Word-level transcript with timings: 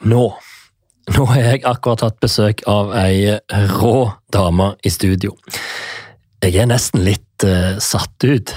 nå. 0.00 0.24
Nå 1.10 1.26
har 1.32 1.40
jeg 1.42 1.62
akkurat 1.66 2.04
hatt 2.06 2.18
besøk 2.22 2.62
av 2.70 2.92
ei 2.94 3.38
rå 3.80 3.94
dame 4.32 4.74
i 4.86 4.92
studio. 4.92 5.34
Jeg 6.40 6.56
er 6.56 6.68
nesten 6.70 7.02
litt 7.04 7.44
uh, 7.44 7.76
satt 7.82 8.24
ut. 8.24 8.54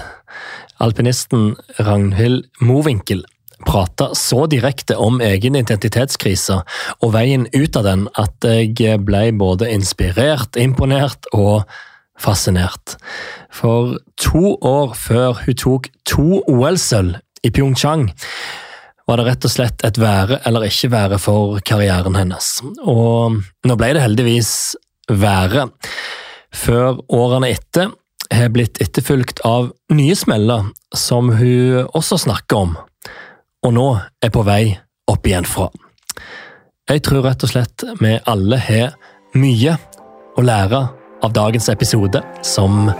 Alpinisten 0.84 1.54
Ragnhild 1.80 2.46
Mowinckel 2.62 3.24
prata 3.64 4.12
så 4.16 4.46
direkte 4.52 4.98
om 5.00 5.22
egen 5.24 5.56
identitetskrise 5.56 6.60
og 7.00 7.14
veien 7.16 7.48
ut 7.54 7.78
av 7.80 7.88
den 7.88 8.06
at 8.20 8.48
jeg 8.48 9.00
ble 9.08 9.30
både 9.40 9.70
inspirert, 9.72 10.60
imponert 10.60 11.30
og 11.34 11.64
fascinert. 12.20 12.98
For 13.52 13.98
to 14.22 14.58
år 14.60 14.94
før 15.00 15.40
hun 15.46 15.60
tok 15.60 15.90
to 16.10 16.44
OL-sølv 16.48 17.20
i 17.44 17.52
Pyeongchang, 17.52 18.10
var 19.08 19.20
det 19.20 19.26
rett 19.28 19.48
og 19.48 19.52
slett 19.52 19.84
et 19.86 20.00
være 20.00 20.40
eller 20.48 20.68
ikke 20.68 20.92
være 20.94 21.20
for 21.22 21.60
karrieren 21.66 22.16
hennes. 22.18 22.50
Og 22.80 23.40
nå 23.68 23.78
ble 23.80 23.92
det 23.96 24.04
heldigvis 24.04 24.54
være. 25.12 25.68
Før 26.54 27.02
årene 27.12 27.52
etter 27.54 27.92
har 28.34 28.54
blitt 28.54 28.80
etterfulgt 28.82 29.44
av 29.46 29.72
nye 29.94 30.16
smeller, 30.18 30.70
som 30.96 31.32
hun 31.38 31.90
også 31.94 32.22
snakker 32.24 32.64
om, 32.66 32.76
og 33.64 33.76
nå 33.76 33.88
er 34.24 34.34
på 34.34 34.46
vei 34.48 34.64
opp 35.12 35.28
igjen 35.28 35.48
fra. 35.48 35.70
Jeg 36.90 37.04
tror 37.06 37.28
rett 37.28 37.46
og 37.46 37.52
slett 37.52 37.86
vi 38.02 38.16
alle 38.30 38.60
har 38.60 38.96
mye 39.40 39.78
å 40.38 40.46
lære 40.46 40.82
av 41.24 41.36
dagens 41.36 41.70
episode, 41.72 42.24
som 42.44 42.92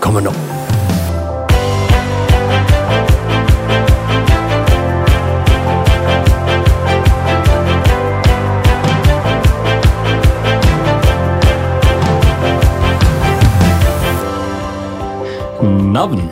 kommer 0.00 0.24
nå. 0.24 0.65
Navn. 15.96 16.28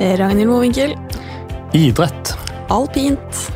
Ragnhild 0.00 0.48
Mowinckel. 0.48 0.94
Idrett. 1.72 2.38
Alpint. 2.68 3.52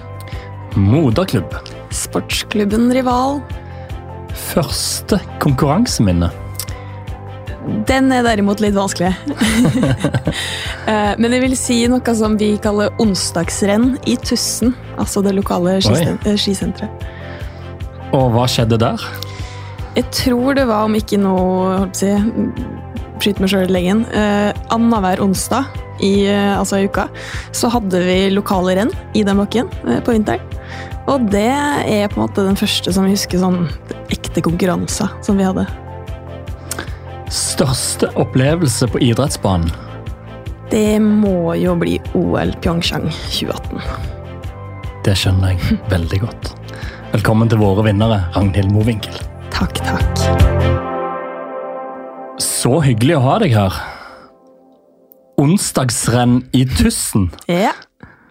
Moderklubb. 0.75 1.55
Sportsklubben 1.91 2.93
Rival. 2.93 3.41
Første 4.35 5.17
konkurranseminne. 5.41 6.29
Den 7.89 8.13
er 8.13 8.27
derimot 8.29 8.61
litt 8.61 8.77
vanskelig. 8.77 9.15
Eh, 10.83 11.13
men 11.15 11.31
jeg 11.31 11.43
vil 11.45 11.53
si 11.55 11.75
noe 11.87 12.13
som 12.19 12.33
vi 12.35 12.57
kaller 12.59 12.91
onsdagsrenn 13.01 13.93
i 14.11 14.17
Tussen. 14.19 14.73
Altså 14.99 15.23
det 15.23 15.37
lokale 15.37 15.77
eh, 15.79 16.33
skisenteret. 16.35 17.05
Og 18.11 18.33
hva 18.35 18.49
skjedde 18.51 18.81
der? 18.83 19.05
Jeg 19.95 20.11
tror 20.11 20.59
det 20.59 20.65
var, 20.67 20.89
om 20.89 20.97
ikke 20.99 21.21
noe 21.23 21.85
si, 21.95 22.11
Skyte 23.23 23.43
meg 23.43 23.53
sjøl 23.53 23.69
i 23.69 23.75
leggen. 23.77 24.03
Eh, 24.11 24.51
Annenhver 24.75 25.21
onsdag 25.23 25.69
i 26.03 26.25
eh, 26.27 26.59
altså 26.59 26.81
i 26.81 26.89
uka 26.91 27.07
så 27.55 27.71
hadde 27.71 28.01
vi 28.03 28.17
lokale 28.33 28.75
renn 28.81 28.91
i 29.15 29.23
den 29.27 29.39
bakken 29.39 29.71
eh, 29.87 30.01
på 30.03 30.17
vinteren. 30.17 30.43
Og 31.11 31.29
det 31.31 31.51
er 31.53 32.11
på 32.11 32.19
en 32.19 32.25
måte 32.25 32.47
den 32.47 32.59
første 32.59 32.95
som 32.95 33.07
jeg 33.07 33.17
husker 33.17 33.43
sånn 33.43 33.65
ekte 34.15 34.43
konkurranser 34.43 35.11
som 35.23 35.39
vi 35.39 35.47
hadde. 35.47 35.69
Største 37.33 38.11
opplevelse 38.19 38.91
på 38.91 39.03
idrettsbanen? 39.07 39.71
Det 40.73 40.99
må 41.05 41.53
jo 41.61 41.77
bli 41.79 41.99
OL 42.19 42.55
Pyeongchang 42.65 43.07
2018. 43.13 43.83
Det 45.07 45.15
skjønner 45.19 45.55
jeg 45.55 45.83
veldig 45.93 46.23
godt. 46.25 46.55
Velkommen 47.13 47.51
til 47.53 47.61
våre 47.61 47.85
vinnere, 47.87 48.23
Ragnhild 48.35 48.73
Mowinckel. 48.73 49.21
Takk, 49.53 49.79
takk. 49.85 50.52
Så 52.63 52.77
hyggelig 52.85 53.17
å 53.17 53.23
ha 53.25 53.37
deg 53.43 53.57
her. 53.57 53.75
Onsdagsrenn 55.43 56.45
i 56.55 56.61
Tussen. 56.71 57.25
Ja. 57.51 57.73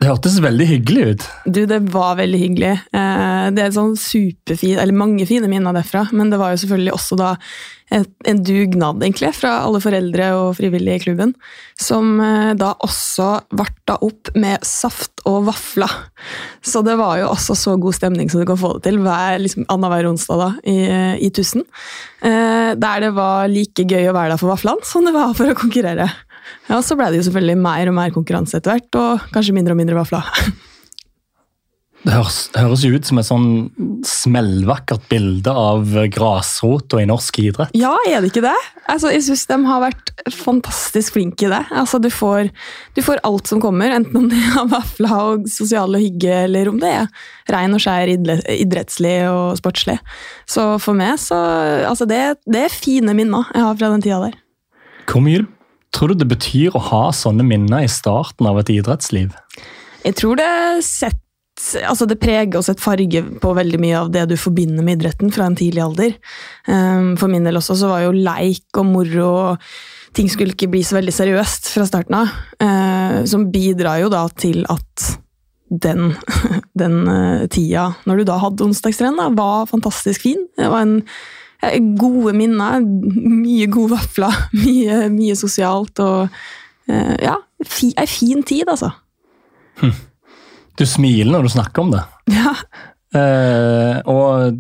Det 0.02 0.08
hørtes 0.10 0.40
veldig 0.42 0.66
hyggelig 0.66 1.02
ut. 1.12 1.24
Du, 1.46 1.60
det 1.70 1.78
var 1.94 2.16
veldig 2.18 2.40
hyggelig. 2.42 2.72
Eh, 2.98 3.50
Det 3.54 3.62
er 3.68 3.76
sånn 3.76 3.94
superfin, 4.00 4.80
eller 4.82 4.98
mange 4.98 5.28
fine 5.30 5.46
minner 5.52 5.76
derfra, 5.78 6.08
men 6.12 6.32
det 6.34 6.40
var 6.42 6.56
jo 6.56 6.62
selvfølgelig 6.64 6.96
også 6.96 7.18
da 7.20 7.36
en 7.92 8.40
dugnad, 8.48 9.02
egentlig, 9.04 9.34
fra 9.36 9.50
alle 9.66 9.82
foreldre 9.84 10.30
og 10.40 10.54
frivillige 10.58 10.96
i 10.96 11.04
klubben, 11.04 11.34
som 11.78 12.16
eh, 12.24 12.54
da 12.58 12.72
også 12.82 13.28
varta 13.60 13.98
opp 14.02 14.32
med 14.40 14.64
saft 14.66 15.22
og 15.30 15.46
vafler. 15.52 15.92
Så 16.66 16.82
det 16.88 16.96
var 16.98 17.20
jo 17.20 17.30
også 17.34 17.58
så 17.60 17.76
god 17.84 18.00
stemning 18.00 18.32
som 18.32 18.42
du 18.42 18.48
kan 18.50 18.58
få 18.58 18.78
det 18.78 18.88
til 18.88 18.98
hver, 19.04 19.38
liksom, 19.44 19.68
annenhver 19.70 20.08
onsdag 20.10 20.42
da, 20.42 20.50
i, 20.66 20.78
i 21.28 21.30
Tussen. 21.36 21.68
Eh, 22.24 22.74
Der 22.80 23.06
det 23.06 23.14
var 23.14 23.52
like 23.52 23.86
gøy 23.86 24.08
å 24.10 24.18
være 24.18 24.34
der 24.34 24.42
for 24.42 24.56
vaflene 24.56 24.88
som 24.88 25.06
det 25.06 25.14
var 25.14 25.36
for 25.38 25.52
å 25.52 25.58
konkurrere. 25.62 26.10
Ja, 26.70 26.82
Så 26.82 26.98
ble 27.00 27.12
det 27.12 27.22
jo 27.22 27.30
selvfølgelig 27.30 27.62
mer 27.62 27.92
og 27.92 27.98
mer 27.98 28.14
konkurranse 28.16 28.60
etter 28.60 28.76
hvert, 28.78 29.00
og 29.00 29.32
kanskje 29.36 29.56
mindre 29.58 29.76
og 29.76 29.82
mindre 29.82 29.98
vafler. 30.02 30.28
Det 32.02 32.16
høres, 32.16 32.38
høres 32.58 32.82
jo 32.82 32.96
ut 32.98 33.06
som 33.06 33.20
et 33.22 33.28
sånn 33.28 33.50
smellvakkert 34.08 35.04
bilde 35.12 35.52
av 35.54 35.92
grasrota 36.10 36.98
i 36.98 37.06
norsk 37.06 37.38
idrett. 37.44 37.76
Ja, 37.78 37.92
er 38.10 38.24
det 38.24 38.32
ikke 38.32 38.42
det? 38.48 38.56
Altså, 38.90 39.12
jeg 39.14 39.22
syns 39.28 39.44
de 39.52 39.58
har 39.68 39.84
vært 39.84 40.10
fantastisk 40.34 41.20
flinke 41.20 41.46
i 41.46 41.52
det. 41.54 41.62
Altså, 41.70 42.00
du, 42.02 42.10
får, 42.10 42.50
du 42.98 43.04
får 43.06 43.22
alt 43.28 43.54
som 43.54 43.62
kommer, 43.62 43.94
enten 43.94 44.18
om 44.18 44.28
det 44.34 44.42
er 44.42 44.66
vafler 44.74 45.14
og 45.20 45.46
sosiale 45.54 46.02
hygge, 46.02 46.42
eller 46.48 46.74
om 46.74 46.82
det 46.82 46.90
er 47.04 47.54
rein 47.54 47.78
og 47.78 47.86
skjær 47.86 48.10
idrettslig 48.10 49.16
og 49.30 49.62
sportslig. 49.62 50.00
Så 50.50 50.72
for 50.82 50.98
meg, 50.98 51.20
så 51.22 51.38
Altså, 51.92 52.08
det, 52.10 52.22
det 52.50 52.66
er 52.66 52.74
fine 52.74 53.14
minner 53.14 53.50
jeg 53.54 53.62
har 53.68 53.78
fra 53.78 53.94
den 53.94 54.02
tida 54.02 54.24
der. 54.26 54.38
Hvor 55.06 55.22
mye 55.22 55.46
tror 55.96 56.12
du 56.12 56.22
det 56.22 56.30
betyr 56.32 56.76
å 56.78 56.86
ha 56.92 57.04
sånne 57.16 57.46
minner 57.48 57.86
i 57.86 57.92
starten 57.92 58.48
av 58.50 58.60
et 58.62 58.72
idrettsliv? 58.74 59.36
Jeg 60.06 60.18
tror 60.18 60.40
det 60.40 60.52
setter 60.88 61.20
altså 61.86 62.08
det 62.10 62.18
preger 62.18 62.58
og 62.58 62.66
setter 62.66 62.82
farge 62.82 63.22
på 63.44 63.50
veldig 63.54 63.80
mye 63.84 63.98
av 64.00 64.12
det 64.14 64.24
du 64.32 64.36
forbinder 64.40 64.86
med 64.86 64.98
idretten 64.98 65.34
fra 65.36 65.46
en 65.46 65.58
tidlig 65.60 65.84
alder. 65.84 66.16
Um, 66.66 67.14
For 67.20 67.30
min 67.30 67.46
del 67.46 67.60
også 67.60 67.76
så 67.78 67.92
var 67.92 68.06
jo 68.06 68.16
leik 68.16 68.80
og 68.82 68.88
moro 68.88 69.28
og 69.30 69.74
ting 70.18 70.32
skulle 70.32 70.56
ikke 70.56 70.72
bli 70.72 70.82
så 70.84 70.98
veldig 70.98 71.14
seriøst 71.16 71.70
fra 71.72 71.86
starten 71.88 72.18
av. 72.18 72.32
eh, 72.60 73.22
Som 73.30 73.52
bidrar 73.52 74.02
jo 74.02 74.10
da 74.12 74.26
til 74.36 74.66
at 74.70 75.06
den, 75.72 76.16
den 76.82 76.98
eh, 77.08 77.46
tida 77.48 77.94
når 78.06 78.22
du 78.22 78.26
da 78.28 78.40
hadde 78.42 78.66
onsdagstrening, 78.66 79.38
var 79.38 79.70
fantastisk 79.72 80.26
fin. 80.28 80.48
Det 80.58 80.68
var 80.72 80.84
en 80.84 80.98
gode 82.00 82.34
minner, 82.38 82.82
mye 82.82 83.68
gode 83.72 83.96
vafler, 83.96 84.38
mye, 84.64 85.06
mye 85.14 85.38
sosialt 85.40 86.02
og 86.04 86.28
eh, 86.90 87.16
Ja, 87.22 87.38
fi, 87.68 87.92
ei 88.00 88.08
fin 88.10 88.44
tid, 88.48 88.70
altså. 88.72 88.92
Du 90.78 90.86
smiler 90.88 91.32
når 91.36 91.46
du 91.48 91.54
snakker 91.58 91.86
om 91.86 91.94
det. 91.98 92.06
Ja. 92.42 92.56
Eh, 93.12 93.98
og 94.08 94.56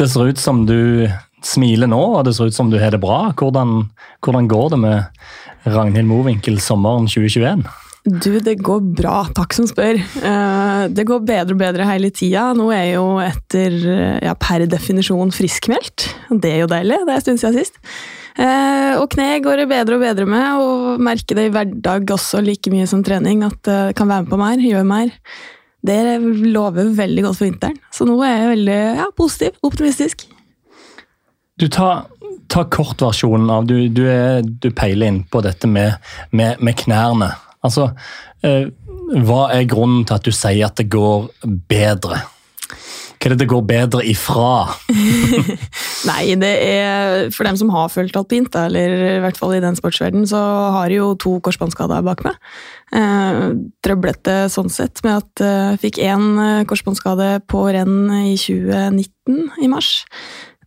det 0.00 0.06
ser 0.08 0.30
ut 0.32 0.40
som 0.40 0.62
du 0.64 1.04
smiler 1.44 1.90
nå, 1.90 2.00
og 2.00 2.24
det 2.24 2.32
ser 2.36 2.48
ut 2.48 2.56
som 2.56 2.70
du 2.72 2.78
har 2.80 2.94
det 2.94 3.02
bra. 3.02 3.26
Hvordan, 3.36 3.90
hvordan 4.24 4.48
går 4.48 4.70
det 4.72 4.78
med 4.80 5.68
Ragnhild 5.68 6.08
Mowinckel 6.08 6.56
sommeren 6.62 7.04
2021? 7.10 7.66
Du, 8.02 8.32
det 8.42 8.56
går 8.66 8.80
bra, 8.98 9.20
takk 9.30 9.54
som 9.54 9.66
spør. 9.70 9.94
Eh, 10.00 10.88
Det 10.90 11.04
går 11.06 11.20
bedre 11.22 11.54
og 11.54 11.60
bedre 11.60 11.86
hele 11.86 12.10
tida. 12.10 12.48
Nå 12.58 12.66
er 12.74 12.88
jeg 12.88 12.96
jo 12.96 13.04
etter, 13.22 13.76
eh, 13.92 14.18
ja, 14.26 14.34
per 14.34 14.64
definisjon 14.66 15.30
friskmeldt. 15.30 16.08
Det 16.30 16.50
er 16.50 16.60
jo 16.64 16.66
deilig, 16.72 16.98
det 17.06 17.12
er 17.12 17.20
en 17.20 17.22
stund 17.22 17.38
siden 17.38 17.58
sist. 17.60 17.78
Eh, 18.36 18.98
Og 18.98 19.08
kne 19.10 19.40
går 19.44 19.56
det 19.62 19.68
bedre 19.70 19.94
og 19.94 20.02
bedre 20.02 20.26
med, 20.26 20.58
og 20.58 21.00
merker 21.00 21.36
det 21.38 21.46
i 21.46 21.54
hverdag 21.54 22.10
også 22.10 22.42
like 22.42 22.70
mye 22.70 22.88
som 22.88 23.04
trening, 23.04 23.44
at 23.44 23.62
det 23.62 23.94
kan 23.94 24.08
være 24.08 24.24
med 24.26 24.30
på 24.30 24.38
mer, 24.38 24.56
gjøre 24.58 24.84
mer. 24.84 25.10
Det 25.84 26.20
lover 26.52 26.90
veldig 26.94 27.22
godt 27.22 27.38
for 27.38 27.46
vinteren. 27.46 27.78
Så 27.92 28.04
nå 28.06 28.18
er 28.22 28.34
jeg 28.38 28.50
veldig 28.56 28.80
ja, 28.98 29.06
positiv, 29.16 29.50
optimistisk. 29.62 30.26
Du 31.58 31.68
tar, 31.68 32.06
ta 32.48 32.64
kortversjonen 32.64 33.50
av 33.50 33.66
Du, 33.66 33.88
du, 33.88 34.04
er, 34.10 34.42
du 34.42 34.70
peiler 34.70 35.06
inn 35.06 35.22
på 35.24 35.42
dette 35.42 35.66
med, 35.70 35.94
med, 36.32 36.58
med 36.60 36.76
knærne. 36.82 37.30
Altså, 37.62 37.90
eh, 38.42 38.68
hva 39.22 39.42
er 39.54 39.68
grunnen 39.70 40.06
til 40.06 40.18
at 40.18 40.26
du 40.26 40.34
sier 40.34 40.66
at 40.66 40.78
det 40.80 40.90
går 40.92 41.28
bedre? 41.70 42.22
Hva 43.22 43.28
er 43.28 43.36
det 43.36 43.44
det 43.44 43.52
går 43.52 43.62
bedre 43.62 44.02
ifra? 44.10 44.72
Nei, 46.10 46.34
det 46.34 46.52
er 46.66 47.28
for 47.30 47.46
dem 47.46 47.58
som 47.60 47.70
har 47.70 47.92
fulgt 47.92 48.16
alpint, 48.18 48.50
eller 48.58 48.96
i 49.12 49.20
hvert 49.22 49.38
fall 49.38 49.54
i 49.54 49.60
den 49.62 49.78
sportsverdenen, 49.78 50.26
så 50.26 50.40
har 50.74 50.90
jeg 50.90 50.98
jo 50.98 51.12
to 51.22 51.36
korsbåndskader 51.46 52.02
bak 52.02 52.24
meg. 52.26 52.40
Eh, 52.98 53.44
trøblete 53.86 54.48
sånn 54.50 54.72
sett 54.74 55.04
med 55.06 55.20
at 55.20 55.44
eh, 55.44 55.68
jeg 55.76 55.82
fikk 55.84 56.00
én 56.02 56.26
eh, 56.42 56.64
korsbåndskade 56.66 57.28
på 57.46 57.62
renn 57.70 58.10
i 58.24 58.34
2019, 58.34 59.38
i 59.62 59.70
mars. 59.70 60.00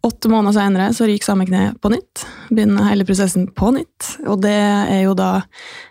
Åtte 0.06 0.30
måneder 0.30 0.54
senere 0.54 0.92
så 0.94 1.07
ryker 1.10 1.25
samme 1.25 1.48
kne 1.50 1.72
på 1.81 1.90
nytt. 1.90 2.28
Begynner 2.54 2.86
hele 2.92 3.07
prosessen 3.07 3.48
på 3.57 3.72
nytt. 3.74 4.12
Og 4.30 4.38
det 4.44 4.54
er 4.54 5.02
jo 5.07 5.16
da 5.18 5.30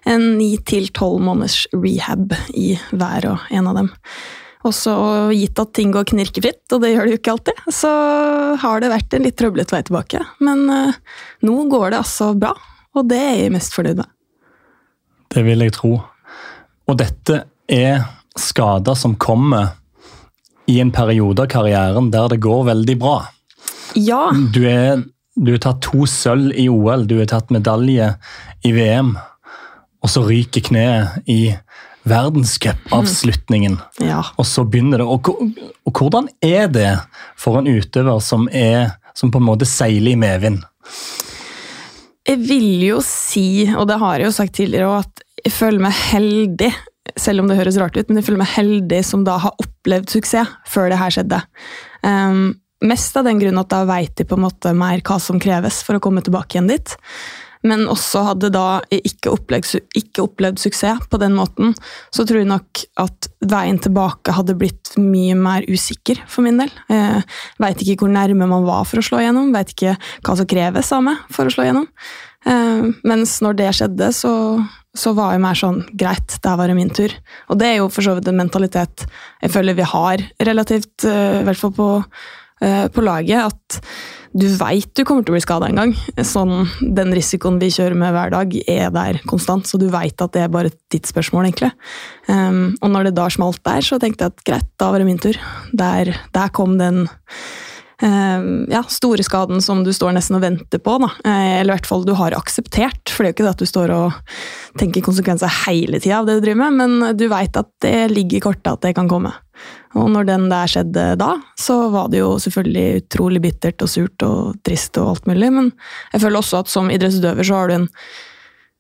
en 0.07 0.37
ni 0.39 0.53
til 0.63 0.87
tolv 0.95 1.19
måneders 1.25 1.65
rehab 1.75 2.37
i 2.55 2.77
hver 2.95 3.27
og 3.33 3.49
en 3.51 3.71
av 3.73 3.81
dem. 3.81 3.91
Og 4.65 4.73
så 4.77 4.95
gitt 5.35 5.59
at 5.59 5.75
ting 5.77 5.91
går 5.93 6.07
knirkefritt, 6.13 6.63
og 6.73 6.85
det 6.85 6.95
gjør 6.95 7.09
det 7.09 7.17
jo 7.17 7.21
ikke 7.21 7.35
alltid, 7.35 7.67
så 7.75 7.91
har 8.63 8.81
det 8.81 8.93
vært 8.95 9.17
en 9.17 9.27
litt 9.27 9.37
trøblete 9.41 9.75
vei 9.75 9.83
tilbake. 9.85 10.23
Men 10.47 10.65
uh, 10.71 11.21
nå 11.45 11.57
går 11.75 11.91
det 11.93 12.01
altså 12.01 12.31
bra, 12.39 12.55
og 12.95 13.11
det 13.11 13.19
er 13.21 13.37
jeg 13.43 13.53
mest 13.53 13.75
fornøyd 13.77 14.01
med. 14.01 14.11
Det 15.35 15.43
vil 15.45 15.67
jeg 15.67 15.75
tro. 15.75 15.93
Og 16.87 17.01
dette 17.03 17.43
er 17.67 18.07
skader 18.39 18.97
som 18.97 19.19
kommer 19.19 19.75
i 20.71 20.79
en 20.81 20.95
periode 20.95 21.45
av 21.45 21.51
karrieren 21.53 22.09
der 22.15 22.31
det 22.33 22.41
går 22.47 22.69
veldig 22.71 23.01
bra. 23.03 23.19
Ja. 23.95 24.29
Du 24.55 24.63
er 24.69 25.03
du 25.35 25.51
har 25.51 25.63
tatt 25.65 25.83
to 25.83 26.07
sølv 26.07 26.55
i 26.55 26.69
OL, 26.71 27.09
du 27.11 27.17
har 27.19 27.27
tatt 27.31 27.51
medalje 27.55 28.13
i 28.63 28.71
VM, 28.75 29.17
og 30.05 30.11
så 30.13 30.23
ryker 30.23 30.63
kneet 30.69 31.27
i 31.31 31.57
verdenscupavslutningen. 32.07 33.79
Mm. 33.99 34.07
Ja. 34.07 34.21
Og 34.39 34.47
så 34.47 34.63
begynner 34.69 35.03
det. 35.03 35.09
Og, 35.09 35.31
og, 35.89 35.91
hvordan 35.91 36.29
er 36.45 36.69
det 36.71 36.93
for 37.41 37.59
en 37.59 37.71
utøver 37.71 38.21
som, 38.23 38.47
er, 38.53 38.95
som 39.17 39.33
på 39.33 39.41
en 39.41 39.49
måte 39.49 39.67
seiler 39.69 40.13
i 40.13 40.21
medvind? 40.21 40.63
Jeg 42.29 42.41
vil 42.45 42.85
jo 42.85 43.03
si, 43.05 43.67
og 43.75 43.89
det 43.91 43.99
har 44.01 44.21
jeg 44.21 44.29
jo 44.29 44.37
sagt 44.37 44.59
tidligere, 44.61 45.01
at 45.03 45.25
jeg 45.45 45.57
føler 45.57 45.89
meg 45.89 45.97
heldig. 46.13 46.75
Selv 47.21 47.43
om 47.43 47.49
det 47.51 47.59
høres 47.59 47.81
rart 47.81 47.97
ut, 47.97 48.07
men 48.07 48.21
jeg 48.21 48.29
føler 48.29 48.45
meg 48.45 48.55
heldig 48.55 49.01
som 49.07 49.25
da 49.27 49.41
har 49.43 49.57
opplevd 49.61 50.15
suksess 50.15 50.55
før 50.71 50.93
det 50.93 51.01
her 51.01 51.17
skjedde. 51.17 51.41
Um, 52.05 52.55
Mest 52.85 53.17
av 53.17 53.25
den 53.25 53.41
grunn 53.41 53.61
at 53.61 53.73
da 53.73 53.85
veit 53.89 54.13
de 54.19 54.27
på 54.29 54.37
en 54.37 54.45
måte 54.45 54.75
mer 54.77 55.01
hva 55.05 55.17
som 55.23 55.41
kreves 55.41 55.81
for 55.87 55.97
å 55.97 56.05
komme 56.05 56.23
tilbake 56.25 56.59
igjen 56.59 56.69
dit. 56.69 56.97
Men 57.65 57.87
også 57.89 58.27
hadde 58.27 58.51
da 58.53 58.83
ikke 58.93 59.33
opplevd, 59.33 59.87
ikke 59.97 60.27
opplevd 60.27 60.61
suksess 60.61 61.07
på 61.09 61.21
den 61.23 61.33
måten, 61.37 61.73
så 62.13 62.27
tror 62.29 62.43
jeg 62.43 62.51
nok 62.51 62.83
at 63.01 63.31
veien 63.41 63.81
tilbake 63.81 64.35
hadde 64.37 64.57
blitt 64.61 64.93
mye 65.01 65.37
mer 65.39 65.65
usikker 65.65 66.21
for 66.29 66.45
min 66.45 66.61
del. 66.61 66.73
Jeg 66.93 67.25
veit 67.65 67.81
ikke 67.81 68.05
hvor 68.05 68.13
nærme 68.13 68.51
man 68.51 68.69
var 68.69 68.85
for 68.89 69.01
å 69.01 69.07
slå 69.09 69.23
igjennom, 69.23 69.55
veit 69.57 69.73
ikke 69.73 69.97
hva 69.97 70.37
som 70.37 70.51
kreves 70.51 70.93
av 70.93 71.09
meg 71.09 71.25
for 71.33 71.49
å 71.49 71.57
slå 71.57 71.65
igjennom. 71.65 71.89
Eh, 72.45 72.87
mens 73.09 73.39
når 73.41 73.57
det 73.63 73.73
skjedde, 73.81 74.13
så, 74.13 74.35
så 74.93 75.17
var 75.17 75.33
jeg 75.33 75.45
mer 75.47 75.57
sånn 75.57 75.81
greit, 75.97 76.37
der 76.45 76.61
var 76.61 76.69
det 76.69 76.77
min 76.77 76.93
tur. 76.93 77.17
Og 77.49 77.65
det 77.65 77.71
er 77.71 77.81
jo 77.81 77.89
for 77.89 78.05
så 78.05 78.19
vidt 78.19 78.29
en 78.29 78.43
mentalitet 78.45 79.09
jeg 79.09 79.57
føler 79.57 79.81
vi 79.81 79.89
har 79.89 80.29
relativt, 80.53 80.99
eh, 81.09 81.41
i 81.41 81.45
hvert 81.49 81.65
fall 81.65 81.79
på 81.81 81.93
Eh, 82.05 82.43
på 82.63 83.03
laget 83.03 83.51
at 83.51 83.81
du 84.35 84.49
veit 84.59 84.91
du 84.99 85.05
kommer 85.07 85.23
til 85.23 85.31
å 85.31 85.37
bli 85.37 85.43
skada 85.45 85.69
en 85.71 85.79
gang. 85.79 85.93
Sånn, 86.27 86.67
den 86.97 87.15
risikoen 87.15 87.61
vi 87.63 87.71
kjører 87.75 87.95
med 87.99 88.15
hver 88.17 88.33
dag, 88.35 88.57
er 88.67 88.91
der 88.95 89.21
konstant, 89.31 89.69
så 89.71 89.79
du 89.79 89.87
veit 89.93 90.19
at 90.19 90.35
det 90.35 90.43
er 90.43 90.51
bare 90.51 90.73
et 90.73 90.79
tidsspørsmål, 90.91 91.47
egentlig. 91.47 91.71
Um, 92.27 92.75
og 92.83 92.91
når 92.91 93.09
det 93.09 93.15
da 93.21 93.29
smalt 93.31 93.63
der, 93.67 93.87
så 93.87 94.01
tenkte 94.03 94.27
jeg 94.27 94.35
at 94.35 94.45
greit, 94.49 94.69
da 94.83 94.91
var 94.91 95.03
det 95.03 95.07
min 95.07 95.23
tur. 95.23 95.39
Der, 95.71 96.11
der 96.35 96.55
kom 96.55 96.75
den 96.83 97.05
ja, 98.03 98.83
store 98.91 99.23
skaden 99.23 99.63
som 99.63 99.85
du 99.87 99.93
står 99.95 100.17
nesten 100.17 100.39
og 100.39 100.43
venter 100.43 100.81
på. 100.83 100.97
Da. 101.03 101.11
Eh, 101.25 101.61
eller 101.61 101.73
i 101.73 101.77
hvert 101.77 101.89
fall 101.89 102.05
du 102.07 102.15
har 102.19 102.35
akseptert, 102.37 103.11
for 103.11 103.23
det 103.23 103.29
er 103.29 103.33
jo 103.33 103.37
ikke 103.37 103.47
det 103.47 103.55
at 103.55 103.63
du 103.63 103.71
står 103.71 103.95
og 103.95 104.35
tenker 104.81 105.05
konsekvenser 105.07 105.53
hele 105.65 106.01
tida 106.03 106.21
av 106.21 106.29
det 106.29 106.39
du 106.39 106.47
driver 106.49 106.65
med, 106.65 106.81
men 106.81 107.19
du 107.19 107.29
veit 107.31 107.57
at 107.61 107.71
det 107.85 108.11
ligger 108.13 108.41
i 108.41 108.45
kortet 108.49 108.73
at 108.73 108.83
det 108.85 108.95
kan 108.99 109.11
komme. 109.11 109.33
Og 109.95 110.09
når 110.11 110.27
den 110.27 110.49
der 110.51 110.71
skjedde 110.71 111.07
da, 111.21 111.31
så 111.61 111.77
var 111.95 112.11
det 112.11 112.25
jo 112.25 112.35
selvfølgelig 112.43 113.05
utrolig 113.05 113.43
bittert 113.45 113.85
og 113.85 113.91
surt 113.93 114.27
og 114.27 114.59
trist 114.67 114.99
og 114.99 115.13
alt 115.13 115.31
mulig, 115.31 115.53
men 115.55 115.71
jeg 116.13 116.25
føler 116.25 116.41
også 116.41 116.65
at 116.65 116.73
som 116.73 116.91
idrettsutøver 116.91 117.47
så 117.47 117.61
har 117.61 117.71
du 117.71 117.77
en 117.79 117.89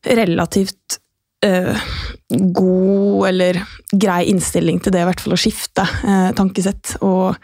relativt 0.04 0.98
uh, 1.44 1.84
god 2.34 3.28
eller 3.28 3.60
grei 3.92 4.24
innstilling 4.32 4.80
til 4.82 4.94
det, 4.94 5.02
i 5.04 5.06
hvert 5.08 5.20
fall 5.22 5.36
å 5.36 5.38
skifte 5.38 5.84
uh, 5.84 6.30
tankesett. 6.36 6.96
Og 7.04 7.36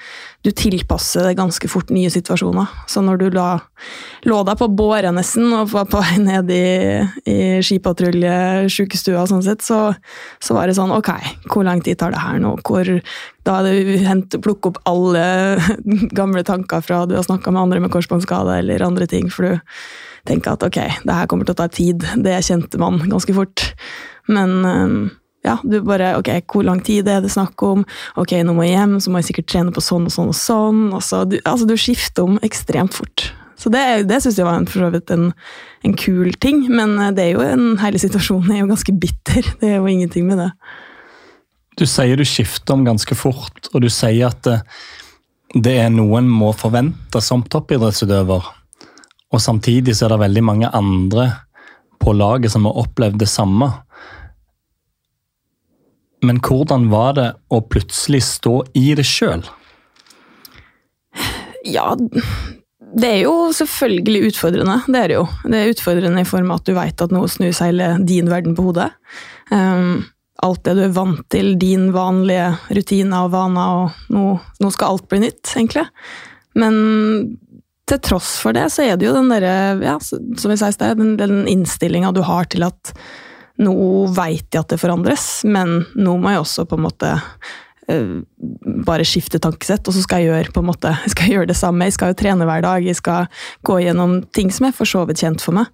du 0.44 0.50
tilpasser 0.56 1.26
deg 1.29 1.38
ganske 1.38 1.69
fort 1.69 1.91
nye 1.93 2.11
situasjoner. 2.12 2.70
Så 2.88 3.02
når 3.05 3.20
du 3.20 3.26
la, 3.35 3.49
lå 4.29 4.41
deg 4.49 4.61
på 4.61 4.70
båre 4.73 5.12
nesten 5.14 5.52
og 5.52 5.73
var 5.75 5.88
på 5.91 6.00
vei 6.00 6.17
ned 6.23 6.52
i, 6.55 6.64
i 7.29 7.38
skipatrulje, 7.64 8.70
sjukestua 8.73 9.23
og 9.23 9.31
sånn 9.32 9.44
sett, 9.47 9.64
så, 9.67 9.82
så, 10.41 10.56
var 10.56 10.70
det 10.70 10.79
sånn 10.81 10.94
ok, 10.96 11.12
hvor 11.53 11.67
lang 11.69 11.85
tid 11.85 12.00
tar 12.00 12.17
det 12.17 12.25
her 12.25 12.41
nå? 12.43 12.56
Hvor, 12.64 12.94
da 13.46 13.61
er 13.61 13.69
det 13.69 14.00
hent, 14.06 14.41
plukke 14.43 14.73
opp 14.73 14.81
alle 14.88 15.25
gamle 16.19 16.44
tanker 16.46 16.85
fra 16.85 17.05
du 17.08 17.19
har 17.19 17.26
snakka 17.26 17.53
med 17.53 17.67
andre 17.67 17.85
med 17.85 17.93
korsbåndskade 17.93 18.62
eller 18.62 18.88
andre 18.88 19.11
ting. 19.11 19.29
for 19.31 19.46
du 19.46 19.76
tenke 20.31 20.53
at 20.53 20.65
ok, 20.67 20.79
det 21.05 21.17
her 21.17 21.31
kommer 21.31 21.49
til 21.49 21.56
å 21.56 21.61
ta 21.61 21.69
tid. 21.73 22.06
Det 22.25 22.38
kjente 22.47 22.81
man 22.81 23.03
ganske 23.11 23.35
fort. 23.37 23.67
Men 24.31 24.55
ehm, 24.67 25.00
ja, 25.47 25.56
du 25.65 25.81
bare 25.85 26.15
Ok, 26.19 26.29
hvor 26.53 26.65
lang 26.67 26.82
tid 26.85 27.09
er 27.09 27.23
det 27.25 27.32
snakk 27.32 27.62
om? 27.65 27.85
Ok, 28.21 28.35
nå 28.44 28.55
må 28.56 28.67
jeg 28.67 28.77
hjem, 28.77 28.99
så 29.00 29.12
må 29.12 29.21
jeg 29.21 29.31
sikkert 29.31 29.50
trene 29.53 29.75
på 29.75 29.85
sånn 29.85 30.09
og 30.09 30.15
sånn 30.15 30.32
og 30.32 30.38
sånn. 30.38 30.82
Altså, 30.97 31.25
du, 31.29 31.38
altså, 31.44 31.69
du 31.69 31.77
skifter 31.81 32.29
om 32.29 32.41
ekstremt 32.47 32.97
fort. 32.97 33.31
Så 33.61 33.73
det, 33.73 33.82
det 34.09 34.23
syns 34.25 34.38
jeg 34.41 34.49
var 34.49 34.56
en, 34.56 34.69
for 34.69 34.87
så 34.87 34.93
vidt 34.93 35.11
en, 35.12 35.27
en, 35.85 35.97
kul 36.00 36.31
ting, 36.41 36.62
men 36.73 36.94
eh, 36.97 37.11
det 37.17 37.27
er 37.27 37.35
jo 37.35 37.43
en, 37.44 37.75
hele 37.82 38.00
situasjonen 38.00 38.55
er 38.55 38.62
jo 38.62 38.71
ganske 38.71 38.94
bitter. 39.03 39.50
Det 39.61 39.75
er 39.75 39.77
jo 39.77 39.91
ingenting 39.91 40.31
med 40.31 40.41
det. 40.41 40.49
Du 41.77 41.85
sier 41.88 42.17
du 42.17 42.25
skifter 42.29 42.77
om 42.77 42.87
ganske 42.88 43.17
fort, 43.17 43.69
og 43.73 43.85
du 43.85 43.91
sier 43.93 44.31
at 44.31 44.41
det, 44.47 44.56
det 45.53 45.77
er 45.82 45.93
noe 45.93 46.23
en 46.23 46.31
må 46.31 46.55
forvente 46.56 47.21
som 47.25 47.44
toppidrettsutøver. 47.44 48.49
Og 49.31 49.43
samtidig 49.43 49.94
så 49.97 50.06
er 50.06 50.15
det 50.15 50.25
veldig 50.25 50.43
mange 50.47 50.73
andre 50.75 51.29
på 52.00 52.15
laget 52.17 52.53
som 52.53 52.67
har 52.67 52.79
opplevd 52.82 53.21
det 53.21 53.29
samme. 53.31 53.71
Men 56.27 56.41
hvordan 56.44 56.88
var 56.93 57.17
det 57.17 57.29
å 57.53 57.62
plutselig 57.65 58.23
stå 58.27 58.61
i 58.77 58.91
det 58.99 59.06
sjøl? 59.09 59.44
Ja, 61.65 61.93
det 61.97 63.09
er 63.09 63.21
jo 63.23 63.35
selvfølgelig 63.55 64.31
utfordrende. 64.32 64.81
Det 64.88 65.03
er 65.05 65.15
jo. 65.19 65.27
Det 65.44 65.59
er 65.59 65.75
utfordrende 65.75 66.25
i 66.25 66.29
form 66.29 66.50
av 66.50 66.61
at 66.61 66.69
du 66.69 66.75
veit 66.77 67.05
at 67.05 67.12
noe 67.15 67.29
snus 67.31 67.62
hele 67.65 67.93
din 68.06 68.31
verden 68.32 68.56
på 68.59 68.67
hodet. 68.71 68.91
Um, 69.53 70.03
alt 70.44 70.65
det 70.65 70.77
du 70.79 70.82
er 70.87 70.97
vant 70.97 71.23
til, 71.32 71.55
din 71.61 71.91
vanlige 71.94 72.50
rutiner 72.73 73.27
og 73.27 73.35
vaner, 73.35 73.85
og 73.85 74.15
nå, 74.15 74.25
nå 74.61 74.73
skal 74.73 74.97
alt 74.97 75.09
bli 75.11 75.23
nytt, 75.27 75.44
egentlig. 75.53 75.87
Men 76.59 76.77
til 77.90 78.02
tross 78.10 78.37
for 78.42 78.56
det, 78.56 78.69
så 78.75 78.84
er 78.87 78.98
det 78.98 79.08
jo 79.08 79.16
den 79.16 79.31
derre, 79.32 79.54
ja, 79.84 79.96
som 80.00 80.52
vi 80.52 80.58
sa 80.60 80.70
i 80.70 80.76
sted, 80.76 81.00
den, 81.00 81.16
den 81.20 81.42
innstillinga 81.50 82.14
du 82.16 82.22
har 82.26 82.48
til 82.50 82.66
at 82.69 82.94
nå 83.60 83.75
veit 84.16 84.48
jeg 84.54 84.62
at 84.62 84.70
det 84.72 84.81
forandres, 84.81 85.42
men 85.44 85.82
nå 85.98 86.16
må 86.20 86.32
jeg 86.32 86.44
også 86.44 86.64
på 86.69 86.78
en 86.78 86.87
måte 86.87 87.10
uh, 87.90 88.14
bare 88.87 89.06
skifte 89.08 89.40
tankesett, 89.42 89.84
og 89.84 89.96
så 89.96 90.04
skal 90.04 90.22
jeg 90.22 90.31
gjøre 90.31 90.54
på 90.54 90.62
en 90.62 90.70
måte, 90.70 90.94
jeg 91.04 91.14
skal 91.14 91.34
gjøre 91.34 91.50
det 91.50 91.58
samme. 91.58 91.88
Jeg 91.88 91.96
skal 91.98 92.12
jo 92.12 92.19
trene 92.22 92.48
hver 92.48 92.64
dag, 92.64 92.86
jeg 92.86 92.98
skal 92.98 93.29
gå 93.67 93.81
gjennom 93.84 94.20
ting 94.36 94.53
som 94.55 94.70
er 94.70 94.76
for 94.76 94.88
så 94.88 95.05
vidt 95.08 95.20
kjent 95.20 95.44
for 95.44 95.58
meg. 95.60 95.69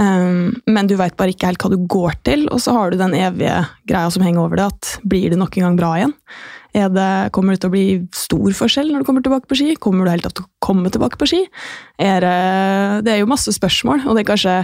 Um, 0.00 0.56
men 0.68 0.88
du 0.88 0.96
veit 1.00 1.16
bare 1.18 1.32
ikke 1.34 1.50
helt 1.50 1.62
hva 1.64 1.72
du 1.72 1.80
går 1.92 2.20
til, 2.28 2.46
og 2.52 2.62
så 2.64 2.76
har 2.76 2.92
du 2.92 3.00
den 3.00 3.16
evige 3.18 3.62
greia 3.88 4.12
som 4.12 4.24
henger 4.24 4.44
over 4.44 4.60
det, 4.60 4.70
at 4.72 4.94
blir 5.04 5.32
det 5.32 5.40
nok 5.40 5.58
en 5.58 5.68
gang 5.68 5.80
bra 5.80 5.92
igjen? 6.00 6.16
Det, 6.76 7.32
kommer 7.32 7.54
det 7.54 7.62
til 7.62 7.70
å 7.70 7.72
bli 7.72 7.86
stor 8.12 8.52
forskjell 8.58 8.90
når 8.92 9.00
du 9.00 9.08
kommer 9.08 9.24
tilbake 9.24 9.48
på 9.48 9.56
ski? 9.56 9.76
Kommer 9.80 10.04
du 10.04 10.12
helt 10.12 10.28
til 10.28 10.44
å 10.44 10.50
komme 10.60 10.92
tilbake 10.92 11.16
på 11.16 11.28
ski? 11.30 11.38
Er 11.96 12.20
det, 12.20 12.36
det 13.06 13.14
er 13.14 13.22
jo 13.22 13.30
masse 13.30 13.54
spørsmål, 13.56 14.04
og 14.04 14.16
det 14.16 14.26
er 14.26 14.30
kanskje 14.34 14.56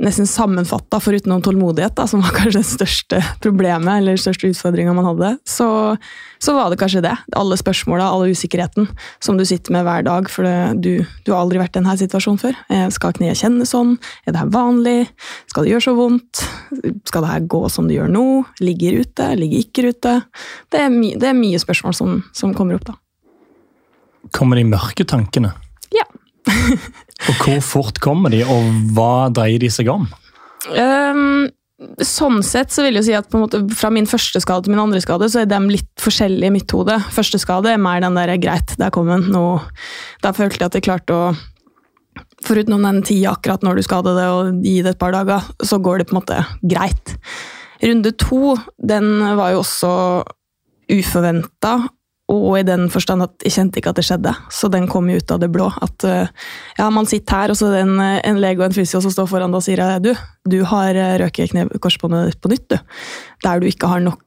nesten 0.00 0.26
sammenfatta, 0.26 1.00
foruten 1.00 1.32
om 1.32 1.42
tålmodighet, 1.44 1.94
da, 1.96 2.06
som 2.08 2.22
var 2.24 2.34
kanskje 2.38 2.60
det 2.60 2.68
største 2.68 3.20
problemet 3.44 4.00
eller 4.00 4.20
største 4.20 4.50
utfordringa 4.50 4.94
man 4.96 5.08
hadde, 5.10 5.32
så, 5.48 5.68
så, 6.38 6.54
var 6.56 6.72
det 6.72 6.80
kanskje 6.80 7.02
det. 7.04 7.14
Alle 7.36 7.58
spørsmåla, 7.60 8.08
all 8.08 8.32
usikkerheten 8.32 8.88
som 9.22 9.38
du 9.38 9.44
sitter 9.48 9.74
med 9.76 9.84
hver 9.86 10.06
dag. 10.06 10.30
For 10.32 10.46
det, 10.46 10.82
du, 10.84 11.04
du, 11.26 11.32
har 11.32 11.42
aldri 11.42 11.60
vært 11.60 11.76
i 11.76 11.80
denne 11.80 11.96
situasjonen 12.00 12.40
før. 12.40 12.58
Eh, 12.72 12.86
skal 12.94 13.14
kneet 13.18 13.40
kjennes 13.40 13.74
sånn? 13.74 13.96
Er 14.24 14.34
det 14.34 14.42
her 14.42 14.54
vanlig? 14.54 14.98
Skal 15.52 15.66
det 15.66 15.74
gjøre 15.74 15.86
så 15.88 15.96
vondt? 15.98 16.44
Skal 17.08 17.26
det 17.26 17.34
her 17.34 17.46
gå 17.56 17.62
som 17.72 17.90
det 17.90 17.98
gjør 17.98 18.12
nå? 18.12 18.26
Ligger 18.64 19.02
ute? 19.04 19.30
Ligger 19.38 19.64
ikke 19.64 19.92
ute? 19.92 20.16
Det 20.72 20.84
er, 20.86 20.90
my, 20.94 21.14
det 21.20 21.30
er 21.30 21.38
mye 21.38 21.60
spørsmål 21.60 21.96
som, 21.96 22.18
som 22.36 22.56
kommer 22.56 22.80
opp, 22.80 22.88
da. 22.92 22.98
Kommer 24.36 24.60
de 24.60 24.66
mørke 24.68 25.04
tankene? 25.08 25.52
Ja. 25.94 26.06
og 27.28 27.44
hvor 27.44 27.62
fort 27.64 28.00
kommer 28.02 28.32
de, 28.32 28.42
og 28.46 28.92
hva 28.96 29.28
dreier 29.34 29.60
de 29.62 29.70
seg 29.72 29.90
om? 29.92 30.06
Um, 30.70 31.48
sånn 32.04 32.40
sett 32.44 32.72
så 32.72 32.84
vil 32.84 32.98
jeg 32.98 33.08
si 33.08 33.14
at 33.16 33.36
måte, 33.36 33.62
fra 33.76 33.90
min 33.92 34.08
første 34.08 34.40
skade 34.42 34.66
til 34.66 34.74
min 34.74 34.82
andre 34.82 35.00
skade, 35.02 35.28
så 35.32 35.42
er 35.42 35.50
de 35.50 35.60
litt 35.70 35.90
forskjellige 36.00 36.50
i 36.50 36.54
mitt 36.54 36.76
hode. 36.76 36.96
Første 37.12 37.40
skade 37.40 37.72
er 37.72 37.80
mer 37.80 38.02
den 38.04 38.18
der 38.18 38.36
'greit, 38.36 38.76
der 38.80 38.92
kom 38.94 39.08
den'. 39.08 39.30
Nå, 39.32 39.60
da 40.22 40.32
følte 40.36 40.60
jeg 40.60 40.70
at 40.70 40.78
jeg 40.80 40.88
klarte 40.88 41.16
å 41.16 41.32
Foruten 42.40 42.80
den 42.82 43.02
tida 43.04 43.34
akkurat 43.34 43.62
når 43.62 43.76
du 43.76 43.82
skader 43.84 44.16
det 44.16 44.26
og 44.32 44.62
gi 44.64 44.80
det 44.80 44.94
et 44.94 44.98
par 44.98 45.12
dager, 45.12 45.44
så 45.60 45.76
går 45.76 46.00
det 46.00 46.06
på 46.08 46.14
en 46.14 46.20
måte 46.22 46.38
greit. 46.64 47.12
Runde 47.84 48.12
to 48.16 48.56
den 48.80 49.36
var 49.36 49.52
jo 49.52 49.60
også 49.60 49.90
uforventa 50.90 51.74
og 52.30 52.58
i 52.60 52.66
den 52.66 52.88
forstand 52.92 53.24
at 53.26 53.46
jeg 53.46 53.56
kjente 53.56 53.80
ikke 53.80 53.92
at 53.92 54.00
det 54.00 54.06
skjedde. 54.06 54.34
Så 54.54 54.70
den 54.72 54.88
kom 54.90 55.08
jo 55.10 55.18
ut 55.18 55.34
av 55.34 55.40
det 55.42 55.50
blå. 55.52 55.68
At 55.82 56.06
uh, 56.06 56.50
ja, 56.78 56.88
man 56.94 57.08
sitter 57.10 57.42
her, 57.42 57.52
og 57.52 57.58
så 57.58 57.70
er 57.70 57.78
det 57.78 57.86
en, 57.88 57.96
en 58.00 58.42
lege 58.42 58.62
og 58.62 58.68
en 58.68 58.76
fysio 58.76 59.02
som 59.02 59.14
står 59.14 59.28
foran 59.30 59.52
deg 59.52 59.60
og 59.60 59.66
sier 59.66 59.82
du, 60.04 60.12
du 60.48 60.62
har 60.64 60.96
røket 61.20 61.52
korsbåndet 61.82 62.38
på 62.40 62.50
nytt, 62.52 62.70
du. 62.72 62.78
Der 63.44 63.60
du 63.60 63.66
ikke 63.68 63.88
har 63.88 64.00
noen 64.04 64.18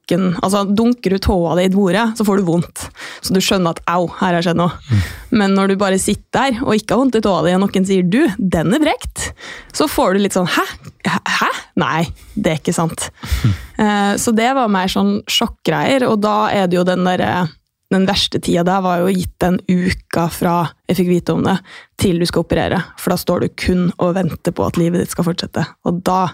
Altså, 0.42 0.64
dunker 0.68 1.14
du 1.14 1.18
tåa 1.22 1.54
di 1.58 1.64
i 1.66 1.72
bordet, 1.72 2.04
så 2.18 2.26
får 2.26 2.38
du 2.38 2.46
vondt. 2.46 2.84
Så 3.24 3.34
du 3.34 3.40
skjønner 3.42 3.74
at 3.74 3.80
au, 3.90 4.06
her 4.20 4.36
har 4.36 4.44
skjedd 4.44 4.58
noe. 4.60 4.74
Mm. 4.90 5.02
Men 5.40 5.56
når 5.56 5.72
du 5.72 5.80
bare 5.80 5.98
sitter 6.02 6.22
der 6.34 6.60
og 6.64 6.74
ikke 6.76 6.94
har 6.94 7.02
vondt 7.02 7.18
i 7.18 7.22
tåa 7.24 7.42
di, 7.46 7.54
og 7.56 7.62
noen 7.64 7.88
sier 7.88 8.06
du, 8.06 8.20
den 8.38 8.74
er 8.76 8.82
brekt, 8.82 9.30
så 9.74 9.88
får 9.90 10.14
du 10.14 10.24
litt 10.24 10.36
sånn 10.36 10.50
hæ? 10.50 10.64
Hæ? 11.08 11.50
Nei, 11.80 12.04
det 12.34 12.52
er 12.52 12.60
ikke 12.60 12.76
sant. 12.76 13.08
Mm. 13.42 13.54
Uh, 13.80 14.12
så 14.20 14.34
det 14.36 14.50
var 14.56 14.70
mer 14.72 14.90
sånn 14.92 15.16
sjokkgreier, 15.30 16.06
og 16.10 16.20
da 16.22 16.38
er 16.54 16.70
det 16.70 16.78
jo 16.78 16.86
den 16.86 17.06
derre 17.06 17.46
den 17.94 18.06
verste 18.08 18.40
tida 18.42 18.64
der 18.66 18.82
var 18.84 19.02
jo 19.02 19.12
gitt 19.14 19.34
den 19.42 19.60
uka 19.70 20.26
fra 20.32 20.54
jeg 20.88 20.98
fikk 20.98 21.10
vite 21.10 21.34
om 21.36 21.44
det, 21.46 21.56
til 22.00 22.20
du 22.20 22.26
skal 22.28 22.44
operere. 22.44 22.80
For 23.00 23.14
da 23.14 23.18
står 23.20 23.44
du 23.44 23.54
kun 23.60 23.88
og 23.96 24.14
venter 24.18 24.54
på 24.54 24.66
at 24.66 24.78
livet 24.80 25.02
ditt 25.02 25.14
skal 25.14 25.26
fortsette. 25.28 25.64
Og 25.88 26.02
da, 26.06 26.26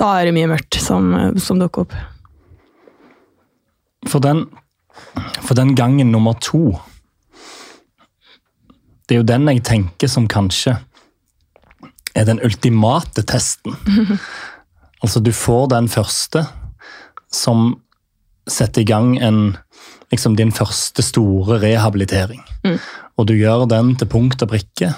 da 0.00 0.10
er 0.18 0.28
det 0.28 0.34
mye 0.36 0.50
mørkt 0.54 0.78
som, 0.80 1.12
som 1.42 1.60
dukker 1.60 1.86
opp. 1.86 1.94
For 4.08 4.22
den, 4.24 4.46
for 5.42 5.56
den 5.58 5.74
gangen 5.78 6.10
nummer 6.12 6.36
to 6.44 6.74
Det 9.08 9.14
er 9.14 9.22
jo 9.22 9.28
den 9.28 9.48
jeg 9.48 9.62
tenker 9.64 10.08
som 10.08 10.26
kanskje 10.28 10.78
er 12.14 12.24
den 12.24 12.38
ultimate 12.46 13.24
testen. 13.26 13.74
altså, 15.02 15.20
du 15.20 15.32
får 15.34 15.66
den 15.74 15.88
første 15.92 16.44
som 17.32 17.74
setter 18.48 18.84
i 18.84 18.88
gang 18.88 19.16
en 19.18 19.56
liksom 20.14 20.36
din 20.38 20.52
første 20.54 21.02
store 21.04 21.60
rehabilitering. 21.62 22.42
Mm. 22.64 22.78
Og 23.18 23.28
du 23.28 23.34
gjør 23.36 23.66
den 23.70 23.94
til 23.98 24.10
punkt 24.10 24.42
og 24.42 24.50
prikke. 24.54 24.94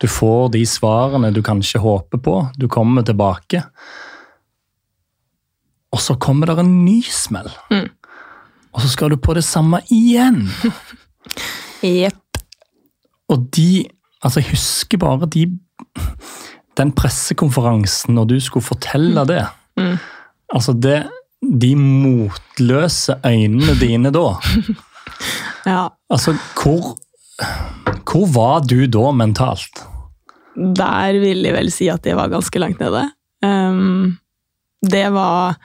Du 0.00 0.08
får 0.08 0.52
de 0.54 0.62
svarene 0.68 1.32
du 1.34 1.42
kanskje 1.44 1.82
håper 1.82 2.22
på. 2.24 2.36
Du 2.56 2.68
kommer 2.72 3.04
tilbake. 3.04 3.62
Og 5.90 6.00
så 6.00 6.16
kommer 6.20 6.48
det 6.48 6.62
en 6.62 6.74
ny 6.84 7.00
smell. 7.04 7.50
Mm. 7.72 7.88
Og 8.70 8.84
så 8.84 8.92
skal 8.92 9.10
du 9.10 9.18
på 9.20 9.34
det 9.34 9.44
samme 9.44 9.82
igjen. 9.90 10.46
Jepp. 11.82 12.38
og 13.28 13.48
de 13.56 13.86
Altså, 14.20 14.40
jeg 14.40 14.50
husker 14.50 14.98
bare 15.00 15.26
de 15.32 15.46
Den 16.76 16.90
pressekonferansen 16.92 18.14
når 18.14 18.24
du 18.24 18.40
skulle 18.40 18.64
fortelle 18.64 19.24
det. 19.24 19.46
Mm. 19.76 19.96
Altså, 20.54 20.72
det 20.72 21.06
de 21.40 21.74
motløse 21.76 23.16
øynene 23.26 23.76
dine 23.80 24.12
da 24.14 24.26
Ja. 25.66 25.90
Altså, 26.08 26.32
hvor, 26.56 26.94
hvor 28.08 28.26
var 28.32 28.62
du 28.64 28.86
da 28.88 29.10
mentalt? 29.12 29.82
Der 30.56 31.18
vil 31.20 31.44
jeg 31.44 31.54
vel 31.54 31.68
si 31.72 31.90
at 31.92 32.06
jeg 32.06 32.16
var 32.16 32.32
ganske 32.32 32.58
langt 32.62 32.80
nede. 32.80 33.02
Um, 33.44 34.16
det 34.80 35.04
var 35.12 35.58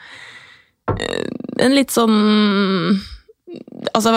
eh, 0.99 1.27
en 1.63 1.75
litt 1.75 1.91
sånn 1.91 2.15
Altså 3.95 4.11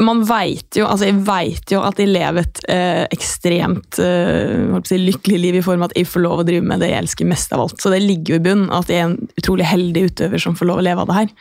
man 0.00 0.22
veit 0.24 0.76
jo, 0.78 0.86
altså 0.88 1.08
jeg 1.08 1.18
vet 1.26 1.72
jo 1.74 1.82
at 1.84 1.98
jeg 2.00 2.10
lever 2.10 2.46
et 2.46 2.60
eh, 2.72 3.02
ekstremt 3.12 3.98
eh, 4.00 4.78
si, 4.88 4.98
lykkelig 5.00 5.40
liv 5.42 5.58
i 5.58 5.64
form 5.64 5.84
av 5.84 5.90
at 5.90 5.98
jeg 5.98 6.08
får 6.08 6.24
lov 6.24 6.42
å 6.42 6.46
drive 6.48 6.64
med 6.64 6.80
det 6.80 6.92
jeg 6.92 7.02
elsker 7.02 7.28
mest 7.28 7.52
av 7.52 7.64
alt. 7.64 7.76
Så 7.82 7.92
det 7.92 8.00
ligger 8.04 8.34
jo 8.34 8.40
i 8.40 8.44
bunnen 8.46 8.72
at 8.72 8.90
jeg 8.90 9.02
er 9.02 9.10
en 9.10 9.18
utrolig 9.40 9.68
heldig 9.68 10.06
utøver 10.10 10.42
som 10.42 10.56
får 10.58 10.70
lov 10.70 10.80
å 10.80 10.86
leve 10.86 11.04
av 11.04 11.10
det 11.10 11.18
her. 11.18 11.34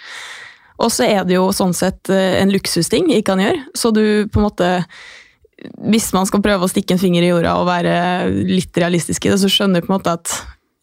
Og 0.81 0.91
så 0.91 1.07
er 1.07 1.25
det 1.27 1.37
jo 1.37 1.47
sånn 1.55 1.75
sett 1.77 2.11
eh, 2.11 2.41
en 2.41 2.51
luksusting 2.53 3.11
jeg 3.13 3.25
kan 3.27 3.41
gjøre. 3.41 3.63
Så 3.77 3.93
du 3.95 4.03
på 4.31 4.41
en 4.41 4.47
måte 4.49 4.71
Hvis 5.61 6.09
man 6.15 6.25
skal 6.25 6.41
prøve 6.41 6.65
å 6.65 6.71
stikke 6.71 6.95
en 6.95 7.01
finger 7.01 7.21
i 7.21 7.29
jorda 7.29 7.53
og 7.61 7.67
være 7.69 7.93
litt 8.49 8.77
realistisk 8.81 9.27
i 9.27 9.29
det, 9.29 9.37
så 9.43 9.49
skjønner 9.51 9.81
du 9.81 9.85
på 9.85 9.93
en 9.93 9.99
måte 9.99 10.15
at 10.17 10.31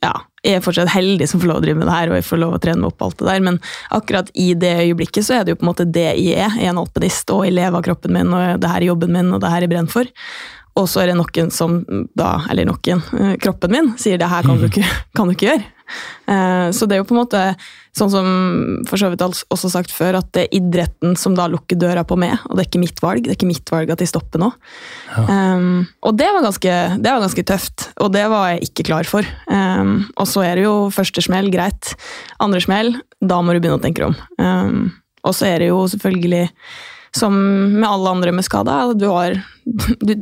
ja, 0.05 0.13
jeg 0.49 0.59
er 0.59 0.64
fortsatt 0.64 0.90
heldig 0.93 1.28
som 1.28 1.43
får 1.43 1.50
lov 1.50 1.61
å 1.61 1.64
drive 1.64 1.78
med 1.81 1.90
det 1.90 1.95
her, 1.95 2.11
og 2.11 2.19
jeg 2.19 2.26
får 2.28 2.40
lov 2.40 2.57
å 2.57 2.61
trene 2.64 2.83
meg 2.83 2.93
opp 2.93 3.05
alt 3.05 3.19
det 3.21 3.28
der, 3.28 3.43
men 3.45 3.59
akkurat 3.95 4.31
i 4.35 4.49
det 4.59 4.75
øyeblikket 4.87 5.26
så 5.26 5.38
er 5.38 5.45
det 5.45 5.55
jo 5.55 5.61
på 5.61 5.67
en 5.67 5.73
måte 5.73 5.88
det 5.88 6.07
jeg 6.09 6.37
er. 6.38 6.55
Jeg 6.57 6.69
er 6.69 6.73
en 6.73 6.83
alpinist, 6.83 7.33
og 7.35 7.45
jeg 7.47 7.57
lever 7.59 7.81
av 7.81 7.85
kroppen 7.85 8.17
min, 8.17 8.33
og 8.33 8.62
det 8.62 8.71
her 8.73 8.81
er 8.81 8.88
jobben 8.88 9.12
min, 9.14 9.35
og 9.35 9.43
det 9.45 9.52
her 9.52 9.61
er 9.61 9.69
jeg 9.69 9.75
brenner 9.75 9.93
for. 9.93 10.12
Og 10.78 10.87
så 10.87 11.02
er 11.02 11.11
det 11.11 11.19
noen 11.19 11.50
som 11.55 11.81
da, 12.17 12.31
eller 12.50 12.69
noen, 12.69 13.02
eh, 13.19 13.35
kroppen 13.43 13.75
min, 13.75 13.90
sier 14.00 14.21
det 14.21 14.31
her 14.31 14.47
kan 14.47 14.61
du 14.61 14.69
ikke, 14.71 14.87
kan 15.19 15.28
du 15.28 15.37
ikke 15.37 15.50
gjøre. 15.50 15.67
Eh, 16.28 16.69
så 16.76 16.88
det 16.88 16.97
er 16.97 17.02
jo 17.02 17.09
på 17.09 17.17
en 17.17 17.23
måte, 17.23 17.43
sånn 17.99 18.12
som 18.12 18.28
for 18.88 19.00
så 19.00 19.11
vidt 19.12 19.25
også 19.25 19.71
sagt 19.73 19.93
før, 19.95 20.21
at 20.21 20.31
det 20.37 20.47
er 20.47 20.57
idretten 20.61 21.17
som 21.19 21.37
da 21.38 21.49
lukker 21.50 21.78
døra 21.81 22.05
på 22.09 22.19
meg, 22.21 22.37
og 22.49 22.57
det 22.57 22.64
er 22.64 22.71
ikke 22.71 22.83
mitt 22.83 23.02
valg. 23.05 23.25
Det 23.26 23.35
er 23.35 23.38
ikke 23.38 23.50
mitt 23.50 23.73
valg 23.75 23.93
at 23.95 24.02
de 24.02 24.09
stopper 24.09 24.43
nå. 24.43 24.50
Ja. 25.12 25.25
Um, 25.57 25.87
og 26.07 26.19
det 26.19 26.28
var, 26.35 26.45
ganske, 26.47 26.76
det 26.99 27.12
var, 27.12 27.25
ganske, 27.25 27.47
tøft, 27.49 27.88
og 28.02 28.12
det 28.17 28.26
var 28.33 28.52
jeg 28.52 28.71
ikke 28.71 28.88
klar 28.90 29.09
for. 29.09 29.26
Um, 29.50 30.09
og 30.17 30.28
så 30.31 30.47
er 30.47 30.59
det 30.59 30.69
jo 30.69 30.76
første 30.95 31.25
smell, 31.25 31.50
greit. 31.55 31.95
Andre 32.45 32.62
smell, 32.64 32.95
da 33.21 33.43
må 33.43 33.55
du 33.55 33.61
begynne 33.62 33.81
å 33.81 33.85
tenke 33.85 34.07
om. 34.09 34.17
Um, 34.38 34.87
og 35.26 35.35
så 35.37 35.50
er 35.50 35.64
det 35.64 35.73
jo 35.73 35.83
selvfølgelig 35.90 36.47
som 37.19 37.35
med 37.81 37.88
alle 37.88 38.11
andre 38.11 38.33
med 38.33 38.45
skada, 38.45 38.81
du, 38.95 39.07
har, 39.11 39.38
du 40.00 40.14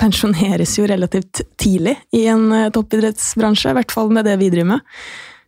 pensjoneres 0.00 0.76
jo 0.78 0.88
relativt 0.88 1.42
tidlig 1.60 1.96
i 2.14 2.26
en 2.30 2.50
eh, 2.52 2.70
toppidrettsbransje, 2.74 3.72
i 3.72 3.78
hvert 3.78 3.94
fall 3.94 4.12
med 4.12 4.28
det 4.28 4.36
vi 4.42 4.50
driver 4.52 4.74
med. 4.76 4.90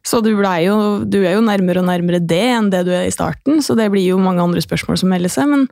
Så 0.07 0.21
du, 0.23 0.31
jo, 0.31 0.75
du, 1.03 1.19
er 1.25 1.35
jo 1.35 1.45
nærmere 1.45 1.83
og 1.83 1.89
nærmere 1.89 2.23
det 2.23 2.43
enn 2.55 2.71
det 2.71 2.85
du 2.87 2.93
er 2.95 3.09
i 3.09 3.15
starten, 3.15 3.59
så 3.65 3.75
det 3.79 3.89
blir 3.91 4.07
jo 4.07 4.21
mange 4.23 4.45
andre 4.45 4.63
spørsmål 4.63 5.01
som 5.01 5.11
melder 5.11 5.33
seg. 5.33 5.51
Men 5.51 5.67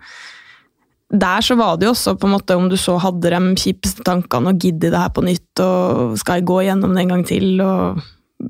der 1.14 1.44
så 1.44 1.54
var 1.58 1.76
det 1.78 1.86
jo 1.86 1.92
også 1.94 2.16
på 2.18 2.26
en 2.26 2.34
måte 2.34 2.56
om 2.58 2.66
du 2.70 2.74
så 2.80 2.96
hadde 3.02 3.30
de 3.30 3.54
kjipeste 3.60 4.02
tankene 4.06 4.50
og 4.50 4.58
gidder 4.58 4.90
det 4.90 5.04
her 5.04 5.14
på 5.14 5.22
nytt, 5.22 5.62
og 5.62 6.18
skal 6.18 6.40
jeg 6.40 6.48
gå 6.50 6.58
gjennom 6.66 6.96
det 6.96 7.04
en 7.04 7.14
gang 7.14 7.24
til, 7.28 7.62
og 7.62 8.02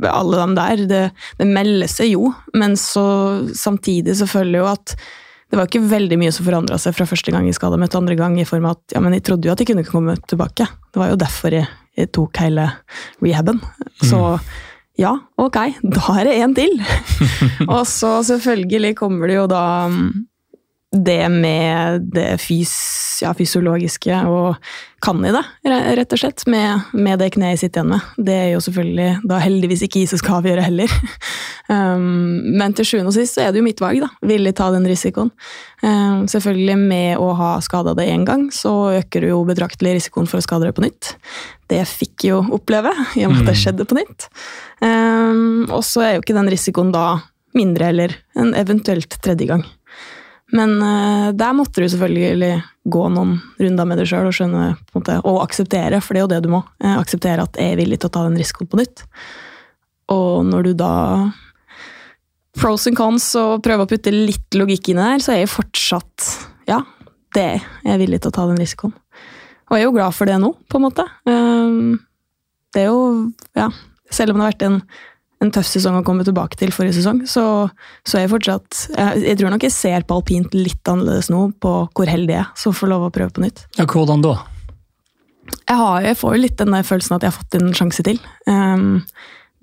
alle 0.08 0.40
dem 0.40 0.56
der. 0.56 0.86
Det, 0.88 1.02
det 1.40 1.50
melder 1.50 1.90
seg 1.90 2.14
jo, 2.14 2.32
men 2.56 2.78
så 2.80 3.04
samtidig 3.56 4.16
så 4.18 4.28
føler 4.30 4.58
jeg 4.58 4.64
jo 4.64 4.72
at 4.72 4.96
det 5.52 5.58
var 5.60 5.68
ikke 5.68 5.86
veldig 5.86 6.16
mye 6.18 6.32
som 6.34 6.46
forandra 6.48 6.80
seg 6.80 6.96
fra 6.96 7.06
første 7.06 7.30
gang 7.30 7.44
jeg 7.46 7.54
skada 7.58 7.76
meg 7.78 7.92
til 7.92 8.00
andre 8.00 8.16
gang, 8.18 8.38
i 8.40 8.48
form 8.48 8.64
av 8.66 8.78
at 8.78 8.96
ja, 8.96 9.02
men 9.04 9.14
jeg 9.14 9.26
trodde 9.28 9.46
jo 9.46 9.52
at 9.52 9.60
jeg 9.60 9.68
kunne 9.70 9.84
komme 9.86 10.16
tilbake. 10.26 10.66
Det 10.90 10.98
var 10.98 11.12
jo 11.12 11.20
derfor 11.20 11.54
jeg, 11.54 11.68
jeg 12.00 12.10
tok 12.16 12.40
hele 12.42 12.70
rehaben. 13.22 13.60
Så 14.00 14.18
mm. 14.18 14.48
Ja, 15.00 15.14
ok, 15.40 15.58
da 15.82 16.18
er 16.20 16.28
det 16.28 16.36
én 16.38 16.54
til! 16.56 16.76
og 17.74 17.82
så 17.90 18.20
selvfølgelig 18.26 18.94
kommer 18.98 19.30
det 19.30 19.40
jo 19.40 19.46
da 19.50 19.64
det 20.94 21.28
med 21.28 22.08
det 22.14 22.36
fys, 22.42 22.74
ja, 23.22 23.32
fysiologiske, 23.34 24.18
og 24.30 24.54
kan 25.04 25.20
i 25.26 25.32
det, 25.34 25.42
rett 25.98 26.14
og 26.14 26.20
slett, 26.20 26.44
med, 26.48 26.86
med 26.96 27.18
det 27.20 27.32
kneet 27.34 27.56
jeg 27.56 27.64
sitter 27.64 27.82
igjen 27.82 27.90
med. 27.92 28.12
Det 28.28 28.36
er 28.38 28.50
jo 28.54 28.62
selvfølgelig 28.64 29.08
da 29.28 29.40
heldigvis 29.42 29.82
ikke 29.84 30.04
som 30.08 30.20
skal 30.22 30.40
avgjøre 30.40 30.68
heller. 30.70 30.94
Um, 31.64 32.58
men 32.58 32.74
til 32.76 32.84
sjuende 32.84 33.08
og 33.08 33.14
sist 33.16 33.38
så 33.38 33.46
er 33.46 33.52
det 33.54 33.62
jo 33.62 33.64
mitt 33.64 33.78
valg, 33.80 34.02
da. 34.02 34.10
Ville 34.28 34.50
ta 34.52 34.66
den 34.74 34.84
risikoen? 34.84 35.30
Um, 35.80 36.26
selvfølgelig, 36.28 36.74
med 36.76 37.22
å 37.24 37.30
ha 37.38 37.54
skada 37.64 37.94
det 37.96 38.04
én 38.12 38.26
gang, 38.28 38.50
så 38.52 38.92
øker 38.98 39.24
du 39.24 39.30
jo 39.30 39.38
betraktelig 39.48 39.94
risikoen 39.96 40.28
for 40.28 40.42
å 40.42 40.44
skade 40.44 40.68
det 40.68 40.74
på 40.76 40.84
nytt. 40.84 41.14
Det 41.72 41.80
fikk 41.88 42.26
jeg 42.26 42.34
jo 42.34 42.42
oppleve, 42.58 42.92
i 43.16 43.24
og 43.24 43.32
med 43.32 43.46
at 43.46 43.48
det 43.48 43.56
mm. 43.56 43.62
skjedde 43.62 43.88
på 43.88 43.96
nytt. 43.96 44.28
Um, 44.84 45.64
og 45.70 45.80
så 45.88 46.04
er 46.04 46.12
jo 46.18 46.26
ikke 46.26 46.36
den 46.36 46.52
risikoen 46.52 46.92
da 46.92 47.06
mindre 47.56 47.88
eller 47.94 48.18
en 48.36 48.52
eventuelt 48.60 49.16
tredje 49.24 49.48
gang. 49.48 49.64
Men 50.54 50.76
uh, 50.78 51.30
der 51.34 51.54
måtte 51.56 51.82
du 51.82 51.88
selvfølgelig 51.90 52.58
gå 52.94 53.06
noen 53.10 53.38
runder 53.58 53.88
med 53.88 53.98
deg 54.00 54.10
sjøl 54.10 54.28
og 54.28 54.36
skjønne 54.36 54.66
måte, 54.94 55.16
og 55.26 55.40
akseptere, 55.42 55.98
for 56.04 56.14
det 56.14 56.20
er 56.20 56.26
jo 56.26 56.32
det 56.34 56.42
du 56.44 56.50
må. 56.52 56.62
Uh, 56.82 56.94
akseptere 57.00 57.46
at 57.46 57.58
jeg 57.58 57.74
er 57.74 57.80
villig 57.80 57.98
til 58.00 58.10
å 58.10 58.14
ta 58.14 58.26
den 58.28 58.38
risikoen 58.38 58.70
på 58.70 58.80
nytt. 58.80 59.04
Og 60.14 60.44
når 60.46 60.68
du 60.68 60.76
da 60.78 60.92
Pros 62.54 62.84
and 62.86 62.94
cons 62.94 63.32
og 63.40 63.64
prøver 63.64 63.82
å 63.82 63.90
putte 63.90 64.12
litt 64.14 64.54
logikk 64.54 64.92
inn 64.92 65.00
i 65.00 65.06
der, 65.08 65.22
så 65.24 65.34
er 65.34 65.40
jeg 65.42 65.54
fortsatt 65.56 66.28
Ja, 66.70 66.84
det 67.34 67.46
er 67.56 67.64
jeg 67.88 68.02
villig 68.04 68.20
til 68.22 68.30
å 68.30 68.36
ta 68.36 68.44
den 68.46 68.60
risikoen. 68.62 68.94
Og 69.72 69.78
jeg 69.78 69.82
er 69.82 69.88
jo 69.88 69.96
glad 69.96 70.14
for 70.14 70.30
det 70.30 70.36
nå, 70.38 70.52
på 70.70 70.78
en 70.78 70.84
måte. 70.86 71.08
Uh, 71.26 71.98
det 72.74 72.84
er 72.84 72.92
jo 72.92 73.32
Ja, 73.58 73.72
selv 74.12 74.34
om 74.34 74.38
det 74.38 74.46
har 74.46 74.54
vært 74.54 74.68
en 74.68 74.78
en 75.44 75.52
tøff 75.54 75.68
sesong 75.68 75.98
å 75.98 76.04
komme 76.06 76.24
tilbake 76.26 76.58
til 76.60 76.72
forrige 76.74 76.98
sesong, 76.98 77.22
så, 77.30 77.44
så 78.08 78.22
jeg 78.22 78.32
fortsatt 78.32 78.80
jeg, 78.94 79.22
jeg, 79.28 79.38
tror 79.40 79.54
nok 79.54 79.66
jeg 79.66 79.74
ser 79.76 80.08
på 80.08 80.18
alpint 80.18 80.56
litt 80.56 80.90
annerledes 80.90 81.30
nå, 81.32 81.46
på 81.60 81.76
hvor 81.86 82.10
heldig 82.10 82.36
jeg 82.36 82.42
er 82.42 82.50
som 82.60 82.74
får 82.76 82.92
lov 82.92 83.06
å 83.06 83.14
prøve 83.14 83.36
på 83.36 83.44
nytt. 83.44 83.64
Ja, 83.78 83.86
Hvordan 83.88 84.24
da? 84.24 84.34
Jeg, 85.52 85.76
har, 85.76 86.02
jeg 86.04 86.18
får 86.20 86.36
jo 86.36 86.42
litt 86.44 86.58
den 86.60 86.74
der 86.74 86.86
følelsen 86.86 87.16
at 87.16 87.24
jeg 87.24 87.32
har 87.32 87.38
fått 87.38 87.56
en 87.58 87.74
sjanse 87.76 88.04
til. 88.06 88.20
Um, 88.48 89.02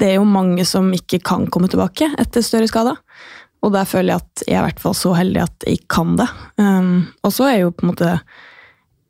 det 0.02 0.12
er 0.12 0.18
jo 0.20 0.26
mange 0.26 0.66
som 0.66 0.90
ikke 0.94 1.22
kan 1.26 1.46
komme 1.54 1.70
tilbake 1.72 2.10
etter 2.22 2.46
større 2.46 2.70
skader. 2.70 2.98
Og 3.62 3.74
der 3.76 3.86
føler 3.86 4.16
jeg 4.16 4.24
at 4.24 4.44
jeg 4.48 4.56
er 4.56 4.64
i 4.64 4.68
hvert 4.70 4.82
fall 4.82 4.96
så 4.98 5.14
heldig 5.14 5.44
at 5.44 5.68
jeg 5.70 5.84
kan 5.92 6.16
det. 6.18 6.28
Um, 6.58 7.12
og 7.22 7.34
så 7.34 7.48
er 7.48 7.58
jeg 7.58 7.68
jo 7.68 7.76
på 7.76 7.86
en 7.86 7.94
måte 7.94 8.16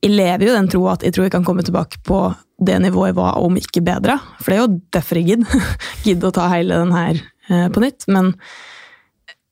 Jeg 0.01 0.15
lever 0.17 0.47
jo 0.47 0.55
den 0.57 0.69
troa 0.71 0.95
at 0.97 1.03
jeg 1.05 1.13
tror 1.13 1.27
jeg 1.27 1.33
kan 1.35 1.45
komme 1.45 1.63
tilbake 1.63 2.01
på 2.07 2.23
det 2.62 2.77
nivået 2.84 3.15
var, 3.18 3.39
om 3.41 3.58
ikke 3.58 3.84
bedre. 3.86 4.18
For 4.41 4.51
det 4.51 4.58
er 4.58 4.62
jo 4.62 4.82
derfor 4.94 5.20
jeg 5.20 5.30
gidder. 5.32 5.72
gidder 6.06 6.30
å 6.30 6.36
ta 6.36 6.48
hele 6.53 6.77
den 6.84 6.94
her 6.96 7.22
eh, 7.50 7.68
på 7.74 7.84
nytt. 7.84 8.06
Men 8.12 8.34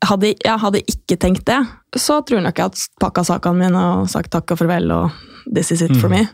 hadde 0.06 0.34
jeg 0.36 0.62
hadde 0.62 0.84
ikke 0.88 1.18
tenkt 1.20 1.48
det, 1.50 1.60
så 1.98 2.22
tror 2.24 2.40
jeg 2.40 2.48
nok 2.48 2.60
jeg 2.60 2.70
hadde 2.70 3.04
pakka 3.04 3.26
sakene 3.28 3.66
mine 3.66 3.86
og 3.98 4.12
sagt 4.12 4.32
takk 4.32 4.54
og 4.54 4.62
farvel 4.62 4.94
og 4.96 5.16
this 5.50 5.74
is 5.76 5.84
it 5.84 5.96
for 6.00 6.12
me. 6.12 6.26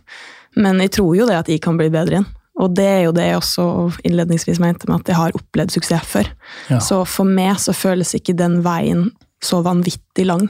Men 0.59 0.79
jeg 0.83 0.93
tror 0.99 1.15
jo 1.17 1.27
det 1.27 1.39
at 1.39 1.51
jeg 1.51 1.63
kan 1.63 1.79
bli 1.79 1.89
bedre 1.93 2.19
igjen. 2.19 2.27
Og 2.61 2.71
det 2.71 2.85
er 2.87 3.01
jo 3.03 3.15
det 3.15 3.25
jeg 3.27 3.39
også 3.39 3.65
innledningsvis 4.07 4.61
mente 4.63 4.87
med 4.87 5.01
at 5.01 5.09
jeg 5.11 5.19
har 5.19 5.35
opplevd 5.35 5.73
suksess 5.75 6.07
før. 6.07 6.29
Ja. 6.71 6.79
Så 6.79 7.01
for 7.09 7.27
meg 7.27 7.57
så 7.59 7.75
føles 7.75 8.13
ikke 8.15 8.37
den 8.37 8.61
veien 8.63 9.09
så 9.43 9.59
vanvittig 9.65 10.27
lang 10.27 10.47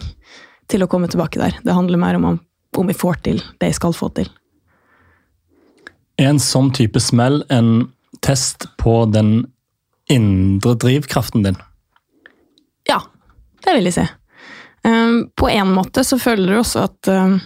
til 0.70 0.86
å 0.86 0.89
komme 0.89 1.10
tilbake 1.10 1.41
der. 1.41 1.58
Det 1.65 1.74
handler 1.74 2.01
mer 2.01 2.20
om 2.20 2.27
om 2.75 2.88
vi 2.89 2.94
får 2.98 3.22
til 3.24 3.41
det 3.62 3.72
jeg 3.72 3.77
skal 3.79 3.96
få 3.96 4.10
til. 4.17 4.29
En 6.22 6.39
sånn 6.39 6.72
type 6.75 7.00
smell 7.03 7.41
en 7.51 7.89
test 8.25 8.67
på 8.79 9.03
den 9.12 9.45
indre 10.10 10.75
drivkraften 10.79 11.43
din? 11.43 11.57
Ja, 12.88 13.01
det 13.65 13.75
vil 13.75 13.89
jeg 13.89 13.98
si. 13.98 14.05
Um, 14.86 15.31
på 15.36 15.50
en 15.50 15.74
måte 15.74 16.03
så 16.05 16.19
føler 16.22 16.51
du 16.53 16.60
også 16.60 16.86
at 16.86 17.10
um, 17.10 17.39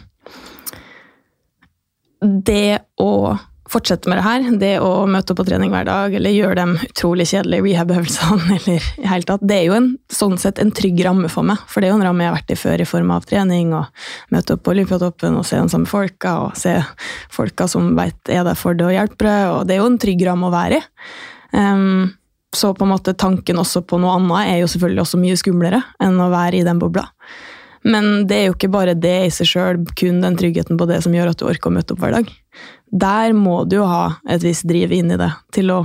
det 2.19 2.81
å 2.99 3.11
fortsette 3.69 4.09
med 4.09 4.19
det 4.19 4.25
her, 4.25 4.45
det 4.61 4.71
å 4.83 5.05
møte 5.09 5.33
opp 5.33 5.39
på 5.41 5.45
trening 5.47 5.71
hver 5.73 5.85
dag, 5.87 6.13
eller 6.17 6.33
gjøre 6.33 6.57
de 6.57 6.87
utrolig 6.89 7.27
kjedelige 7.29 7.65
rehab-øvelsene, 7.67 8.49
eller 8.57 8.89
i 8.99 9.07
hele 9.11 9.29
tatt, 9.29 9.45
det 9.45 9.57
er 9.59 9.65
jo 9.67 9.77
en, 9.77 9.89
sånn 10.13 10.37
sett 10.41 10.61
en 10.61 10.73
trygg 10.75 11.01
ramme 11.05 11.31
for 11.31 11.45
meg. 11.47 11.61
For 11.69 11.81
det 11.81 11.89
er 11.89 11.93
jo 11.93 11.99
en 12.01 12.05
ramme 12.07 12.25
jeg 12.25 12.31
har 12.31 12.37
vært 12.39 12.53
i 12.55 12.59
før 12.59 12.83
i 12.83 12.89
form 12.89 13.13
av 13.15 13.27
trening, 13.29 13.73
og 13.77 14.05
møte 14.35 14.55
opp 14.55 14.65
på 14.65 14.75
Olympiatoppen 14.75 15.37
og 15.39 15.47
se 15.47 15.59
de 15.59 15.73
samme 15.73 15.89
folka, 15.89 16.35
og 16.47 16.57
se 16.59 16.77
folka 17.33 17.69
som 17.69 17.93
veit 17.99 18.33
er 18.33 18.45
der 18.47 18.57
for 18.59 18.77
det 18.77 18.87
og 18.87 18.95
hjelper 18.95 19.29
deg, 19.29 19.43
og 19.53 19.67
det 19.67 19.77
er 19.77 19.83
jo 19.83 19.91
en 19.91 20.01
trygg 20.01 20.25
ramme 20.27 20.49
å 20.49 20.55
være 20.55 20.79
i. 20.79 20.87
Um, 21.49 22.09
så 22.53 22.73
på 22.73 22.85
en 22.85 22.91
måte 22.95 23.13
tanken 23.13 23.61
også 23.61 23.83
på 23.85 23.99
noe 24.01 24.15
annet 24.17 24.55
er 24.55 24.59
jo 24.63 24.69
selvfølgelig 24.71 25.03
også 25.03 25.21
mye 25.21 25.37
skumlere 25.37 25.83
enn 26.01 26.17
å 26.17 26.31
være 26.33 26.59
i 26.59 26.65
den 26.65 26.81
bobla. 26.81 27.05
Men 27.87 28.27
det 28.27 28.35
er 28.35 28.47
jo 28.49 28.55
ikke 28.57 28.71
bare 28.73 28.97
det 28.97 29.15
i 29.27 29.31
seg 29.31 29.47
sjøl, 29.47 29.83
kun 29.97 30.19
den 30.23 30.37
tryggheten 30.39 30.79
på 30.79 30.87
det 30.89 30.99
som 31.05 31.13
gjør 31.15 31.31
at 31.31 31.39
du 31.39 31.45
orker 31.47 31.71
å 31.71 31.75
møte 31.77 31.95
opp 31.95 32.01
hver 32.03 32.17
dag. 32.17 32.31
Der 32.89 33.33
må 33.37 33.63
du 33.69 33.79
jo 33.79 33.87
ha 33.89 34.19
et 34.29 34.43
visst 34.43 34.67
driv 34.69 34.93
inn 34.95 35.11
i 35.13 35.17
det 35.19 35.29
til 35.53 35.69
å, 35.73 35.83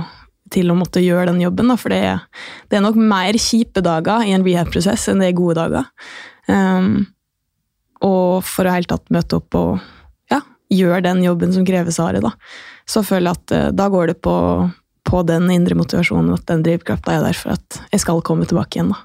til 0.53 0.71
å 0.71 0.77
måtte 0.77 1.03
gjøre 1.03 1.29
den 1.31 1.43
jobben. 1.43 1.69
Da, 1.69 1.77
for 1.79 1.93
det 1.93 1.99
er, 2.11 2.23
det 2.69 2.79
er 2.79 2.85
nok 2.85 2.97
mer 2.97 3.37
kjipe 3.41 3.83
dager 3.85 4.25
i 4.25 4.33
en 4.35 4.45
rehab-prosess 4.45 5.09
enn 5.11 5.21
det 5.21 5.31
er 5.31 5.37
gode 5.37 5.59
dager. 5.59 5.89
Um, 6.49 7.05
og 8.05 8.45
for 8.45 8.67
å 8.67 8.73
helt 8.73 8.89
tatt 8.91 9.13
møte 9.13 9.39
opp 9.39 9.57
og 9.57 9.77
ja, 10.33 10.41
gjøre 10.73 11.03
den 11.07 11.23
jobben 11.25 11.53
som 11.53 11.65
kreves 11.65 11.99
av 12.01 12.17
det, 12.17 12.33
så 12.89 13.05
føler 13.05 13.31
jeg 13.31 13.41
at 13.41 13.55
uh, 13.55 13.73
da 13.77 13.89
går 13.93 14.13
det 14.13 14.19
på, 14.25 14.35
på 15.05 15.25
den 15.29 15.49
indre 15.53 15.77
motivasjonen, 15.77 16.33
at 16.37 16.47
den 16.49 16.65
drivkrafta 16.65 17.19
er 17.19 17.27
der 17.27 17.37
for 17.37 17.53
at 17.57 17.83
jeg 17.91 18.05
skal 18.05 18.25
komme 18.25 18.49
tilbake 18.49 18.79
igjen. 18.79 18.93
da. 18.93 19.03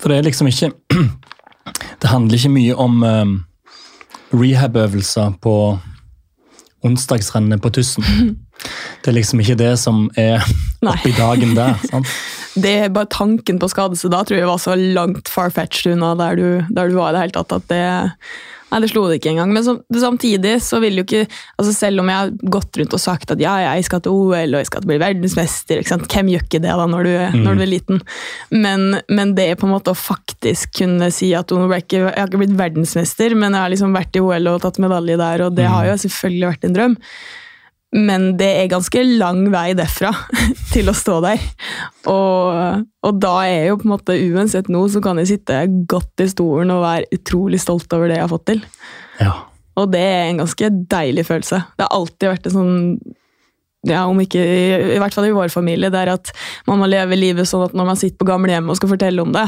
For 0.00 0.12
det 0.12 0.20
er 0.20 0.26
liksom 0.26 0.48
ikke 0.50 0.72
Det 2.00 2.10
handler 2.10 2.36
ikke 2.36 2.52
mye 2.52 2.74
om 2.76 2.98
um, 3.02 3.36
rehab-øvelser 4.32 5.36
på 5.42 5.78
onsdagsrennet 6.84 7.62
på 7.62 7.72
Tussen. 7.74 8.04
Det 9.04 9.10
er 9.10 9.16
liksom 9.18 9.40
ikke 9.42 9.56
det 9.58 9.74
som 9.82 10.06
er 10.16 10.40
oppi 10.86 11.10
dagen 11.16 11.56
der. 11.56 11.74
sant? 11.90 12.08
det 12.64 12.70
er 12.84 12.92
bare 12.94 13.10
tanken 13.10 13.58
på 13.60 13.68
skadelse 13.68 14.08
da 14.08 14.22
tror 14.24 14.38
jeg 14.38 14.48
var 14.48 14.60
så 14.62 14.76
langt 14.78 15.28
far-fetched 15.28 15.92
unna 15.92 16.12
der 16.16 16.38
du, 16.38 16.46
der 16.70 16.88
du 16.88 16.94
var 16.96 17.10
i 17.10 17.16
det 17.16 17.24
hele 17.24 17.34
tatt 17.34 17.52
at 17.56 17.66
det 17.68 17.82
Nei, 18.70 18.80
det 18.82 18.90
slo 18.90 19.04
det 19.06 19.20
ikke 19.20 19.30
engang. 19.34 19.52
Men 19.54 19.64
så, 19.66 19.76
samtidig 20.00 20.54
så 20.64 20.80
vil 20.82 20.98
jo 20.98 21.04
ikke 21.04 21.24
altså 21.60 21.74
Selv 21.76 22.02
om 22.02 22.10
jeg 22.10 22.20
har 22.20 22.32
gått 22.56 22.78
rundt 22.80 22.96
og 22.96 23.02
sagt 23.02 23.34
at 23.34 23.42
ja, 23.42 23.54
jeg 23.62 23.86
skal 23.86 24.02
til 24.02 24.14
OL 24.14 24.56
og 24.56 24.62
jeg 24.62 24.70
skal 24.70 24.86
bli 24.88 24.98
verdensmester, 25.02 25.80
ikke 25.80 25.92
sant? 25.92 26.08
hvem 26.10 26.32
gjør 26.32 26.46
ikke 26.46 26.62
det 26.64 26.74
da 26.80 26.86
når 26.90 27.06
du, 27.06 27.12
når 27.44 27.58
du 27.58 27.64
er 27.64 27.70
liten? 27.70 28.02
Men, 28.50 28.98
men 29.08 29.34
det 29.38 29.48
på 29.60 29.68
en 29.68 29.74
måte 29.74 29.94
å 29.94 29.98
faktisk 29.98 30.74
kunne 30.80 31.10
si 31.14 31.30
at 31.36 31.52
nå 31.54 31.68
ble 31.70 31.80
ikke, 31.84 32.02
jeg 32.02 32.16
har 32.16 32.30
ikke 32.30 32.42
blitt 32.42 32.58
verdensmester, 32.58 33.36
men 33.38 33.54
jeg 33.54 33.66
har 33.66 33.72
liksom 33.74 33.96
vært 33.96 34.18
i 34.18 34.24
OL 34.24 34.52
og 34.54 34.60
tatt 34.64 34.80
medalje 34.82 35.18
der, 35.20 35.46
og 35.46 35.56
det 35.58 35.68
har 35.70 35.88
jo 35.90 35.96
selvfølgelig 36.06 36.52
vært 36.52 36.68
en 36.68 36.78
drøm. 36.78 36.98
Men 37.94 38.32
det 38.38 38.48
er 38.58 38.70
ganske 38.72 39.04
lang 39.06 39.44
vei 39.54 39.68
derfra 39.78 40.10
til 40.74 40.90
å 40.90 40.96
stå 40.96 41.20
der. 41.24 41.42
Og, 42.10 42.84
og 43.06 43.20
da 43.22 43.34
er 43.46 43.68
jo 43.70 43.78
på 43.78 43.88
en 43.88 43.94
måte 43.94 44.18
uansett 44.18 44.70
nå, 44.72 44.82
så 44.90 45.02
kan 45.04 45.20
jeg 45.22 45.36
sitte 45.36 45.60
godt 45.90 46.24
i 46.24 46.30
stolen 46.30 46.74
og 46.74 46.84
være 46.84 47.10
utrolig 47.14 47.62
stolt 47.62 47.92
over 47.94 48.10
det 48.10 48.18
jeg 48.18 48.26
har 48.26 48.32
fått 48.32 48.48
til. 48.50 48.64
Ja. 49.22 49.34
Og 49.78 49.90
det 49.94 50.02
er 50.02 50.24
en 50.28 50.42
ganske 50.42 50.70
deilig 50.90 51.26
følelse. 51.30 51.62
Det 51.74 51.86
har 51.86 51.94
alltid 51.94 52.30
vært 52.30 52.50
en 52.50 52.56
sånn 52.56 52.74
ja, 53.84 54.04
om 54.08 54.20
ikke, 54.22 54.40
i 54.94 55.00
hvert 55.00 55.14
fall 55.16 55.28
i 55.28 55.34
vår 55.34 55.50
familie, 55.52 55.90
det 55.92 56.00
er 56.00 56.12
at 56.14 56.30
man 56.68 56.80
må 56.80 56.88
leve 56.88 57.18
livet 57.18 57.48
sånn 57.48 57.66
at 57.66 57.74
når 57.76 57.88
man 57.90 58.00
sitter 58.00 58.16
på 58.20 58.28
gamlehjemmet 58.28 58.72
og 58.72 58.78
skal 58.78 58.92
fortelle 58.94 59.24
om 59.24 59.34
det, 59.34 59.44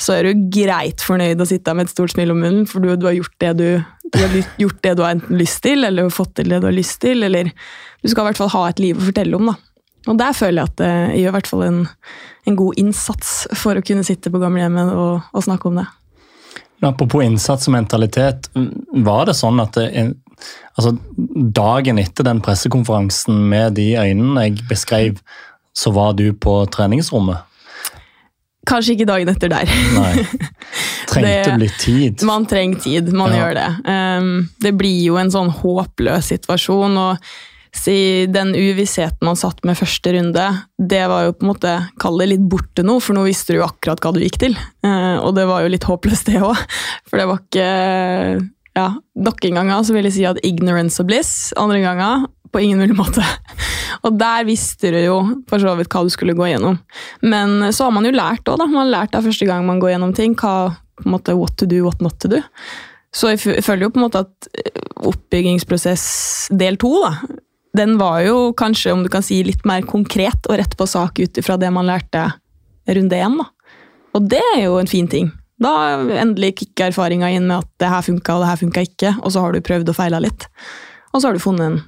så 0.00 0.16
er 0.16 0.28
du 0.28 0.46
greit 0.54 1.04
fornøyd 1.04 1.42
å 1.42 1.48
sitte 1.48 1.68
der 1.68 1.78
med 1.78 1.88
et 1.88 1.94
stort 1.94 2.14
smil 2.14 2.32
om 2.34 2.40
munnen, 2.40 2.68
for 2.70 2.84
du, 2.84 2.94
du 2.96 3.08
har 3.08 3.16
gjort 3.18 3.36
det 3.44 3.52
du, 3.60 3.68
du 4.08 4.20
har 4.20 4.38
gjort 4.62 4.80
det 4.86 4.94
du 4.96 5.04
har 5.04 5.16
enten 5.18 5.40
lyst 5.40 5.62
til, 5.66 5.84
eller 5.84 6.12
fått 6.14 6.36
til 6.40 6.52
det 6.52 6.62
du 6.62 6.68
har 6.70 6.76
lyst 6.76 7.00
til, 7.04 7.26
eller 7.26 7.52
du 7.52 8.10
skal 8.10 8.24
i 8.24 8.28
hvert 8.30 8.40
fall 8.40 8.54
ha 8.56 8.66
et 8.70 8.82
liv 8.82 9.00
å 9.00 9.08
fortelle 9.10 9.40
om. 9.40 9.52
da. 9.52 9.58
Og 10.12 10.20
der 10.20 10.36
føler 10.36 10.60
jeg 10.60 10.72
at 10.72 10.80
det 10.80 10.94
gjør 11.20 11.30
i 11.30 11.36
hvert 11.38 11.50
fall 11.50 11.66
en, 11.66 11.82
en 12.48 12.58
god 12.58 12.80
innsats 12.80 13.34
for 13.56 13.76
å 13.76 13.84
kunne 13.84 14.04
sitte 14.06 14.32
på 14.32 14.40
gamlehjemmet 14.42 14.92
og, 14.92 15.28
og 15.32 15.46
snakke 15.46 15.70
om 15.70 15.80
det. 15.80 15.86
Apropos 16.84 17.24
innsats 17.24 17.68
og 17.70 17.72
mentalitet, 17.76 18.50
var 19.06 19.28
det 19.30 19.36
sånn 19.38 19.62
at 19.62 19.78
det, 19.78 20.10
altså, 20.76 20.94
dagen 21.54 21.98
etter 22.02 22.26
den 22.26 22.40
pressekonferansen 22.44 23.38
med 23.50 23.74
de 23.78 23.90
øynene 24.00 24.48
jeg 24.48 24.64
beskrev, 24.70 25.20
så 25.74 25.90
var 25.94 26.12
du 26.18 26.28
på 26.32 26.60
treningsrommet? 26.70 27.42
Kanskje 28.64 28.94
ikke 28.96 29.06
dagen 29.10 29.28
etter 29.28 29.50
der. 29.52 29.68
Nei. 29.98 30.12
Trengte 31.10 31.50
Det- 31.50 31.56
litt 31.60 31.74
tid? 31.82 32.22
Man 32.24 32.46
trenger 32.48 32.80
tid, 32.80 33.10
man 33.12 33.34
Ja. 33.34 33.42
gjør 33.42 33.54
det. 33.58 33.66
Um, 33.84 34.48
det 34.64 34.72
blir 34.78 35.02
jo 35.04 35.18
en 35.20 35.30
sånn 35.34 35.50
håpløs 35.52 36.30
situasjon, 36.32 36.96
og 36.96 37.18
si 37.74 38.24
den 38.30 38.54
uvissheten 38.54 39.26
man 39.26 39.36
satt 39.36 39.60
med 39.66 39.76
første 39.76 40.14
runde, 40.14 40.46
det 40.78 41.02
var 41.10 41.26
jo 41.26 41.32
på 41.34 41.42
en 41.44 41.50
måte, 41.52 41.74
kall 42.00 42.16
det 42.22 42.28
litt 42.30 42.48
borte 42.48 42.84
nå, 42.86 43.00
for 43.02 43.12
nå 43.18 43.24
visste 43.26 43.52
du 43.52 43.58
jo 43.58 43.66
akkurat 43.66 44.00
hva 44.00 44.14
du 44.14 44.20
gikk 44.22 44.38
til. 44.46 44.56
Uh, 44.86 45.18
og 45.26 45.34
det 45.36 45.44
var 45.50 45.60
jo 45.66 45.72
litt 45.74 45.84
håpløst 45.84 46.30
det 46.32 46.40
òg, 46.40 46.56
for 47.10 47.18
det 47.20 47.26
var 47.28 47.42
ikke 47.44 47.68
ja, 48.74 48.88
Noen 49.14 49.58
ganger 49.58 49.84
så 49.86 49.94
vil 49.94 50.08
jeg 50.08 50.16
si 50.16 50.24
at 50.28 50.40
ignorance 50.46 51.02
og 51.02 51.08
bliss, 51.10 51.52
andre 51.60 51.80
ganger 51.84 52.24
på 52.54 52.62
ingen 52.62 52.80
mulig 52.82 52.96
måte. 52.98 53.22
Og 54.06 54.18
der 54.18 54.46
visste 54.46 54.90
du 54.94 54.98
jo 55.00 55.18
for 55.50 55.62
så 55.62 55.74
vidt 55.78 55.90
hva 55.90 56.02
du 56.04 56.10
skulle 56.12 56.36
gå 56.36 56.48
gjennom. 56.50 56.76
Men 57.24 57.70
så 57.74 57.86
har 57.86 57.94
man 57.94 58.06
jo 58.06 58.12
lært 58.14 58.50
òg, 58.50 58.58
da. 58.60 58.66
Man 58.68 58.84
har 58.84 58.92
lært 58.92 59.16
av 59.16 59.26
første 59.26 59.48
gang 59.48 59.64
man 59.66 59.80
går 59.82 59.94
gjennom 59.94 60.12
ting, 60.16 60.34
hva, 60.38 60.74
på 60.98 61.06
en 61.06 61.14
måte, 61.16 61.36
what 61.38 61.56
to 61.58 61.68
do, 61.70 61.80
what 61.86 62.02
not 62.04 62.18
to 62.22 62.30
do. 62.30 62.42
Så 63.14 63.32
jeg 63.32 63.62
føler 63.64 63.86
jo 63.86 63.94
på 63.94 64.00
en 64.00 64.06
måte 64.08 64.24
at 64.26 64.48
eh, 64.58 64.82
oppbyggingsprosess 65.06 66.04
del 66.58 66.78
to, 66.82 66.92
da, 67.04 67.14
den 67.74 67.96
var 67.98 68.20
jo 68.22 68.52
kanskje, 68.58 68.92
om 68.94 69.02
du 69.02 69.10
kan 69.10 69.22
si, 69.24 69.40
litt 69.46 69.64
mer 69.66 69.86
konkret 69.86 70.46
og 70.50 70.58
rett 70.60 70.76
på 70.78 70.86
sak 70.86 71.18
ut 71.22 71.40
ifra 71.40 71.56
det 71.58 71.70
man 71.74 71.88
lærte 71.88 72.28
runde 72.86 73.18
én. 73.18 73.40
Og 74.14 74.28
det 74.30 74.42
er 74.54 74.66
jo 74.66 74.78
en 74.78 74.90
fin 74.90 75.08
ting. 75.10 75.32
Da 75.62 75.70
endelig 76.18 76.56
kicker 76.58 76.90
erfaringa 76.90 77.28
inn 77.30 77.46
med 77.46 77.62
at 77.62 77.70
det 77.82 77.90
her 77.92 78.02
funka 78.02 78.34
og 78.34 78.42
det 78.42 78.50
her 78.50 78.60
funka 78.60 78.80
ikke, 78.88 79.10
og 79.22 79.32
så 79.32 79.44
har 79.44 79.54
du 79.54 79.64
prøvd 79.64 79.92
og 79.92 79.98
feila 79.98 80.18
litt. 80.22 80.42
Og 81.14 81.20
så 81.20 81.28
har 81.28 81.34
du 81.36 81.42
funnet 81.42 81.66
en, 81.68 81.78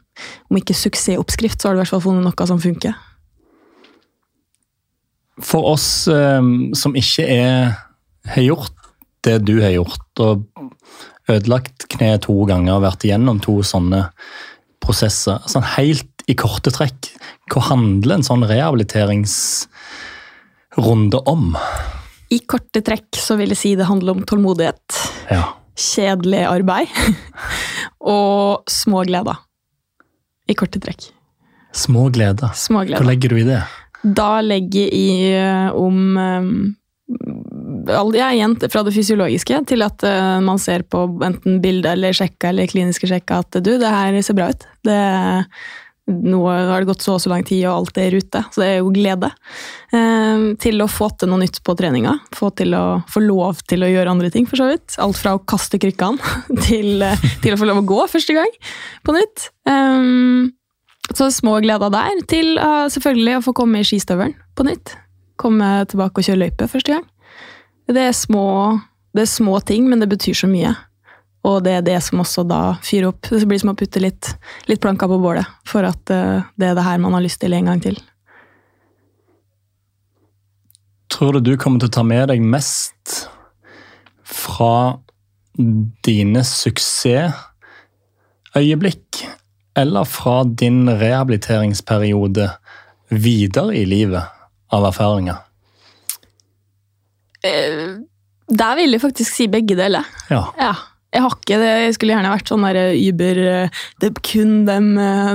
om 0.51 0.57
ikke 0.61 0.79
suksessoppskrift, 0.79 1.59
så 1.59 1.69
har 1.69 1.75
du 1.75 1.79
i 1.81 1.83
hvert 1.83 1.95
fall 1.97 2.05
funnet 2.05 2.27
noe 2.27 2.49
som 2.49 2.63
funker. 2.63 2.95
For 5.43 5.63
oss 5.75 5.89
eh, 6.09 6.43
som 6.79 6.93
ikke 6.97 7.25
er, 7.27 7.75
har 8.31 8.47
gjort 8.47 8.77
det 9.27 9.41
du 9.49 9.57
har 9.61 9.75
gjort, 9.75 10.11
og 10.23 10.33
ødelagt 11.27 11.89
kneet 11.91 12.23
to 12.29 12.37
ganger 12.47 12.77
og 12.77 12.85
vært 12.87 13.05
igjennom 13.07 13.39
to 13.43 13.55
sånne 13.67 14.01
prosesser, 14.83 15.39
sånn 15.51 15.67
helt 15.75 16.23
i 16.31 16.35
korte 16.39 16.71
trekk, 16.75 17.11
hva 17.51 17.61
handler 17.73 18.15
en 18.17 18.27
sånn 18.27 18.45
rehabiliteringsrunde 18.47 21.19
om? 21.31 21.45
I 22.33 22.41
korte 22.49 22.83
trekk 22.83 23.19
så 23.21 23.37
vil 23.39 23.53
jeg 23.55 23.61
si 23.61 23.75
det 23.79 23.87
handler 23.89 24.17
om 24.17 24.25
tålmodighet, 24.27 25.01
Ja. 25.31 25.43
kjedelig 25.77 26.43
arbeid 26.49 26.89
og 28.17 28.65
små 28.71 29.05
gleder. 29.07 29.39
I 30.49 30.55
korte 30.55 30.81
trekk. 30.83 31.11
Små 31.77 32.09
gleder. 32.15 32.55
Små 32.57 32.87
Hva 32.89 33.05
legger 33.05 33.35
du 33.35 33.41
i 33.43 33.47
det? 33.47 33.61
Da 34.03 34.41
legger 34.41 34.87
jeg 34.87 34.93
i 34.95 35.73
om 35.75 36.17
um, 36.17 36.51
er 37.87 38.19
ja, 38.19 38.29
igjen 38.35 38.57
fra 38.71 38.83
det 38.87 38.95
fysiologiske 38.95 39.61
til 39.71 39.85
at 39.87 40.03
eh, 40.07 40.39
man 40.43 40.59
ser 40.59 40.83
på 40.91 41.05
enten 41.23 41.61
bilder 41.63 41.95
eller 41.95 42.17
sjekka 42.17 42.51
eller 42.51 42.71
kliniske 42.71 43.07
sjekka 43.11 43.43
at 43.45 43.59
du, 43.63 43.77
det 43.79 43.91
her 43.93 44.17
ser 44.27 44.39
bra 44.39 44.49
ut. 44.51 44.67
Det, 44.87 44.97
nå 46.07 46.41
har 46.47 46.81
det 46.81 46.87
gått 46.87 47.03
så 47.03 47.17
og 47.17 47.23
så 47.23 47.31
lang 47.33 47.43
tid, 47.47 47.65
og 47.67 47.81
alt 47.81 47.99
er 47.99 48.13
i 48.13 48.15
rute. 48.15 48.43
Så 48.55 48.63
det 48.63 48.69
er 48.69 48.77
jo 48.79 48.93
glede. 48.95 49.33
Eh, 49.91 50.45
til 50.63 50.83
å 50.83 50.89
få 50.91 51.09
til 51.19 51.33
noe 51.33 51.43
nytt 51.43 51.59
på 51.67 51.75
treninga. 51.79 52.13
Få, 52.37 52.53
til 52.55 52.77
å, 52.79 52.85
få 53.11 53.23
lov 53.25 53.65
til 53.67 53.83
å 53.83 53.91
gjøre 53.91 54.13
andre 54.15 54.31
ting, 54.35 54.47
for 54.47 54.61
så 54.61 54.69
vidt. 54.71 54.95
Alt 55.03 55.19
fra 55.19 55.35
å 55.35 55.43
kaste 55.43 55.81
krykkene 55.83 56.37
til, 56.69 57.03
eh, 57.03 57.27
til 57.43 57.57
å 57.57 57.59
få 57.59 57.67
lov 57.67 57.83
å 57.83 57.89
gå 57.91 58.07
første 58.13 58.37
gang 58.39 58.55
på 59.07 59.17
nytt. 59.17 59.49
Um, 59.67 60.55
så 61.11 61.29
små 61.35 61.59
gleder 61.63 61.91
der, 61.95 62.23
til 62.31 62.55
uh, 62.59 62.87
selvfølgelig 62.91 63.41
å 63.41 63.45
få 63.49 63.55
komme 63.59 63.83
i 63.83 63.87
skistøvelen 63.87 64.35
på 64.59 64.67
nytt. 64.67 64.95
Komme 65.39 65.85
tilbake 65.91 66.23
og 66.23 66.29
kjøre 66.29 66.45
løype 66.45 66.71
første 66.71 66.97
gang. 66.97 67.07
Det 67.91 68.03
er, 68.03 68.15
små, 68.15 68.47
det 69.15 69.27
er 69.27 69.31
små 69.31 69.59
ting, 69.67 69.87
men 69.91 70.03
det 70.03 70.11
betyr 70.11 70.39
så 70.39 70.51
mye. 70.51 70.73
Og 71.47 71.61
det 71.63 71.77
er 71.79 71.83
det 71.87 72.01
som 72.03 72.19
også 72.23 72.43
da 72.49 72.61
fyrer 72.83 73.09
opp. 73.13 73.29
Det 73.31 73.47
blir 73.47 73.61
som 73.63 73.71
å 73.71 73.77
putte 73.79 74.01
litt, 74.03 74.33
litt 74.67 74.81
planker 74.83 75.07
på 75.11 75.19
bålet 75.23 75.47
for 75.69 75.83
at 75.87 76.11
eh, 76.11 76.43
det 76.59 76.67
er 76.71 76.75
det 76.79 76.87
her 76.87 76.99
man 77.03 77.15
har 77.15 77.25
lyst 77.25 77.41
til 77.43 77.53
en 77.55 77.69
gang 77.71 77.81
til. 77.85 77.97
Tror 81.13 81.31
du 81.37 81.41
du 81.47 81.55
kommer 81.61 81.79
til 81.81 81.89
å 81.89 81.97
ta 81.97 82.05
med 82.05 82.29
deg 82.33 82.41
mest 82.43 83.29
fra 84.27 84.99
dine 86.05 86.43
suksessøyeblikk, 86.45 89.27
eller 89.79 90.05
fra 90.09 90.45
din 90.45 90.89
rehabiliteringsperiode 90.91 92.51
videre 93.15 93.77
i 93.79 93.85
livet 93.89 94.25
av 94.75 94.85
erfaringer? 94.91 95.37
Eh, 97.47 97.95
Der 98.47 98.77
vil 98.79 98.93
jeg 98.95 99.03
faktisk 99.03 99.35
si 99.35 99.49
begge 99.51 99.75
deler. 99.79 100.05
Ja. 100.31 100.45
Ja. 100.59 100.75
Jeg 101.17 101.25
har 101.25 101.33
ikke 101.33 101.59
det. 101.63 101.73
Jeg 101.81 101.97
skulle 101.97 102.13
gjerne 102.13 102.31
vært 102.35 102.51
sånn 102.53 102.65
der 102.67 102.79
Uber 102.93 103.39
eh, 103.41 103.83
Det 104.03 104.11
er 104.11 104.23
kun 104.29 104.55
de, 104.69 104.79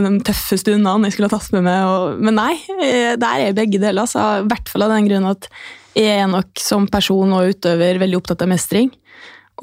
de 0.06 0.12
tøffe 0.28 0.60
stundene 0.62 1.10
jeg 1.10 1.16
skulle 1.16 1.32
ha 1.32 1.38
tatt 1.40 1.56
med 1.56 1.66
meg. 1.66 1.90
Og, 1.90 2.20
men 2.22 2.38
nei, 2.38 2.54
eh, 2.86 3.14
der 3.18 3.48
er 3.48 3.58
begge 3.58 3.82
deler. 3.82 4.04
Altså, 4.04 4.44
I 4.44 4.50
hvert 4.52 4.70
fall 4.70 4.86
av 4.86 4.94
den 4.94 5.10
grunn 5.10 5.30
at 5.32 5.50
jeg 5.98 6.22
er 6.22 6.30
nok 6.30 6.62
som 6.62 6.86
person 6.88 7.34
og 7.36 7.56
utøver 7.56 8.00
veldig 8.00 8.20
opptatt 8.22 8.46
av 8.46 8.52
mestring. 8.54 8.92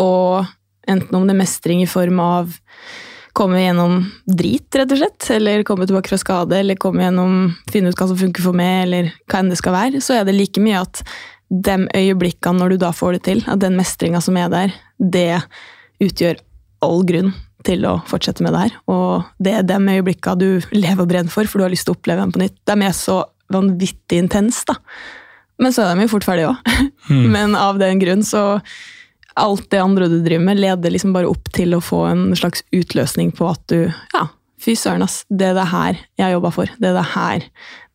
Og 0.02 0.42
enten 0.90 1.14
om 1.14 1.28
det 1.28 1.36
er 1.36 1.40
mestring 1.44 1.84
i 1.84 1.90
form 1.90 2.18
av 2.24 2.58
komme 3.38 3.62
gjennom 3.62 4.00
drit, 4.26 4.66
rett 4.74 4.92
og 4.92 4.98
slett, 4.98 5.30
eller 5.30 5.62
komme 5.62 5.86
tilbake 5.86 6.10
fra 6.10 6.18
skade, 6.18 6.58
eller 6.58 6.78
komme 6.80 7.04
gjennom, 7.04 7.52
finne 7.70 7.92
ut 7.92 8.00
hva 8.00 8.08
som 8.10 8.18
funker 8.18 8.42
for 8.42 8.56
meg, 8.58 8.80
eller 8.88 9.10
hva 9.30 9.44
enn 9.44 9.52
det 9.52 9.60
skal 9.60 9.76
være, 9.76 10.02
så 10.02 10.18
er 10.18 10.26
det 10.26 10.34
like 10.34 10.62
mye 10.64 10.80
at 10.82 11.04
de 11.48 11.76
øyeblikkene 11.94 12.58
når 12.58 12.74
du 12.74 12.80
da 12.82 12.90
får 12.92 13.16
det 13.16 13.22
til, 13.28 13.44
at 13.46 13.62
den 13.62 13.78
mestringa 13.78 14.20
som 14.24 14.36
er 14.40 14.50
der, 14.52 14.74
det 14.98 15.30
utgjør 16.04 16.40
all 16.84 17.04
grunn 17.06 17.32
til 17.66 17.84
å 17.88 17.96
fortsette 18.08 18.44
med 18.44 18.54
det 18.54 18.66
her. 18.66 18.76
Og 18.90 19.26
det 19.42 19.54
er 19.58 19.66
de 19.66 19.78
øyeblikkene 19.78 20.38
du 20.38 20.76
lever 20.76 21.02
og 21.02 21.10
brenner 21.10 21.32
for, 21.32 21.48
for 21.50 21.60
du 21.60 21.66
har 21.66 21.74
lyst 21.74 21.88
til 21.88 21.96
å 21.96 21.98
oppleve 21.98 22.22
dem 22.22 22.34
på 22.34 22.42
nytt. 22.42 22.58
De 22.70 22.76
er 22.86 22.94
så 22.96 23.22
vanvittig 23.52 24.22
intense, 24.22 24.62
da. 24.68 24.78
Men 25.58 25.74
så 25.74 25.84
er 25.84 25.96
de 25.96 26.06
jo 26.06 26.12
fort 26.12 26.26
ferdige 26.26 26.52
òg. 26.52 26.70
Men 27.34 27.56
av 27.58 27.80
den 27.82 28.00
grunn 28.02 28.24
så 28.26 28.60
Alt 29.38 29.68
det 29.70 29.78
andre 29.78 30.08
du 30.10 30.16
driver 30.18 30.42
med, 30.48 30.58
leder 30.58 30.90
liksom 30.90 31.12
bare 31.14 31.28
opp 31.30 31.46
til 31.54 31.76
å 31.76 31.78
få 31.78 32.00
en 32.08 32.22
slags 32.34 32.64
utløsning 32.74 33.28
på 33.38 33.46
at 33.46 33.60
du 33.70 33.84
Ja, 33.86 34.24
fy 34.58 34.74
søren, 34.74 35.04
ass. 35.06 35.20
Det 35.30 35.52
er 35.52 35.54
det 35.54 35.68
her 35.70 36.00
jeg 36.18 36.24
har 36.24 36.32
jobba 36.32 36.50
for. 36.56 36.72
Det 36.82 36.88
er 36.90 36.96
det 36.96 37.04
her. 37.12 37.46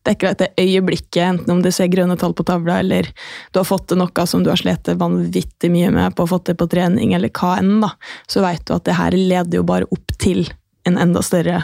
Det 0.04 0.12
er 0.12 0.16
ikke 0.18 0.32
dette 0.34 0.60
øyeblikket, 0.60 1.22
enten 1.24 1.52
om 1.54 1.62
du 1.64 1.70
ser 1.72 1.88
grønne 1.88 2.18
tall 2.20 2.34
på 2.36 2.44
tavla, 2.44 2.76
eller 2.82 3.08
du 3.54 3.60
har 3.60 3.64
fått 3.64 3.86
til 3.88 4.02
noe 4.02 4.26
som 4.28 4.42
du 4.44 4.50
har 4.52 4.60
slitt 4.60 4.90
vanvittig 5.00 5.70
mye 5.72 5.88
med 5.94 6.16
på 6.16 6.26
å 6.26 6.30
få 6.34 6.42
til 6.44 6.58
på 6.60 6.68
trening, 6.68 7.14
eller 7.16 7.32
hva 7.32 7.54
enn, 7.62 7.78
da. 7.80 7.94
Så 8.28 8.44
veit 8.44 8.66
du 8.68 8.74
at 8.76 8.84
det 8.84 8.98
her 8.98 9.16
leder 9.16 9.62
jo 9.62 9.64
bare 9.64 9.88
opp 9.88 10.12
til 10.20 10.44
en 10.84 11.00
enda 11.00 11.24
større 11.24 11.62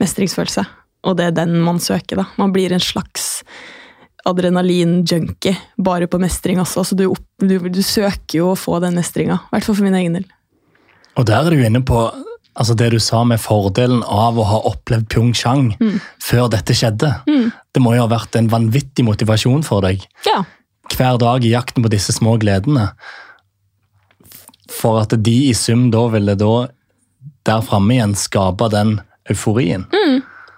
mestringsfølelse. 0.00 0.66
Og 1.08 1.16
det 1.16 1.30
er 1.30 1.38
den 1.40 1.56
man 1.64 1.80
søker, 1.80 2.20
da. 2.20 2.28
Man 2.36 2.52
blir 2.52 2.74
en 2.76 2.84
slags 2.84 3.40
adrenalin-junkie 4.28 5.56
bare 5.80 6.08
på 6.10 6.20
mestring 6.20 6.60
også. 6.60 6.84
Så 6.84 6.98
du, 7.00 7.06
opp, 7.08 7.24
du, 7.40 7.56
du 7.72 7.82
søker 7.82 8.42
jo 8.42 8.50
å 8.52 8.58
få 8.58 8.76
den 8.84 8.98
mestringa. 9.00 9.40
I 9.48 9.56
hvert 9.56 9.70
fall 9.70 9.78
for 9.80 9.88
min 9.88 9.96
egen 9.96 10.20
del. 10.20 10.28
Og 11.16 11.24
der 11.28 11.48
er 11.48 11.56
du 11.56 11.64
inne 11.64 11.80
på 11.84 12.04
altså 12.54 12.74
det 12.76 12.90
du 12.94 12.98
sa 13.02 13.22
med 13.24 13.40
fordelen 13.40 14.02
av 14.04 14.38
å 14.38 14.46
ha 14.48 14.60
opplevd 14.70 15.08
Pyeongchang 15.12 15.72
før 16.22 16.48
dette 16.52 16.74
skjedde. 16.76 17.12
Det 17.26 17.82
må 17.82 17.94
jo 17.96 18.04
ha 18.06 18.10
vært 18.10 18.36
en 18.36 18.50
vanvittig 18.52 19.04
motivasjon 19.06 19.62
for 19.66 19.84
deg 19.86 20.02
Ja. 20.26 20.42
hver 20.96 21.18
dag 21.22 21.44
i 21.44 21.52
jakten 21.54 21.84
på 21.84 21.92
disse 21.92 22.12
små 22.12 22.36
gledene. 22.42 22.90
For 24.70 25.00
at 25.02 25.14
de 25.22 25.36
i 25.50 25.54
sum 25.56 25.88
da 25.94 26.06
ville 26.12 26.34
da 26.38 26.68
der 27.48 27.62
framme 27.64 27.94
igjen 27.96 28.14
skape 28.18 28.68
den 28.72 28.98
euforien. 29.30 29.86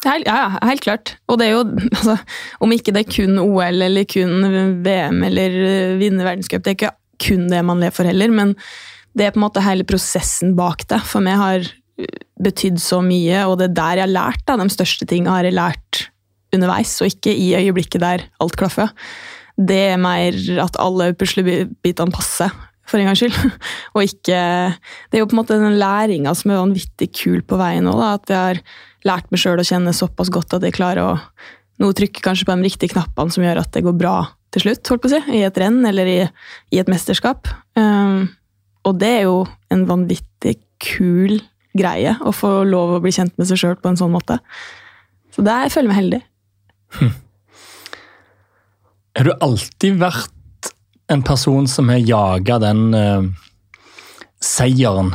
Helt, 0.03 0.27
ja, 0.27 0.35
ja, 0.35 0.49
helt 0.67 0.83
klart. 0.83 1.13
Og 1.31 1.39
det 1.39 1.47
er 1.47 1.53
jo, 1.55 1.63
altså, 1.99 2.17
om 2.65 2.73
ikke 2.75 2.95
det 2.95 3.05
er 3.05 3.13
kun 3.13 3.39
OL 3.39 3.85
eller 3.87 4.09
kun 4.11 4.83
VM 4.83 5.21
eller 5.29 5.55
uh, 5.63 5.99
vinne 6.01 6.25
verdenscup, 6.27 6.65
det 6.65 6.73
er 6.73 6.79
ikke 6.81 6.95
kun 7.23 7.47
det 7.53 7.61
man 7.63 7.79
lever 7.79 7.95
for 7.95 8.09
heller, 8.09 8.33
men 8.35 8.57
det 9.15 9.29
er 9.29 9.35
på 9.35 9.39
en 9.39 9.45
måte 9.45 9.63
hele 9.63 9.87
prosessen 9.87 10.57
bak 10.59 10.83
det. 10.91 10.99
For 11.07 11.23
meg 11.23 11.39
har 11.39 11.69
betydd 12.43 12.81
så 12.83 13.01
mye, 13.05 13.45
og 13.49 13.59
det 13.61 13.71
er 13.71 13.77
der 13.77 14.01
jeg 14.01 14.07
har 14.07 14.17
lært. 14.17 14.43
Da. 14.49 14.59
De 14.61 14.73
største 14.73 15.09
tingene 15.09 15.35
har 15.35 15.47
jeg 15.47 15.57
lært 15.57 16.07
underveis, 16.53 16.95
og 17.01 17.09
ikke 17.12 17.33
i 17.33 17.53
øyeblikket 17.59 18.03
der 18.03 18.27
alt 18.43 18.59
klaffer. 18.61 18.93
Det 19.57 19.81
er 19.93 20.01
mer 20.01 20.37
at 20.65 20.77
alle 20.81 21.12
puslebitene 21.17 22.15
passer, 22.15 22.53
for 22.88 23.01
en 23.01 23.09
gangs 23.09 23.23
skyld. 23.23 23.57
og 23.95 24.05
ikke 24.05 24.37
Det 24.37 25.19
er 25.19 25.23
jo 25.23 25.29
på 25.31 25.37
en 25.37 25.43
måte 25.43 25.61
den 25.61 25.79
læringa 25.81 26.35
som 26.37 26.53
er 26.53 26.61
vanvittig 26.61 27.12
kul 27.17 27.41
på 27.47 27.59
veien 27.61 27.87
nå, 27.88 27.97
at 28.05 28.29
jeg 28.29 28.38
har 28.38 28.62
lært 29.09 29.31
meg 29.33 29.43
sjøl 29.43 29.62
å 29.62 29.67
kjenne 29.67 29.95
såpass 29.97 30.31
godt 30.33 30.59
at 30.59 30.67
jeg 30.67 30.77
klarer 30.77 31.03
å 31.05 31.15
nå 31.83 31.88
trykke 31.97 32.23
kanskje 32.23 32.47
på 32.47 32.55
de 32.55 32.69
riktige 32.69 32.93
knappene 32.93 33.33
som 33.35 33.45
gjør 33.45 33.62
at 33.62 33.73
det 33.75 33.85
går 33.87 33.97
bra 33.99 34.17
til 34.53 34.67
slutt, 34.67 34.85
holdt 34.91 35.03
på 35.03 35.09
å 35.09 35.15
si, 35.15 35.21
i 35.38 35.45
et 35.47 35.59
renn 35.59 35.81
eller 35.88 36.09
i, 36.11 36.19
i 36.75 36.81
et 36.83 36.91
mesterskap. 36.91 37.49
Um, 37.79 38.29
og 38.87 38.99
det 39.01 39.09
er 39.17 39.25
jo 39.25 39.38
en 39.73 39.87
vanvittig 39.88 40.59
kul 40.83 41.38
greie 41.77 42.17
å 42.21 42.33
få 42.35 42.63
lov 42.69 42.97
å 42.97 43.01
bli 43.03 43.13
kjent 43.15 43.35
med 43.41 43.49
seg 43.49 43.61
sjøl 43.61 43.77
på 43.81 43.93
en 43.93 43.99
sånn 44.01 44.13
måte. 44.15 44.39
Så 45.33 45.45
der 45.47 45.73
føler 45.73 45.89
jeg 45.89 45.93
meg 45.93 46.01
heldig. 46.01 46.23
Har 49.17 49.29
du 49.29 49.33
alltid 49.45 49.99
vært 50.01 50.73
en 51.13 51.23
person 51.25 51.69
som 51.69 51.91
har 51.93 52.01
jaga 52.01 52.59
den 52.63 52.83
uh, 52.97 53.25
seieren? 54.41 55.13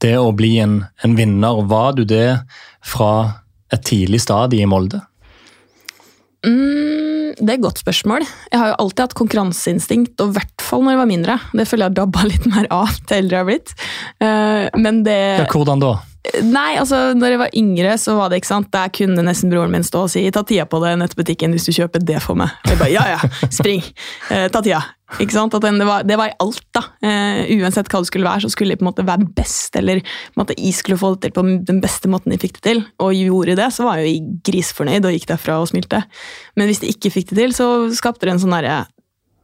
Det 0.00 0.16
å 0.16 0.30
bli 0.32 0.54
en, 0.62 0.80
en 1.04 1.14
vinner. 1.18 1.62
Var 1.68 1.98
du 1.98 2.06
det 2.08 2.40
fra 2.80 3.12
et 3.70 3.82
tidlig 3.86 4.22
stadie 4.24 4.64
i 4.64 4.70
Molde? 4.70 5.02
Mm, 6.46 7.09
det 7.38 7.48
er 7.48 7.56
et 7.58 7.64
godt 7.64 7.80
spørsmål. 7.82 8.26
Jeg 8.50 8.60
har 8.60 8.72
jo 8.72 8.76
alltid 8.84 9.04
hatt 9.06 9.16
konkurranseinstinkt, 9.18 10.14
og 10.22 10.32
i 10.32 10.38
hvert 10.38 10.64
fall 10.64 10.84
når 10.84 10.94
jeg 10.94 11.00
var 11.00 11.10
mindre. 11.10 11.38
Det 11.56 11.66
føler 11.68 11.88
jeg 11.88 11.98
dabba 12.00 12.26
litt 12.28 12.46
mer 12.50 12.68
av 12.74 12.94
til 13.06 13.22
eldre 13.22 13.36
jeg 13.38 13.44
har 13.44 13.50
blitt. 13.50 13.74
Eh, 14.20 14.80
men 14.80 15.02
det 15.06 15.18
Ja, 15.42 15.48
hvordan 15.50 15.82
da? 15.82 15.94
Nei, 16.44 16.74
altså, 16.76 17.14
når 17.16 17.32
jeg 17.32 17.40
var 17.40 17.54
yngre, 17.56 17.92
så 17.96 18.14
var 18.18 18.28
det 18.28 18.42
ikke 18.42 18.50
sant, 18.50 18.68
der 18.74 18.90
kunne 18.92 19.22
nesten 19.24 19.48
broren 19.52 19.72
min 19.72 19.86
stå 19.86 20.02
og 20.04 20.10
si 20.12 20.20
'ta 20.28 20.42
tida 20.44 20.66
på 20.68 20.80
det 20.82 20.92
i 20.92 20.98
nettbutikken 21.00 21.54
hvis 21.56 21.64
du 21.64 21.72
kjøper 21.72 22.04
det 22.04 22.20
for 22.20 22.36
meg'. 22.36 22.52
Jeg 22.68 22.76
bare, 22.76 22.92
ja, 22.92 23.04
ja, 23.08 23.20
spring, 23.48 23.80
eh, 24.28 24.48
ta 24.52 24.60
tida. 24.60 24.82
Ikke 25.18 25.32
sant? 25.32 25.56
Den, 25.64 25.80
det, 25.80 25.86
var, 25.88 26.04
det 26.04 26.18
var 26.20 26.28
i 26.28 26.36
alt, 26.38 26.62
da. 26.76 26.84
Eh, 27.02 27.48
uansett 27.56 27.88
hva 27.88 28.02
det 28.04 28.10
skulle 28.12 28.28
være, 28.28 28.44
så 28.44 28.52
skulle 28.52 28.76
jeg 28.76 28.78
på 28.78 28.84
en 28.84 28.90
måte 28.92 29.06
være 29.08 29.26
best, 29.34 29.74
eller 29.80 30.04
måte, 30.36 30.54
jeg 30.60 30.76
skulle 30.76 31.00
få 31.00 31.14
det 31.16 31.24
til 31.24 31.34
på 31.34 31.46
den 31.66 31.80
beste 31.80 32.12
måten 32.12 32.36
jeg 32.36 32.44
fikk 32.44 32.60
det 32.60 32.66
til. 32.68 32.84
Og 33.00 33.16
gjorde 33.16 33.56
det, 33.56 33.72
så 33.72 33.88
var 33.88 33.98
jeg 33.98 34.12
jo 34.12 34.38
grisfornøyd 34.44 35.08
og 35.08 35.16
gikk 35.16 35.26
derfra 35.32 35.58
og 35.58 35.72
smilte. 35.72 36.04
Men 36.54 36.68
hvis 36.68 36.84
jeg 36.84 36.94
ikke 36.94 37.16
fikk 37.16 37.32
det 37.32 37.40
til, 37.40 37.56
så 37.56 37.66
skapte 37.96 38.28
det 38.28 38.36
en 38.36 38.44
sånn 38.44 38.54
derre 38.54 38.84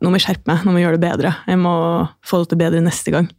nå 0.04 0.10
må 0.12 0.18
jeg 0.18 0.26
skjerpe 0.26 0.50
meg, 0.50 0.60
nå 0.60 0.72
må 0.74 0.80
jeg 0.80 0.84
gjøre 0.84 0.98
det 0.98 1.06
bedre. 1.06 1.30
Jeg 1.48 1.56
må 1.56 1.72
få 2.26 2.42
det 2.42 2.50
til 2.50 2.60
bedre 2.60 2.82
neste 2.84 3.14
gang. 3.14 3.30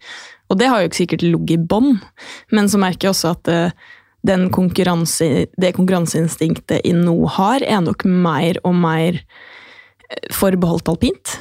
Og 0.47 0.59
det 0.59 0.69
har 0.71 0.81
jo 0.81 0.89
ikke 0.89 1.01
sikkert 1.01 1.25
ligget 1.25 1.57
i 1.57 1.67
bånn, 1.73 1.97
men 2.55 2.69
så 2.71 2.79
merker 2.79 3.09
jeg 3.09 3.15
også 3.15 3.33
at 3.35 3.51
eh, 3.51 3.87
den 4.27 4.47
konkurranse, 4.53 5.47
det 5.59 5.75
konkurranseinstinktet 5.77 6.81
jeg 6.83 6.95
nå 6.97 7.17
har, 7.37 7.63
er 7.63 7.83
nok 7.83 8.07
mer 8.07 8.59
og 8.63 8.75
mer 8.79 9.19
eh, 9.19 10.31
forbeholdt 10.35 10.89
alpint. 10.93 11.37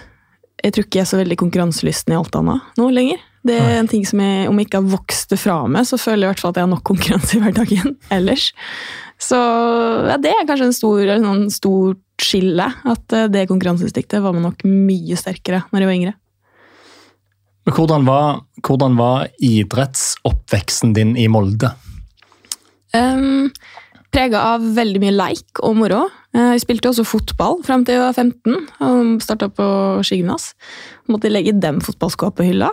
Jeg 0.65 0.75
tror 0.75 0.87
ikke 0.87 0.99
jeg 0.99 1.07
er 1.07 1.13
så 1.13 1.21
veldig 1.21 1.39
konkurranselysten 1.39 2.15
i 2.15 2.19
alt 2.19 2.39
annet 2.39 2.79
nå 2.81 2.91
lenger. 2.95 3.23
Det 3.47 3.57
er 3.63 3.77
en 3.79 3.87
ting 3.87 4.03
som 4.03 4.19
jeg, 4.19 4.49
Om 4.51 4.57
jeg 4.59 4.67
ikke 4.67 4.81
har 4.81 4.95
vokst 4.97 5.31
det 5.31 5.37
fra 5.39 5.61
meg, 5.71 5.87
så 5.87 5.99
føler 6.01 6.25
jeg 6.25 6.27
i 6.27 6.31
hvert 6.33 6.41
fall 6.43 6.55
at 6.55 6.59
jeg 6.59 6.67
har 6.67 6.73
nok 6.73 6.87
konkurranse 6.89 7.37
i 7.37 7.43
hverdagen 7.45 7.93
ellers. 8.17 8.49
Så 9.23 9.39
ja, 10.11 10.17
det 10.21 10.33
er 10.33 10.49
kanskje 10.49 10.71
en 10.73 10.77
stor, 10.77 11.13
en 11.15 11.47
stor 11.55 11.95
skille. 12.21 12.67
At 12.67 13.15
eh, 13.15 13.29
det 13.33 13.47
konkurranseinstinktet 13.53 14.25
var 14.25 14.35
nok 14.35 14.67
mye 14.67 15.19
sterkere 15.21 15.63
når 15.71 15.85
jeg 15.85 15.91
var 15.91 15.99
yngre. 16.01 16.17
Hvordan 17.67 18.07
var, 18.07 18.45
hvordan 18.63 18.95
var 18.99 19.27
idrettsoppveksten 19.43 20.95
din 20.95 21.17
i 21.19 21.27
Molde? 21.29 21.73
Um, 22.95 23.51
Prega 24.17 24.41
av 24.55 24.63
veldig 24.77 25.01
mye 25.03 25.13
leik 25.13 25.61
og 25.67 25.75
moro. 25.77 26.07
Eh, 26.33 26.55
Jeg 26.55 26.63
spilte 26.63 26.89
også 26.89 27.05
fotball 27.05 27.59
fram 27.67 27.83
til 27.85 27.99
jeg 27.99 28.05
var 28.05 28.15
15 28.17 28.55
og 28.87 29.25
starta 29.25 29.49
på 29.53 29.67
skigymnas. 30.07 30.55
Måtte 31.11 31.29
legge 31.29 31.53
dem 31.53 31.83
fotballskoa 31.85 32.33
på 32.39 32.47
hylla. 32.47 32.71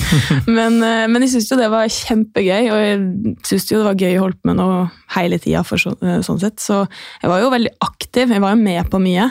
men, 0.56 0.80
eh, 0.82 1.06
men 1.06 1.22
jeg 1.22 1.34
syntes 1.36 1.52
jo 1.52 1.60
det 1.60 1.70
var 1.70 1.86
kjempegøy, 1.94 2.70
og 2.72 2.82
jeg 2.82 2.98
syntes 3.46 3.70
jo 3.70 3.82
det 3.82 3.86
var 3.86 4.02
gøy 4.02 4.16
å 4.18 4.24
holde 4.24 4.40
på 4.40 4.50
med 4.50 4.58
noe 4.58 4.82
hele 5.14 5.38
tida. 5.42 5.62
Så, 5.68 5.94
eh, 6.02 6.18
sånn 6.26 6.42
sett. 6.42 6.58
Så 6.64 6.82
jeg 7.22 7.30
var 7.30 7.44
jo 7.44 7.54
veldig 7.54 7.74
aktiv, 7.86 8.34
jeg 8.34 8.42
var 8.42 8.56
jo 8.56 8.62
med 8.64 8.90
på 8.90 9.02
mye. 9.04 9.30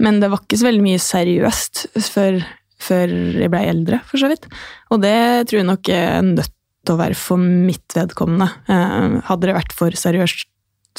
Men 0.00 0.22
det 0.22 0.32
var 0.32 0.40
ikke 0.40 0.62
så 0.62 0.70
veldig 0.70 0.86
mye 0.88 1.02
seriøst 1.02 1.86
før, 2.06 2.40
før 2.82 3.12
jeg 3.40 3.52
blei 3.52 3.64
eldre, 3.70 4.00
for 4.08 4.20
så 4.20 4.30
vidt. 4.32 4.48
Og 4.92 5.02
det 5.04 5.16
tror 5.48 5.60
jeg 5.60 5.68
nok 5.68 5.92
er 5.94 6.26
nødt 6.26 6.52
til 6.84 6.94
å 6.94 7.00
være 7.00 7.16
for 7.18 7.40
mitt 7.40 7.96
vedkommende. 7.96 8.50
Eh, 8.68 9.20
Hadde 9.30 9.48
det 9.48 9.56
vært 9.56 9.72
for 9.76 9.94
seriøst 9.96 10.50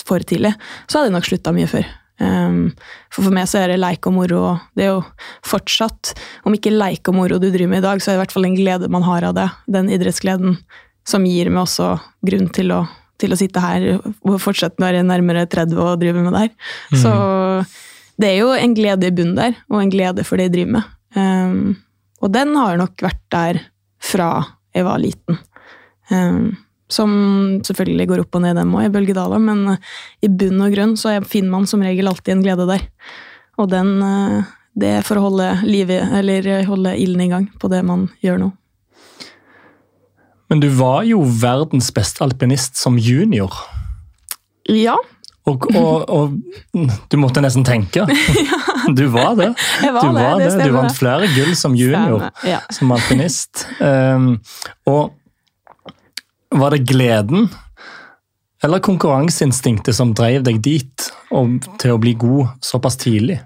for 0.06 0.24
tidlig, 0.28 0.52
så 0.90 1.00
hadde 1.00 1.12
jeg 1.12 1.16
nok 1.16 1.30
slutta 1.30 1.54
mye 1.56 1.70
før. 1.72 1.86
Um, 2.16 2.70
for 3.12 3.26
for 3.26 3.36
meg 3.36 3.48
så 3.52 3.60
er 3.60 3.74
det 3.74 3.80
leik 3.82 4.08
og 4.08 4.16
moro. 4.16 4.42
Det 4.76 4.86
er 4.86 4.94
jo 4.94 5.02
fortsatt, 5.48 6.14
om 6.48 6.56
ikke 6.56 6.72
leik 6.72 7.08
og 7.12 7.18
moro 7.18 7.40
du 7.40 7.50
driver 7.50 7.74
med 7.74 7.84
i 7.84 7.86
dag, 7.86 8.00
så 8.04 8.12
er 8.12 8.16
det 8.16 8.20
i 8.20 8.24
hvert 8.24 8.36
fall 8.36 8.48
en 8.48 8.58
glede 8.58 8.92
man 8.92 9.04
har 9.08 9.28
av 9.28 9.36
det. 9.36 9.48
Den 9.72 9.92
idrettsgleden 9.92 10.58
som 11.06 11.28
gir 11.28 11.52
meg 11.52 11.66
også 11.66 11.94
grunn 12.26 12.48
til 12.56 12.72
å, 12.76 12.82
til 13.22 13.36
å 13.36 13.40
sitte 13.40 13.64
her 13.64 13.88
og 14.00 14.40
fortsette 14.42 14.82
når 14.82 14.98
jeg 14.98 15.06
er 15.06 15.10
nærmere 15.12 15.46
30 15.52 15.82
og 15.84 16.00
driver 16.02 16.26
med 16.26 16.36
det 16.36 16.46
her. 16.46 16.54
Mm. 16.92 17.00
Så 17.04 17.14
det 18.22 18.32
er 18.32 18.38
jo 18.40 18.52
en 18.56 18.76
glede 18.78 19.12
i 19.12 19.16
bunnen 19.16 19.36
der, 19.38 19.60
og 19.70 19.82
en 19.82 19.92
glede 19.92 20.24
for 20.28 20.40
det 20.40 20.50
jeg 20.50 20.56
driver 20.56 20.78
med. 20.78 20.95
Um, 21.16 21.76
og 22.24 22.32
den 22.36 22.54
har 22.58 22.78
nok 22.80 23.00
vært 23.04 23.22
der 23.34 23.60
fra 24.04 24.30
jeg 24.76 24.86
var 24.88 25.00
liten. 25.00 25.38
Um, 26.12 26.58
som 26.92 27.12
selvfølgelig 27.66 28.08
går 28.12 28.24
opp 28.26 28.36
og 28.38 28.44
ned, 28.44 28.58
dem 28.60 28.74
òg, 28.78 28.88
i 28.90 28.94
bølgedaler, 28.94 29.42
men 29.42 29.64
uh, 29.74 29.96
i 30.22 30.30
bunn 30.30 30.62
og 30.62 30.76
grunn 30.76 30.94
så 31.00 31.16
er- 31.16 31.26
finner 31.26 31.56
man 31.56 31.66
som 31.70 31.82
regel 31.82 32.08
alltid 32.12 32.36
en 32.36 32.44
glede 32.46 32.68
der. 32.70 32.84
Og 33.58 33.72
den, 33.72 33.96
uh, 34.04 34.44
det 34.76 35.00
å 35.18 35.24
holde 35.24 35.48
livet, 35.66 36.12
eller 36.20 36.52
uh, 36.60 36.68
holde 36.70 36.94
ilden 37.00 37.26
i 37.26 37.32
gang 37.32 37.50
på 37.62 37.72
det 37.72 37.82
man 37.88 38.10
gjør 38.22 38.44
nå. 38.44 38.52
Men 40.52 40.62
du 40.62 40.68
var 40.78 41.08
jo 41.10 41.24
verdens 41.26 41.88
beste 41.96 42.22
alpinist 42.22 42.78
som 42.78 43.00
junior. 43.02 43.56
Ja, 44.70 44.94
Og, 45.46 45.66
og, 45.78 46.10
og 46.10 46.88
du 47.12 47.18
måtte 47.22 47.42
nesten 47.46 47.66
tenke. 47.68 48.06
Du 48.98 49.08
var 49.10 49.32
det. 49.38 49.48
var 49.82 50.02
Du, 50.06 50.12
var 50.14 50.40
det 50.40 50.50
det. 50.60 50.66
du 50.68 50.74
vant 50.76 50.94
flere 50.94 51.26
gull 51.34 51.56
som 51.58 51.74
junior, 51.78 52.28
Ja. 52.46 52.60
som 52.70 52.92
alpinist. 52.94 53.64
Um, 53.82 54.36
og 54.86 55.16
var 56.54 56.76
det 56.76 56.84
gleden 56.86 57.48
eller 58.64 58.80
konkurranseinstinktet 58.86 59.94
som 59.98 60.14
drev 60.18 60.44
deg 60.46 60.62
dit, 60.66 61.08
og 61.34 61.66
til 61.82 61.96
å 61.96 62.00
bli 62.02 62.14
god 62.18 62.54
såpass 62.66 62.98
tidlig? 63.02 63.40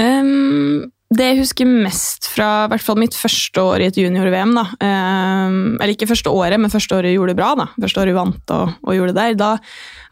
Ehm, 0.00 0.90
det 1.12 1.26
jeg 1.26 1.40
husker 1.42 1.68
mest 1.68 2.28
fra 2.32 2.66
hvert 2.70 2.84
fall 2.84 2.98
mitt 3.00 3.16
første 3.16 3.60
år 3.60 3.82
i 3.82 3.88
et 3.90 3.98
junior-VM, 4.00 4.54
da. 4.56 4.64
ehm, 4.80 5.56
eller 5.76 5.92
ikke 5.94 6.08
første 6.08 6.30
året, 6.32 6.60
men 6.60 6.72
første 6.72 6.96
året 6.96 7.10
jeg 7.10 7.18
gjorde 7.18 7.34
det 7.34 7.40
bra. 7.40 7.50
da. 7.58 7.66
Første 7.80 8.00
året 8.00 8.12
jeg 8.12 8.18
vant 8.18 8.54
og, 8.56 8.72
og 8.86 8.96
gjorde 8.96 9.12
det 9.12 9.18
der. 9.20 9.36
Da, 9.42 9.50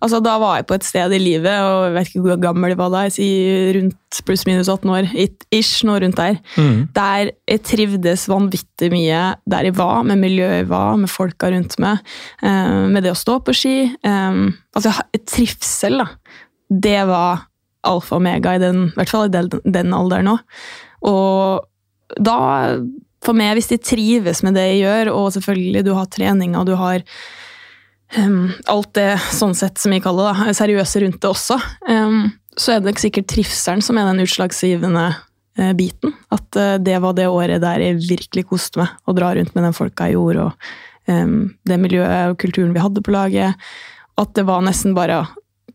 altså, 0.05 0.21
da 0.25 0.37
var 0.43 0.59
jeg 0.59 0.67
på 0.69 0.77
et 0.77 0.89
sted 0.89 1.15
i 1.17 1.23
livet, 1.23 1.57
og 1.65 1.87
jeg 1.87 1.95
vet 1.97 2.11
ikke 2.11 2.25
hvor 2.27 2.43
gammel 2.43 2.75
jeg 2.75 2.81
var 2.81 2.93
da, 2.93 3.05
jeg 3.07 3.17
sier 3.17 3.79
rundt 3.79 4.21
pluss-minus 4.27 4.69
18 4.69 4.93
år, 4.97 5.11
ish, 5.55 5.85
noe 5.89 6.01
rundt 6.05 6.21
der. 6.21 6.41
Der 6.97 7.33
jeg 7.49 7.65
trivdes 7.71 8.27
vanvittig 8.29 8.91
mye 8.93 9.23
der 9.49 9.71
jeg 9.71 9.79
var, 9.79 10.03
med 10.05 10.21
miljøet 10.21 10.65
jeg 10.65 10.71
var, 10.73 10.99
med 11.01 11.13
folka 11.13 11.53
rundt 11.55 11.79
meg, 11.81 12.03
eh, 12.43 12.89
med 12.91 13.07
det 13.07 13.15
å 13.15 13.19
stå 13.19 13.41
på 13.47 13.57
ski. 13.57 13.77
Eh, 13.89 14.43
altså, 14.77 14.99
trivsel, 15.25 16.03
da. 16.03 16.11
Det 16.71 17.01
var 17.09 17.47
alfa 17.89 18.17
og 18.17 18.21
omega, 18.21 18.55
i 18.55 18.63
den, 18.63 18.89
i 18.91 18.99
hvert 18.99 19.11
fall 19.13 19.29
i 19.29 19.33
den, 19.33 19.49
den 19.65 19.95
alderen 19.97 20.35
òg. 20.35 20.45
Og 21.07 22.19
da, 22.19 22.39
for 23.25 23.37
meg, 23.37 23.55
hvis 23.59 23.71
de 23.71 23.79
trives 23.83 24.43
med 24.47 24.57
det 24.59 24.67
jeg 24.67 24.83
gjør, 24.83 25.13
og 25.15 25.31
selvfølgelig 25.37 25.85
du 25.87 25.95
har 25.97 26.11
trening 26.13 26.57
og 26.59 26.67
du 26.69 26.75
har 26.81 27.05
um, 28.19 28.51
alt 28.71 28.93
det 28.99 29.15
sånn 29.37 29.57
sett 29.59 29.81
som 29.81 29.95
jeg 29.95 30.05
kaller 30.05 30.45
det, 30.47 30.57
seriøse 30.59 31.05
rundt 31.05 31.21
det 31.23 31.31
også, 31.31 31.59
um, 31.89 32.23
så 32.59 32.77
er 32.77 32.85
det 32.85 32.97
sikkert 33.01 33.31
trivselen 33.31 33.85
som 33.85 34.01
er 34.01 34.09
den 34.11 34.25
utslagsgivende 34.25 35.07
uh, 35.15 35.73
biten. 35.79 36.17
At 36.35 36.49
uh, 36.59 36.77
det 36.83 36.99
var 37.05 37.17
det 37.19 37.31
året 37.31 37.63
der 37.63 37.85
jeg 37.85 38.01
virkelig 38.09 38.49
koste 38.51 38.83
meg 38.83 38.97
å 39.07 39.17
dra 39.17 39.35
rundt 39.37 39.55
med 39.55 39.69
den 39.69 39.77
folka 39.77 40.09
jeg 40.09 40.19
gjorde, 40.19 40.49
og 40.51 41.13
um, 41.13 41.53
det 41.69 41.81
miljøet 41.83 42.33
og 42.35 42.41
kulturen 42.43 42.75
vi 42.77 42.83
hadde 42.83 43.05
på 43.05 43.15
laget. 43.15 43.71
At 44.21 44.35
det 44.37 44.45
var 44.49 44.65
nesten 44.67 44.97
bare 44.97 45.23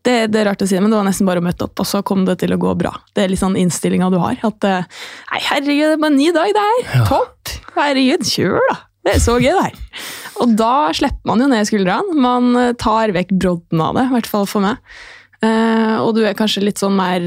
det, 0.06 0.16
det 0.32 0.40
er 0.40 0.48
rart 0.50 0.62
å 0.62 0.68
si 0.68 0.78
men 0.78 0.92
det 0.92 0.98
var 0.98 1.06
nesten 1.08 1.28
bare 1.28 1.42
å 1.42 1.44
møte 1.44 1.66
opp, 1.66 1.82
og 1.82 1.88
så 1.88 2.02
kom 2.06 2.24
det 2.28 2.38
til 2.42 2.54
å 2.54 2.60
gå 2.62 2.74
bra. 2.78 2.92
Det 3.16 3.24
er 3.24 3.32
litt 3.32 3.42
sånn 3.42 3.58
innstillinga 3.58 4.10
du 4.14 4.18
har. 4.22 4.38
At 4.46 4.66
eh, 4.68 4.86
nei, 5.32 5.40
herregud, 5.48 5.82
det 5.82 5.96
er 5.96 6.02
bare 6.02 6.14
en 6.14 6.20
ny 6.20 6.28
dag, 6.36 6.52
det 6.54 6.66
her. 6.68 6.84
Ja. 6.92 7.06
Topp! 7.10 7.56
Herregud, 7.76 8.26
kjør, 8.30 8.62
da! 8.70 8.78
Det 9.06 9.14
er 9.14 9.22
så 9.22 9.36
gøy, 9.38 9.52
det 9.52 9.66
her. 9.68 10.06
Og 10.42 10.56
da 10.58 10.72
slipper 10.96 11.30
man 11.30 11.42
jo 11.42 11.50
ned 11.50 11.68
skuldrene. 11.68 12.16
Man 12.22 12.50
eh, 12.60 12.72
tar 12.78 13.14
vekk 13.16 13.34
brodden 13.34 13.82
av 13.82 13.98
det, 13.98 14.06
i 14.08 14.14
hvert 14.16 14.30
fall 14.30 14.48
for 14.50 14.66
meg. 14.66 14.82
Uh, 15.44 16.00
og 16.00 16.14
du 16.16 16.22
er 16.24 16.34
kanskje 16.34 16.62
litt 16.64 16.80
sånn 16.80 16.94
mer 16.96 17.26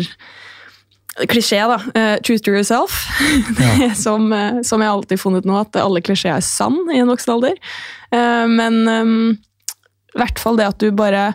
Klisjé, 1.30 1.60
da. 1.68 1.76
Uh, 1.94 2.16
truth 2.24 2.42
to 2.46 2.54
yourself. 2.56 2.96
Er 3.84 3.92
som, 3.98 4.32
uh, 4.32 4.62
som 4.66 4.82
jeg 4.82 4.90
alltid 4.90 5.18
har 5.18 5.22
funnet 5.22 5.48
nå, 5.48 5.58
at 5.60 5.76
alle 5.78 6.02
klisjeer 6.06 6.38
er 6.38 6.46
sann 6.46 6.80
i 6.94 7.02
en 7.02 7.12
voksen 7.12 7.34
alder. 7.36 7.60
Men 8.10 8.80
i 8.90 9.36
i 10.10 10.18
hvert 10.18 10.40
fall 10.42 10.58
det 10.58 10.66
at 10.66 10.82
du 10.82 10.90
bare 10.96 11.34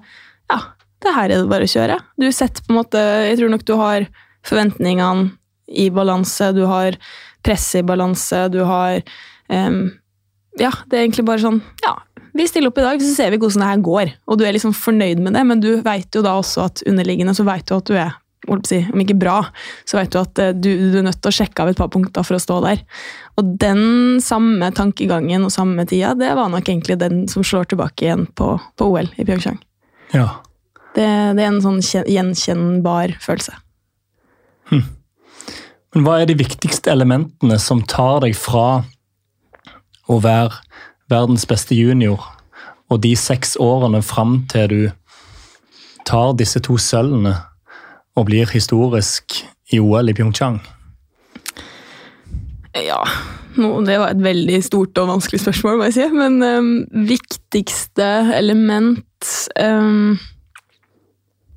Ja, 0.50 0.56
det 1.04 1.14
her 1.16 1.28
er 1.28 1.42
det 1.42 1.50
bare 1.50 1.66
å 1.68 1.72
kjøre. 1.74 1.98
Du 2.20 2.28
setter 2.32 2.64
på 2.64 2.72
en 2.72 2.80
måte 2.80 3.00
Jeg 3.28 3.38
tror 3.40 3.52
nok 3.52 3.66
du 3.68 3.74
har 3.80 4.08
forventningene 4.44 5.30
i 5.68 5.88
balanse, 5.92 6.50
du 6.52 6.64
har 6.68 6.96
presset 7.44 7.80
i 7.80 7.86
balanse, 7.86 8.46
du 8.52 8.60
har 8.68 8.98
um, 9.48 9.86
Ja, 10.60 10.72
det 10.86 10.98
er 10.98 11.06
egentlig 11.06 11.24
bare 11.28 11.42
sånn 11.44 11.62
Ja, 11.84 11.96
vi 12.34 12.48
stiller 12.50 12.72
opp 12.72 12.82
i 12.82 12.84
dag, 12.84 13.00
så 13.02 13.14
ser 13.14 13.32
vi 13.32 13.38
hvordan 13.38 13.62
det 13.62 13.70
her 13.70 13.86
går. 13.86 14.12
Og 14.26 14.38
du 14.40 14.44
er 14.44 14.56
liksom 14.56 14.74
fornøyd 14.74 15.22
med 15.22 15.36
det, 15.38 15.44
men 15.46 15.62
du 15.62 15.70
vet 15.84 16.16
jo 16.16 16.22
da 16.24 16.34
også 16.40 16.66
at 16.66 16.82
underliggende 16.90 17.34
så 17.36 17.46
vet 17.46 17.66
du 17.68 17.76
at 17.76 17.88
du 17.88 17.94
er 17.94 18.14
om 18.44 19.00
ikke 19.00 19.16
bra, 19.16 19.38
så 19.88 19.96
vet 19.96 20.12
du 20.12 20.18
at 20.20 20.40
eh, 20.42 20.52
du, 20.52 20.68
du 20.92 20.98
er 21.00 21.06
nødt 21.06 21.20
til 21.22 21.30
å 21.30 21.36
sjekke 21.38 21.64
av 21.64 21.70
et 21.70 21.78
par 21.78 21.88
punkter 21.92 22.26
for 22.26 22.36
å 22.36 22.42
stå 22.42 22.58
der. 22.66 22.82
Og 23.40 23.54
den 23.60 24.18
samme 24.20 24.68
tankegangen 24.76 25.46
og 25.46 25.54
samme 25.54 25.86
tida, 25.88 26.12
det 26.18 26.34
var 26.36 26.50
nok 26.52 26.68
egentlig 26.68 26.98
den 27.00 27.24
som 27.32 27.46
slår 27.46 27.70
tilbake 27.72 28.04
igjen 28.04 28.26
på, 28.36 28.50
på 28.76 28.90
OL 28.90 29.08
i 29.16 29.24
Pyeongchang. 29.24 29.56
Ja. 30.12 30.28
Det, 30.94 31.06
det 31.34 31.42
er 31.42 31.48
en 31.48 31.62
sånn 31.64 31.80
gjenkjennbar 31.82 33.16
følelse. 33.22 33.56
Men 35.94 36.06
hva 36.06 36.20
er 36.20 36.30
de 36.30 36.36
viktigste 36.38 36.90
elementene 36.90 37.58
som 37.62 37.82
tar 37.86 38.24
deg 38.24 38.34
fra 38.38 38.84
å 40.10 40.18
være 40.22 40.58
verdens 41.10 41.46
beste 41.48 41.76
junior, 41.76 42.22
og 42.90 43.02
de 43.04 43.14
seks 43.18 43.54
årene 43.62 44.02
fram 44.04 44.40
til 44.50 44.70
du 44.70 44.80
tar 46.06 46.34
disse 46.38 46.60
to 46.64 46.76
sølvene 46.80 47.36
og 48.14 48.28
blir 48.28 48.50
historisk 48.52 49.40
i 49.72 49.80
OL 49.82 50.10
i 50.10 50.16
Pyeongchang? 50.16 50.60
Ja, 52.74 53.00
det 53.54 53.96
var 54.02 54.10
et 54.10 54.22
veldig 54.22 54.58
stort 54.66 54.98
og 54.98 55.12
vanskelig 55.12 55.40
spørsmål, 55.44 55.78
må 55.78 55.88
jeg 55.88 55.96
si. 55.96 56.06
Men 56.10 56.42
um, 56.42 56.70
viktigste 57.06 58.08
element 58.34 59.30
ehm, 59.62 60.16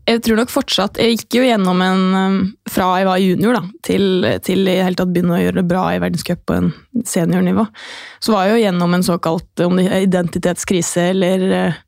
Jeg 0.07 0.21
tror 0.23 0.39
nok 0.39 0.51
fortsatt 0.53 0.99
Jeg 1.01 1.17
gikk 1.17 1.37
jo 1.39 1.43
gjennom 1.43 1.81
en 1.83 2.03
ehm, 2.15 2.37
Fra 2.71 2.89
jeg 2.99 3.07
var 3.09 3.19
junior 3.19 3.57
da, 3.57 3.63
til, 3.83 4.27
til 4.45 4.69
i 4.69 4.77
hele 4.79 4.95
tatt 4.99 5.11
begynne 5.13 5.35
å 5.35 5.41
gjøre 5.41 5.59
det 5.59 5.67
bra 5.67 5.83
i 5.93 5.99
verdenscup 6.03 6.45
på 6.47 6.55
en 6.55 6.69
seniornivå, 7.07 7.67
så 8.23 8.33
var 8.33 8.47
jeg 8.47 8.55
jo 8.55 8.63
gjennom 8.65 8.95
en 8.95 9.05
såkalt 9.05 9.65
om 9.65 9.77
det 9.77 9.85
er 9.91 10.05
identitetskrise, 10.07 11.09
eller 11.13 11.45
eh, 11.53 11.81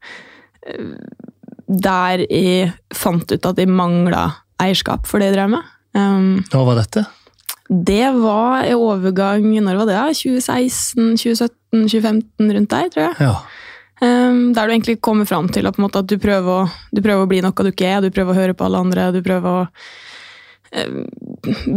Der 1.70 2.26
jeg 2.28 2.74
fant 2.96 3.32
ut 3.32 3.50
at 3.50 3.62
jeg 3.62 3.72
mangla 3.72 4.28
eierskap 4.62 5.08
for 5.10 5.22
det 5.22 5.32
jeg 5.32 5.38
drev 5.40 5.56
med. 5.56 5.72
Um, 5.98 6.44
Hva 6.52 6.66
var 6.68 6.80
dette? 6.84 7.06
det 7.70 8.08
var 8.18 8.66
i 8.66 8.74
overgang 8.74 9.46
Når 9.62 9.76
var 9.78 9.86
det? 9.86 9.94
da? 9.94 10.06
2016, 10.10 11.18
2017, 11.22 11.84
2015, 11.86 12.54
rundt 12.56 12.72
der, 12.72 12.88
tror 12.90 13.04
jeg. 13.04 13.16
Ja. 13.22 13.36
Um, 14.00 14.54
der 14.56 14.68
du 14.68 14.74
egentlig 14.74 15.02
kommer 15.04 15.28
fram 15.28 15.50
til 15.52 15.68
at, 15.68 15.80
måte, 15.82 16.00
at 16.00 16.08
du, 16.08 16.16
prøver 16.22 16.62
å, 16.62 16.68
du 16.96 17.02
prøver 17.04 17.26
å 17.26 17.28
bli 17.28 17.42
noe 17.44 17.66
du 17.66 17.72
ikke 17.74 17.90
er, 17.90 18.00
du 18.00 18.14
prøver 18.16 18.32
å 18.32 18.38
høre 18.38 18.56
på 18.56 18.64
alle 18.64 18.80
andre, 18.80 19.10
du 19.12 19.20
prøver 19.26 19.58
å 19.58 19.66
um, 20.80 21.02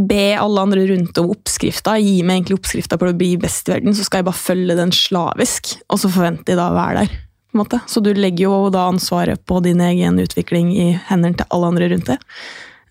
be 0.07 0.29
alle 0.39 0.63
andre 0.63 0.87
rundt 0.93 1.19
om 1.19 1.33
oppskrifta. 1.35 1.97
Gi 1.99 2.21
meg 2.23 2.41
egentlig 2.41 2.61
oppskrifta 2.61 3.01
på 3.01 3.11
å 3.11 3.17
bli 3.19 3.33
best 3.43 3.67
i 3.67 3.75
verden, 3.75 3.97
så 3.99 4.07
skal 4.07 4.23
jeg 4.23 4.31
bare 4.31 4.43
følge 4.45 4.79
den 4.79 4.95
slavisk, 4.95 5.75
og 5.91 5.99
så 5.99 6.13
forventer 6.15 6.55
jeg 6.55 6.63
da 6.63 6.71
å 6.71 6.79
være 6.79 7.03
der. 7.03 7.19
på 7.51 7.59
en 7.59 7.65
måte. 7.65 7.83
Så 7.91 8.05
du 8.05 8.13
legger 8.15 8.47
jo 8.47 8.71
da 8.73 8.87
ansvaret 8.93 9.43
på 9.45 9.59
din 9.67 9.83
egen 9.83 10.23
utvikling 10.23 10.71
i 10.79 10.89
hendene 11.11 11.43
til 11.43 11.51
alle 11.51 11.75
andre 11.75 11.91
rundt 11.91 12.15
deg. 12.15 12.31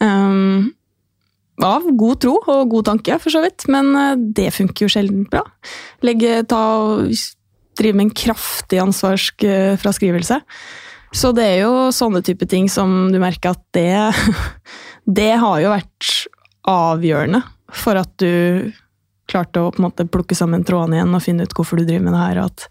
Um, 0.04 0.72
av 1.62 1.86
god 1.98 2.22
tro 2.24 2.38
og 2.41 2.72
god 2.72 2.88
tanke, 2.89 3.17
for 3.22 3.34
så 3.34 3.41
vidt, 3.44 3.67
men 3.72 3.94
eh, 3.96 4.15
det 4.17 4.52
funker 4.56 4.86
jo 4.86 4.91
sjelden 4.91 5.28
bra. 5.30 5.44
Legge, 6.06 6.41
ta 6.50 6.62
og 6.82 7.12
drive 7.82 7.98
med 7.98 8.10
en 8.10 8.15
kraftig 8.24 8.80
ansvarsfraskrivelse. 8.84 10.39
Så 11.12 11.34
det 11.36 11.44
er 11.44 11.58
jo 11.65 11.89
sånne 11.91 12.22
type 12.24 12.48
ting 12.48 12.70
som 12.72 13.12
du 13.12 13.20
merker 13.20 13.56
at 13.56 13.63
det 13.76 13.91
Det 15.22 15.34
har 15.41 15.58
jo 15.60 15.74
vært 15.74 16.12
avgjørende 16.70 17.41
for 17.74 17.98
at 17.98 18.12
du 18.22 18.70
klarte 19.32 19.63
å 19.63 19.72
på 19.74 19.82
en 19.82 19.88
måte 19.88 20.06
plukke 20.12 20.36
sammen 20.38 20.63
trådene 20.67 21.00
igjen 21.00 21.15
og 21.17 21.24
finne 21.24 21.48
ut 21.48 21.54
hvorfor 21.58 21.80
du 21.80 21.88
driver 21.88 22.06
med 22.06 22.15
det 22.15 22.22
her, 22.22 22.39
og 22.44 22.52
at 22.52 22.65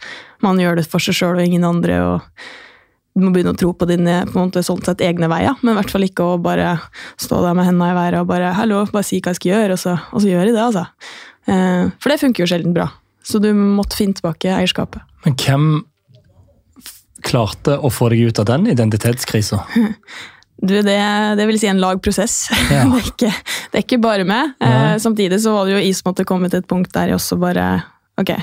man 0.44 0.60
gjør 0.60 0.78
det 0.78 0.86
for 0.88 1.02
seg 1.02 1.16
sjøl 1.16 1.40
og 1.40 1.46
ingen 1.46 1.66
andre. 1.66 1.96
og 2.04 2.20
du 3.16 3.24
må 3.24 3.32
begynne 3.34 3.54
å 3.56 3.58
tro 3.58 3.72
på 3.74 3.88
dine 3.90 4.20
på 4.28 4.36
en 4.36 4.48
måte, 4.48 4.62
sånn 4.64 4.82
sett, 4.86 5.02
egne 5.02 5.28
veier, 5.30 5.56
men 5.64 5.74
i 5.74 5.78
hvert 5.80 5.92
fall 5.92 6.06
ikke 6.06 6.26
å 6.26 6.38
bare 6.42 6.76
stå 7.20 7.40
der 7.42 7.56
med 7.58 7.66
hendene 7.66 7.90
i 7.90 7.96
været 7.96 8.20
og 8.20 8.30
bare 8.30 8.54
'hallo, 8.54 8.84
bare 8.92 9.06
si 9.06 9.18
hva 9.20 9.34
jeg 9.34 9.40
skal 9.40 9.52
gjøre', 9.52 9.72
og 9.74 9.80
så, 9.82 9.98
og 10.12 10.22
så 10.22 10.30
gjør 10.30 10.46
jeg 10.46 10.54
det, 10.54 10.62
altså. 10.62 10.86
Eh, 11.50 11.90
for 11.98 12.08
det 12.08 12.20
funker 12.20 12.44
jo 12.44 12.50
sjelden 12.52 12.74
bra. 12.74 12.86
Så 13.26 13.40
du 13.42 13.50
måtte 13.54 13.98
finne 13.98 14.16
tilbake 14.16 14.52
eierskapet. 14.54 15.04
Men 15.26 15.36
hvem 15.40 15.70
klarte 17.26 17.76
å 17.76 17.90
få 17.92 18.08
deg 18.12 18.30
ut 18.30 18.40
av 18.42 18.48
den 18.52 18.70
identitetskrisa? 18.72 19.64
Du, 20.60 20.74
det, 20.84 20.98
det 21.38 21.44
vil 21.48 21.56
si 21.56 21.70
en 21.70 21.78
lag 21.80 22.02
prosess. 22.04 22.42
Ja. 22.68 22.82
det, 22.84 22.98
er 22.98 23.06
ikke, 23.08 23.30
det 23.72 23.78
er 23.78 23.84
ikke 23.86 23.98
bare 24.04 24.26
meg. 24.28 24.50
Eh, 24.60 24.98
samtidig 25.00 25.38
så 25.40 25.54
var 25.54 25.64
det 25.64 25.72
jo 25.72 25.80
jeg 25.80 25.94
som 25.96 26.10
måtte 26.10 26.26
komme 26.28 26.50
til 26.52 26.60
et 26.60 26.68
punkt 26.68 26.92
der 26.92 27.08
jeg 27.08 27.16
også 27.16 27.38
bare 27.40 27.68
Ok, 28.20 28.34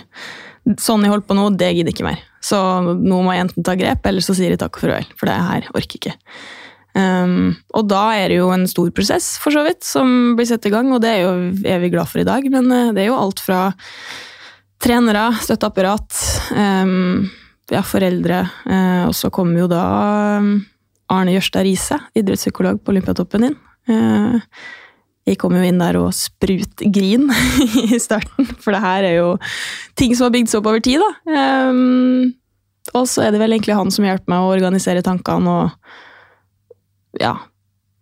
sånn 0.82 1.04
jeg 1.06 1.12
holdt 1.14 1.28
på 1.30 1.36
nå, 1.38 1.52
det 1.54 1.70
gidder 1.78 1.94
ikke 1.94 2.08
mer. 2.08 2.24
Så 2.42 2.58
nå 2.82 3.20
må 3.22 3.36
jeg 3.36 3.46
enten 3.46 3.66
ta 3.68 3.76
grep, 3.78 4.08
eller 4.10 4.26
så 4.26 4.34
sier 4.34 4.56
jeg 4.56 4.62
takk 4.64 4.80
og 4.80 4.88
farvel. 4.88 5.12
For 5.20 5.30
det 5.30 5.36
her 5.38 5.68
orker 5.78 6.00
ikke. 6.00 6.16
Um, 6.98 7.52
og 7.78 7.86
da 7.92 8.02
er 8.18 8.32
det 8.32 8.40
jo 8.40 8.48
en 8.50 8.66
stor 8.70 8.90
prosess, 8.98 9.36
for 9.44 9.54
så 9.54 9.62
vidt, 9.68 9.86
som 9.86 10.34
blir 10.40 10.50
satt 10.50 10.66
i 10.66 10.74
gang, 10.74 10.90
og 10.96 11.04
det 11.04 11.12
er, 11.14 11.28
jo, 11.28 11.52
er 11.70 11.84
vi 11.84 11.92
glad 11.94 12.10
for 12.10 12.24
i 12.24 12.26
dag. 12.26 12.50
Men 12.50 12.74
eh, 12.74 12.90
det 12.98 13.06
er 13.06 13.12
jo 13.12 13.20
alt 13.22 13.44
fra 13.44 13.68
trenere, 14.84 15.30
støtteapparat, 15.44 16.18
um, 16.56 17.28
ja, 17.72 17.84
foreldre, 17.84 18.46
Uh, 18.68 19.08
og 19.08 19.14
så 19.16 19.32
kommer 19.34 19.64
jo 19.64 19.70
da 19.72 19.84
um, 20.42 20.50
Arne 21.14 21.38
Jørstad 21.38 21.64
Riise, 21.68 22.00
idrettspsykolog 22.18 22.82
på 22.84 22.92
Olympiatoppen 22.92 23.48
inn. 23.50 23.58
Vi 23.88 23.96
jeg 25.28 25.40
kom 25.42 25.56
jo 25.56 25.64
inn 25.64 25.80
der 25.80 25.98
og 26.00 26.14
sprutgrin 26.16 27.26
i 27.84 28.00
starten, 28.00 28.48
for 28.64 28.76
det 28.76 28.84
her 28.84 29.08
er 29.08 29.16
jo 29.18 29.30
ting 30.00 30.14
som 30.16 30.28
har 30.28 30.36
bygd 30.36 30.52
seg 30.52 30.62
opp 30.62 30.70
over 30.72 30.84
tid. 30.84 31.04
da. 31.04 31.12
Um, 31.68 32.36
og 32.96 33.08
så 33.12 33.26
er 33.26 33.34
det 33.36 33.42
vel 33.42 33.56
egentlig 33.56 33.76
han 33.76 33.92
som 33.92 34.08
hjelper 34.08 34.32
meg 34.32 34.46
å 34.46 34.54
organisere 34.54 35.04
tankene 35.04 35.52
og 35.52 37.20
ja, 37.20 37.34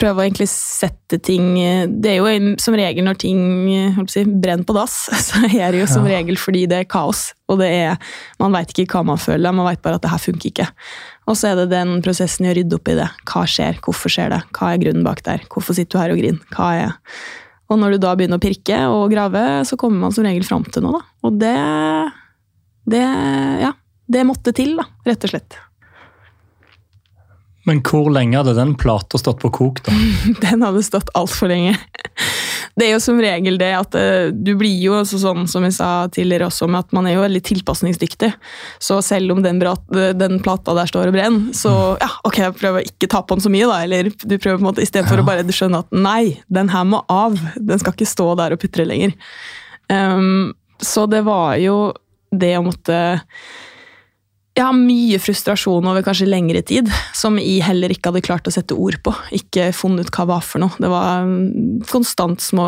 prøve 0.02 0.20
å 0.20 0.26
egentlig 0.26 0.48
sette 0.52 1.18
ting 1.24 1.54
Det 2.02 2.10
er 2.12 2.18
jo 2.18 2.26
en- 2.28 2.58
som 2.60 2.74
regel 2.76 3.06
når 3.06 3.18
ting 3.22 3.40
si, 4.12 4.24
brenner 4.26 4.66
på 4.68 4.74
dass, 4.76 5.08
så 5.28 5.46
er 5.48 5.72
det 5.72 5.80
jo 5.82 5.88
som 5.88 6.06
Ja. 6.06 6.18
regel 6.18 6.36
fordi 6.38 6.66
det 6.68 6.80
er 6.82 6.90
kaos. 6.92 7.34
Og 7.48 7.60
det 7.60 7.70
er, 7.72 7.98
man 8.40 8.52
veit 8.52 8.74
ikke 8.74 8.88
hva 8.92 9.06
man 9.06 9.18
føler, 9.22 9.54
man 9.56 9.66
veit 9.70 9.82
bare 9.82 9.96
at 9.96 10.02
det 10.02 10.12
her 10.12 10.18
funker 10.20 10.52
ikke. 10.52 10.68
Og 11.28 11.36
så 11.40 11.52
er 11.52 11.56
det 11.62 11.70
den 11.72 12.02
prosessen 12.06 12.46
i 12.46 12.52
å 12.52 12.56
rydde 12.58 12.76
opp 12.76 12.88
i 12.92 12.96
det. 13.00 13.08
Hva 13.26 13.46
skjer? 13.50 13.80
Hvorfor 13.82 14.12
skjer 14.12 14.30
det? 14.36 14.42
Hva 14.54 14.74
er 14.74 14.82
grunnen 14.84 15.04
bak 15.08 15.24
der? 15.24 15.40
Hvorfor 15.50 15.74
sitter 15.78 15.98
du 15.98 16.04
her 16.04 16.12
og 16.14 16.20
griner? 16.22 16.44
Hva 16.54 16.70
er 16.84 16.96
Og 17.72 17.80
når 17.82 17.96
du 17.96 17.98
da 17.98 18.12
begynner 18.16 18.38
å 18.38 18.44
pirke 18.44 18.78
og 18.94 19.10
grave, 19.10 19.42
så 19.66 19.74
kommer 19.76 19.98
man 20.04 20.12
som 20.14 20.24
regel 20.24 20.44
fram 20.46 20.64
til 20.70 20.84
noe, 20.86 21.00
da. 21.00 21.06
Og 21.26 21.40
det 21.40 21.56
Det 22.88 23.02
Ja. 23.62 23.72
Det 24.08 24.22
måtte 24.28 24.54
til, 24.54 24.76
da, 24.78 24.84
rett 25.08 25.24
og 25.26 25.32
slett. 25.32 25.56
Men 27.66 27.82
hvor 27.86 28.12
lenge 28.14 28.38
hadde 28.38 28.54
den 28.58 28.76
plata 28.78 29.18
stått 29.18 29.40
på 29.42 29.50
kok, 29.54 29.80
da? 29.88 29.94
Den 30.44 30.62
hadde 30.66 30.84
stått 30.86 31.10
altfor 31.18 31.50
lenge. 31.50 31.76
Det 32.76 32.88
er 32.88 32.92
jo 32.94 33.00
som 33.02 33.18
regel 33.24 33.56
det 33.58 33.70
at 33.78 33.96
eh, 33.98 34.28
du 34.36 34.52
blir 34.60 34.76
jo 34.84 35.00
sånn 35.08 35.46
som 35.50 35.64
jeg 35.66 35.74
sa 35.78 35.90
tidligere 36.12 36.50
også, 36.50 36.68
med 36.70 36.84
at 36.84 36.94
man 36.98 37.08
er 37.08 37.16
jo 37.16 37.24
veldig 37.24 37.42
tilpasningsdyktig. 37.48 38.30
Så 38.84 39.00
selv 39.06 39.32
om 39.34 39.42
den, 39.46 39.62
brat, 39.64 39.82
den 40.20 40.42
plata 40.44 40.76
der 40.78 40.90
står 40.92 41.10
og 41.10 41.16
brenner, 41.16 41.54
så 41.56 41.74
ja, 42.02 42.10
ok, 42.28 42.42
jeg 42.44 42.58
prøver 42.60 42.82
å 42.82 42.90
ikke 42.92 43.10
ta 43.16 43.24
på 43.24 43.38
den 43.38 43.46
så 43.48 43.54
mye, 43.54 43.70
da. 43.72 43.80
Eller 43.88 44.12
du 44.12 44.36
prøver 44.36 44.60
på 44.60 44.66
en 44.66 44.70
måte 44.70 44.86
istedenfor 44.86 45.22
Ja. 45.22 45.24
å 45.24 45.30
bare 45.32 45.58
skjønne 45.58 45.82
at 45.86 45.96
nei, 45.96 46.36
den 46.52 46.70
her 46.74 46.86
må 46.90 47.02
av. 47.12 47.40
Den 47.56 47.82
skal 47.82 47.96
ikke 47.96 48.12
stå 48.12 48.28
der 48.42 48.58
og 48.58 48.62
putre 48.62 48.86
lenger. 48.88 49.16
Um, 49.90 50.54
så 50.84 51.06
det 51.10 51.24
var 51.26 51.56
jo 51.64 51.94
det 52.36 52.58
å 52.60 52.66
måtte 52.66 53.00
ja, 54.56 54.70
mye 54.72 55.18
frustrasjon 55.20 55.88
over 55.90 56.04
kanskje 56.06 56.30
lengre 56.30 56.62
tid, 56.64 56.88
som 57.16 57.36
jeg 57.42 57.64
heller 57.66 57.92
ikke 57.92 58.12
hadde 58.12 58.24
klart 58.24 58.48
å 58.48 58.54
sette 58.56 58.78
ord 58.80 58.98
på. 59.04 59.12
Ikke 59.36 59.68
funnet 59.76 60.08
ut 60.08 60.16
hva 60.16 60.28
var 60.30 60.46
for 60.48 60.64
noe. 60.64 60.76
Det 60.80 60.92
var 60.92 61.26
mm, 61.28 61.82
konstant 61.90 62.44
små 62.44 62.68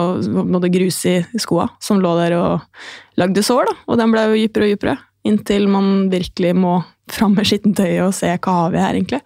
måtte 0.51 0.71
grus 0.73 0.99
i 1.07 1.21
skoa 1.39 1.69
som 1.83 2.01
lå 2.03 2.11
der 2.19 2.35
og 2.35 3.21
lagde 3.21 3.43
sår, 3.45 3.71
da. 3.71 3.77
Og 3.87 4.01
den 4.01 4.11
ble 4.11 4.25
jo 4.25 4.41
dypere 4.41 4.67
og 4.67 4.73
dypere, 4.75 4.97
inntil 5.27 5.69
man 5.71 5.87
virkelig 6.11 6.51
må 6.59 6.81
fram 7.11 7.37
med 7.37 7.47
skittentøyet 7.47 8.03
og 8.03 8.15
se 8.15 8.33
hva 8.35 8.57
har 8.61 8.75
vi 8.75 8.83
her, 8.83 8.99
egentlig. 8.99 9.21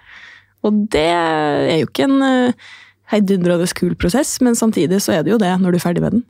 Og 0.61 0.85
det 0.93 1.07
er 1.09 1.79
jo 1.79 1.89
ikke 1.89 2.05
en 2.05 2.21
uh, 2.21 2.69
heidundrende 3.09 3.65
kul 3.73 3.97
prosess, 3.97 4.35
men 4.45 4.57
samtidig 4.57 5.01
så 5.01 5.17
er 5.17 5.25
det 5.25 5.33
jo 5.33 5.41
det 5.41 5.49
når 5.57 5.73
du 5.73 5.81
er 5.81 5.87
ferdig 5.87 6.05
med 6.05 6.19
den. 6.19 6.23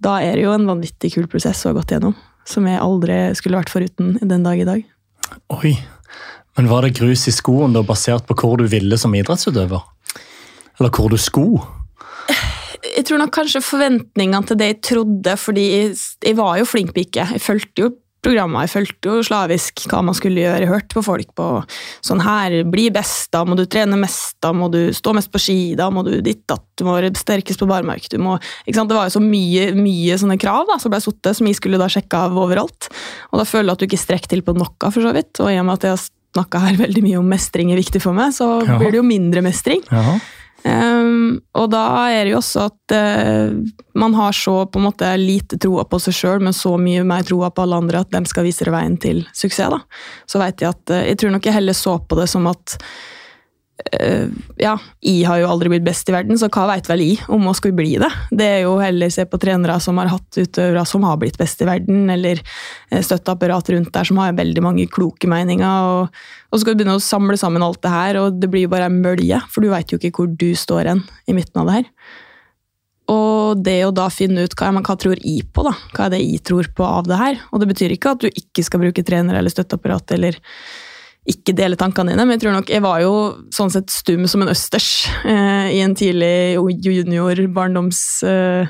Da 0.00 0.16
er 0.24 0.38
det 0.38 0.48
jo 0.48 0.56
en 0.56 0.64
vanvittig 0.68 1.12
kul 1.18 1.28
prosess 1.28 1.60
å 1.64 1.74
ha 1.74 1.76
gått 1.76 1.92
gjennom, 1.92 2.16
som 2.48 2.64
jeg 2.68 2.80
aldri 2.80 3.20
skulle 3.36 3.60
vært 3.60 3.72
foruten 3.72 4.16
den 4.24 4.48
dag 4.48 4.64
i 4.64 4.68
dag. 4.72 4.90
Oi. 5.54 5.74
Men 6.56 6.70
var 6.70 6.86
det 6.86 6.96
grus 6.98 7.26
i 7.28 7.34
skoen 7.34 7.74
da, 7.74 7.82
basert 7.86 8.26
på 8.28 8.36
hvor 8.38 8.60
du 8.60 8.68
ville 8.70 8.98
som 9.00 9.14
idrettsutøver? 9.16 9.82
Eller 10.78 10.94
hvor 10.94 11.10
du 11.10 11.18
sko? 11.20 11.48
jeg 12.94 13.06
tror 13.08 13.20
nok 13.20 13.32
kanskje 13.34 13.62
forventningene 13.64 14.46
til 14.48 14.58
det 14.60 14.68
jeg 14.70 14.80
trodde, 14.88 15.36
fordi 15.40 15.64
jeg, 15.70 15.94
jeg 16.24 16.36
var 16.38 16.58
jo 16.60 16.68
flink 16.68 16.94
pike. 16.96 17.26
Jeg 17.34 17.42
fulgte 17.42 17.86
jo 17.86 17.90
programmer, 18.24 18.64
jeg 18.64 18.72
fulgte 18.72 19.10
jo 19.12 19.22
slavisk 19.26 19.84
hva 19.90 20.00
man 20.06 20.16
skulle 20.16 20.42
gjøre. 20.42 20.62
Jeg 20.64 20.70
hørte 20.72 20.96
på 20.96 21.02
folk 21.06 21.30
på 21.38 21.48
sånn 22.04 22.22
her, 22.24 22.56
bli 22.72 22.88
best, 22.94 23.28
da 23.34 23.44
må 23.46 23.56
du 23.58 23.64
trene 23.70 23.98
mest, 24.00 24.34
da 24.44 24.50
må 24.56 24.70
du 24.72 24.88
stå 24.96 25.14
mest 25.16 25.30
på 25.34 25.40
ski, 25.42 25.58
da 25.78 25.90
må 25.94 26.02
du 26.06 26.16
ditt, 26.24 26.42
datt, 26.50 26.64
du 26.80 26.84
må 26.88 26.96
være 26.96 27.12
sterkest 27.18 27.60
på 27.62 27.68
barmark, 27.70 28.08
du 28.10 28.18
må 28.22 28.38
ikke 28.64 28.78
sant? 28.80 28.90
Det 28.90 28.96
var 28.98 29.08
jo 29.10 29.16
så 29.18 29.22
mye, 29.24 29.70
mye 29.78 30.18
sånne 30.20 30.38
krav 30.42 30.66
da, 30.72 30.80
som 30.82 30.92
ble 30.94 31.00
satt, 31.04 31.30
som 31.36 31.46
jeg 31.50 31.60
skulle 31.60 31.80
da 31.80 31.88
sjekke 31.92 32.24
av 32.26 32.36
overalt. 32.40 32.90
Og 33.32 33.40
da 33.40 33.46
føler 33.48 33.70
du 33.70 33.76
at 33.76 33.84
du 33.84 33.88
ikke 33.90 34.00
strekker 34.04 34.34
til 34.34 34.42
på 34.46 34.56
noe, 34.56 34.72
for 34.90 35.00
så 35.04 35.12
vidt. 35.14 35.32
Og 35.44 35.52
i 35.52 35.58
og 35.60 35.68
med 35.68 35.78
at 35.78 35.86
jeg 35.88 35.96
har 35.96 36.04
snakka 36.34 36.64
her 36.64 36.80
veldig 36.80 37.02
mye 37.04 37.18
om 37.20 37.28
mestring 37.30 37.70
er 37.70 37.78
viktig 37.78 38.00
for 38.02 38.16
meg, 38.16 38.32
så 38.34 38.48
Ja. 38.66 38.78
blir 38.80 38.90
det 38.90 38.98
jo 38.98 39.06
mindre 39.06 39.42
mestring. 39.44 39.84
Ja. 39.92 40.18
Um, 40.64 41.42
og 41.52 41.66
da 41.74 41.82
er 42.08 42.22
det 42.24 42.30
jo 42.32 42.38
også 42.38 42.62
at 42.70 42.94
uh, 42.96 43.56
man 44.00 44.14
har 44.16 44.32
så 44.32 44.62
på 44.64 44.80
en 44.80 44.86
måte 44.86 45.10
lite 45.20 45.58
troa 45.60 45.84
på 45.84 46.00
seg 46.00 46.16
sjøl, 46.16 46.44
men 46.46 46.56
så 46.56 46.72
mye 46.80 47.02
mer 47.04 47.26
troa 47.28 47.50
på 47.52 47.66
alle 47.66 47.82
andre 47.82 48.00
at 48.00 48.14
de 48.14 48.22
skal 48.30 48.46
vise 48.48 48.64
veien 48.72 48.96
til 49.00 49.26
suksess. 49.36 49.68
da. 49.74 49.82
Så 50.24 50.40
vet 50.40 50.64
jeg 50.64 50.72
at 50.72 50.94
uh, 50.94 51.02
jeg 51.04 51.20
tror 51.20 51.36
nok 51.36 51.50
jeg 51.50 51.58
heller 51.58 51.76
så 51.76 51.98
på 52.00 52.18
det 52.20 52.30
som 52.32 52.48
at 52.48 52.78
ja, 54.56 54.78
I 55.00 55.14
har 55.26 55.40
jo 55.40 55.48
aldri 55.50 55.72
blitt 55.72 55.84
best 55.86 56.08
i 56.08 56.14
verden, 56.14 56.38
så 56.38 56.46
hva 56.52 56.68
veit 56.70 56.86
vel 56.88 57.00
I 57.02 57.10
om 57.32 57.48
å 57.50 57.54
skulle 57.58 57.76
bli 57.76 57.96
det? 57.98 58.10
Det 58.30 58.46
er 58.46 58.60
jo 58.64 58.76
heller 58.78 59.10
se 59.12 59.24
på 59.26 59.40
trenere 59.42 59.76
som 59.82 59.98
har 59.98 60.12
hatt 60.12 60.38
utøvere 60.38 60.84
som 60.86 61.04
har 61.06 61.18
blitt 61.20 61.38
best 61.40 61.62
i 61.64 61.68
verden, 61.68 62.04
eller 62.14 62.38
eh, 62.38 63.02
støtteapparat 63.02 63.72
rundt 63.74 63.90
der 63.94 64.06
som 64.08 64.20
har 64.22 64.36
veldig 64.38 64.62
mange 64.64 64.86
kloke 64.86 65.30
meninger. 65.30 65.88
Og, 65.90 66.20
og 66.50 66.54
så 66.54 66.62
skal 66.62 66.76
du 66.76 66.82
begynne 66.82 66.98
å 67.00 67.02
samle 67.02 67.38
sammen 67.40 67.66
alt 67.66 67.82
det 67.82 67.92
her, 67.92 68.20
og 68.22 68.38
det 68.38 68.52
blir 68.52 68.68
jo 68.68 68.72
bare 68.76 68.88
en 68.90 69.02
mølje, 69.04 69.42
for 69.50 69.64
du 69.64 69.72
veit 69.74 69.90
jo 69.90 69.98
ikke 69.98 70.14
hvor 70.20 70.30
du 70.30 70.52
står 70.58 70.92
hen 70.92 71.02
i 71.26 71.36
midten 71.36 71.64
av 71.64 71.70
det 71.70 71.80
her. 71.80 71.90
Og 73.10 73.60
det 73.60 73.78
å 73.84 73.92
da 73.92 74.06
finne 74.08 74.46
ut 74.46 74.54
hva, 74.56 74.70
men 74.72 74.86
hva 74.86 74.94
tror 74.96 75.18
I 75.20 75.40
på, 75.44 75.66
da? 75.66 75.74
Hva 75.92 76.06
er 76.06 76.14
det 76.14 76.22
I 76.24 76.38
tror 76.40 76.70
på 76.72 76.86
av 76.86 77.10
det 77.10 77.18
her? 77.20 77.42
Og 77.50 77.60
det 77.60 77.68
betyr 77.74 77.92
ikke 77.92 78.14
at 78.14 78.22
du 78.22 78.30
ikke 78.30 78.64
skal 78.64 78.80
bruke 78.86 79.04
trener 79.04 79.36
eller 79.36 79.52
støtteapparat 79.52 80.14
eller 80.16 80.38
ikke 81.28 81.54
dele 81.56 81.78
tankene 81.80 82.12
dine, 82.12 82.24
men 82.26 82.36
jeg 82.36 82.44
tror 82.44 82.56
nok 82.58 82.70
jeg 82.72 82.84
var 82.84 83.00
jo 83.00 83.12
sånn 83.54 83.72
sett 83.72 83.92
stum 83.92 84.26
som 84.28 84.44
en 84.44 84.52
østers 84.52 84.88
eh, 85.24 85.70
i 85.72 85.80
en 85.84 85.94
tidlig 85.96 86.60
junior 86.84 87.40
barndoms 87.54 88.00
eh, 88.28 88.68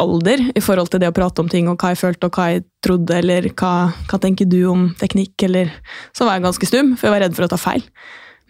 alder 0.00 0.42
i 0.54 0.62
forhold 0.62 0.90
til 0.92 1.00
det 1.02 1.10
å 1.10 1.16
prate 1.16 1.42
om 1.42 1.48
ting 1.50 1.70
og 1.70 1.78
hva 1.80 1.92
jeg 1.92 2.02
følte 2.02 2.28
og 2.28 2.36
hva 2.36 2.50
jeg 2.52 2.64
trodde, 2.84 3.16
eller 3.16 3.48
hva, 3.54 3.72
hva 4.10 4.20
tenker 4.20 4.48
du 4.50 4.60
om 4.70 4.88
teknikk, 5.00 5.46
eller 5.46 5.72
Så 6.12 6.26
var 6.26 6.36
jeg 6.36 6.46
ganske 6.48 6.68
stum, 6.68 6.94
for 6.98 7.08
jeg 7.08 7.14
var 7.14 7.24
redd 7.24 7.36
for 7.36 7.46
å 7.46 7.52
ta 7.52 7.60
feil. 7.60 7.84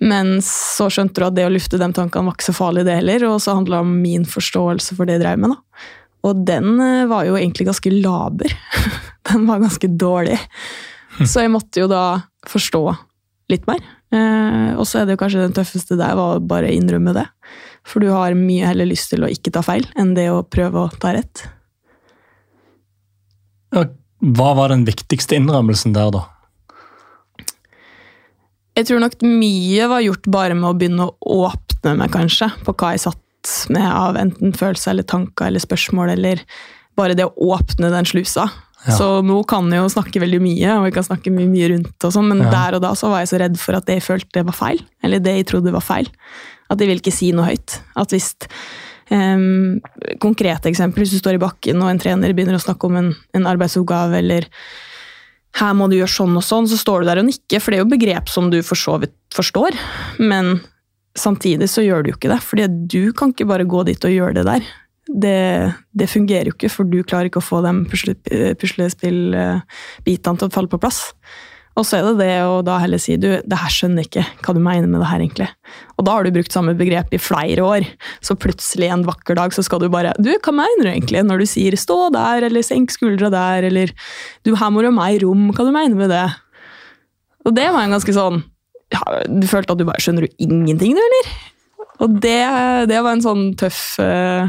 Men 0.03 0.41
så 0.43 0.89
skjønte 0.91 1.21
du 1.21 1.27
at 1.27 1.37
det 1.37 1.47
å 1.47 1.53
lufte 1.53 1.79
de 1.79 1.91
tankene 1.95 2.27
var 2.27 2.37
ikke 2.37 2.49
så 2.49 2.57
farlig, 2.57 2.87
det 2.89 2.99
heller, 2.99 3.29
og 3.29 3.39
så 3.43 3.55
handla 3.55 3.79
det 3.79 3.87
om 3.87 3.93
min 4.03 4.27
forståelse 4.29 4.97
for 4.99 5.07
det 5.07 5.19
jeg 5.19 5.25
drev 5.25 5.45
med. 5.45 5.55
da. 5.55 5.87
Og 6.25 6.43
den 6.49 6.81
eh, 6.81 7.05
var 7.11 7.29
jo 7.29 7.37
egentlig 7.39 7.69
ganske 7.69 7.93
laber. 7.95 8.57
Den 9.25 9.47
var 9.49 9.63
ganske 9.63 9.89
dårlig. 9.89 10.37
Så 11.23 11.45
jeg 11.45 11.53
måtte 11.53 11.83
jo 11.83 11.89
da 11.91 12.25
forstå 12.51 12.83
litt 13.53 13.67
mer. 13.69 13.83
Eh, 14.15 14.73
og 14.79 14.87
så 14.89 15.01
er 15.01 15.07
det 15.07 15.17
jo 15.17 15.23
kanskje 15.25 15.43
den 15.45 15.57
tøffeste 15.57 15.99
der 16.01 16.17
var 16.19 16.39
å 16.39 16.45
bare 16.45 16.73
innrømme 16.75 17.15
det. 17.17 17.27
For 17.85 18.01
du 18.01 18.11
har 18.13 18.37
mye 18.39 18.71
heller 18.71 18.89
lyst 18.89 19.13
til 19.13 19.25
å 19.25 19.31
ikke 19.31 19.53
ta 19.55 19.63
feil 19.65 19.87
enn 20.01 20.15
det 20.17 20.31
å 20.33 20.45
prøve 20.47 20.87
å 20.87 20.93
ta 21.01 21.13
rett. 21.17 21.45
Ja, 23.75 23.89
Hva 24.25 24.55
var 24.57 24.73
den 24.73 24.87
viktigste 24.89 25.37
innrømmelsen 25.37 25.93
der, 25.97 26.15
da? 26.15 26.23
Jeg 28.75 28.89
tror 28.89 29.03
nok 29.05 29.21
mye 29.23 29.87
var 29.91 30.03
gjort 30.03 30.25
bare 30.33 30.55
med 30.59 30.67
å 30.71 30.77
begynne 30.79 31.07
å 31.07 31.37
åpne 31.47 31.93
meg, 31.99 32.11
kanskje, 32.15 32.49
på 32.67 32.75
hva 32.75 32.95
jeg 32.95 33.05
satt 33.05 33.21
med 33.75 33.85
av 33.87 34.17
enten 34.19 34.55
følelser 34.57 34.95
eller 34.95 35.07
tanker 35.07 35.47
eller 35.51 35.63
spørsmål, 35.63 36.15
eller 36.17 36.43
bare 36.99 37.15
det 37.19 37.27
å 37.29 37.51
åpne 37.55 37.93
den 37.93 38.09
slusa. 38.09 38.49
Ja. 38.85 38.95
Så 38.99 39.07
nå 39.25 39.39
kan 39.49 39.71
jeg 39.73 39.81
jo 39.81 39.89
snakke 39.93 40.21
veldig 40.21 40.41
mye, 40.45 40.73
og 40.79 40.85
vi 40.85 40.95
kan 40.97 41.07
snakke 41.07 41.33
mye, 41.33 41.49
mye 41.49 41.71
rundt, 41.73 41.95
og 42.05 42.13
sånn, 42.13 42.29
men 42.29 42.43
Ja. 42.45 42.51
der 42.53 42.77
og 42.77 42.83
da 42.85 42.91
så 42.99 43.09
var 43.09 43.23
jeg 43.25 43.31
så 43.33 43.41
redd 43.41 43.59
for 43.59 43.75
at 43.79 43.87
det 43.89 43.97
jeg 44.01 44.07
følte 44.09 44.45
var 44.45 44.53
feil, 44.59 44.83
eller 45.03 45.23
det 45.25 45.37
jeg 45.39 45.47
trodde 45.53 45.73
var 45.73 45.81
feil. 45.85 46.11
At 46.71 46.81
jeg 46.81 46.89
vil 46.89 47.01
ikke 47.01 47.13
si 47.13 47.31
noe 47.33 47.47
høyt. 47.49 47.79
At 47.97 48.11
hvis 48.13 48.35
um, 49.11 49.81
Konkrete 50.21 50.69
eksempler, 50.71 51.05
hvis 51.05 51.13
du 51.17 51.21
står 51.21 51.37
i 51.39 51.43
bakken 51.43 51.81
og 51.83 51.91
en 51.91 51.99
trener 52.01 52.33
begynner 52.37 52.57
å 52.57 52.63
snakke 52.65 52.89
om 52.89 52.97
en, 53.01 53.11
en 53.37 53.47
arbeidsoppgave, 53.51 54.19
eller 54.21 54.49
her 55.61 55.75
må 55.77 55.89
du 55.89 55.97
gjøre 55.97 56.11
sånn 56.11 56.37
og 56.37 56.43
sånn, 56.43 56.67
så 56.69 56.77
står 56.81 57.03
du 57.05 57.07
der 57.11 57.21
og 57.23 57.29
nikker, 57.29 57.61
for 57.63 57.71
det 57.71 57.79
er 57.79 57.85
jo 57.85 57.93
begrep 57.93 58.29
som 58.33 58.49
du 58.51 58.61
for 58.67 58.77
så 58.81 58.97
vidt 59.01 59.15
forstår, 59.35 59.77
men 60.19 60.57
samtidig 61.17 61.69
så 61.71 61.85
gjør 61.85 62.03
du 62.03 62.11
jo 62.11 62.17
ikke 62.19 62.33
det, 62.33 62.41
fordi 62.43 62.65
du 62.91 63.13
kan 63.15 63.31
ikke 63.31 63.47
bare 63.47 63.67
gå 63.69 63.85
dit 63.87 64.03
og 64.05 64.11
gjøre 64.11 64.35
det 64.41 64.47
der. 64.49 64.65
Det, 65.15 65.39
det 65.95 66.11
fungerer 66.11 66.51
jo 66.51 66.57
ikke, 66.57 66.73
for 66.73 66.91
du 66.91 66.99
klarer 67.07 67.31
ikke 67.31 67.43
å 67.43 67.47
få 67.47 67.61
de 67.63 67.73
pusle, 67.87 68.17
puslespillbitene 68.59 70.41
til 70.41 70.49
å 70.49 70.55
falle 70.55 70.73
på 70.73 70.81
plass. 70.83 71.05
Og 71.75 71.83
så 71.83 71.99
er 71.99 72.05
det 72.07 72.19
det 72.21 72.35
å 72.47 72.61
da 72.63 72.77
heller 72.79 73.01
si 73.03 73.17
du, 73.19 73.29
det 73.43 73.59
her 73.59 73.73
skjønner 73.73 74.07
ikke 74.07 74.23
hva 74.45 74.55
du 74.55 74.61
mener 74.63 74.87
med 74.87 75.03
det 75.03 75.09
her, 75.11 75.23
egentlig. 75.25 75.49
Og 75.99 76.07
da 76.07 76.15
har 76.15 76.27
du 76.27 76.35
brukt 76.35 76.55
samme 76.55 76.77
begrep 76.79 77.15
i 77.15 77.19
flere 77.19 77.65
år, 77.67 77.87
så 78.23 78.37
plutselig 78.39 78.93
en 78.95 79.03
vakker 79.07 79.39
dag 79.39 79.55
så 79.55 79.65
skal 79.67 79.83
du 79.83 79.89
bare 79.91 80.13
Du, 80.23 80.31
hva 80.31 80.55
mener 80.55 80.87
du 80.87 80.91
egentlig 80.93 81.25
når 81.27 81.43
du 81.43 81.49
sier 81.51 81.75
stå 81.79 82.13
der, 82.15 82.47
eller 82.47 82.67
senk 82.67 82.95
skuldra 82.95 83.31
der, 83.35 83.67
eller 83.71 83.95
du, 84.47 84.55
her 84.55 84.71
må 84.71 84.85
du 84.85 84.91
ha 84.93 84.95
meg 84.95 85.19
i 85.19 85.25
rom, 85.25 85.49
hva 85.51 85.67
du 85.67 85.73
mener 85.75 85.99
med 85.99 86.15
det? 86.15 86.29
Og 87.45 87.57
det 87.59 87.67
var 87.75 87.83
en 87.83 87.97
ganske 87.97 88.15
sånn 88.17 88.39
ja, 88.95 89.03
Du 89.27 89.45
følte 89.51 89.75
at 89.75 89.81
du 89.81 89.87
bare 89.89 90.03
skjønner 90.03 90.29
du 90.29 90.47
ingenting, 90.47 90.95
du, 90.95 91.03
eller? 91.03 91.35
Og 92.05 92.21
det, 92.23 92.39
det 92.91 93.03
var 93.03 93.17
en 93.17 93.25
sånn 93.25 93.49
tøff 93.59 93.97
uh, 94.03 94.47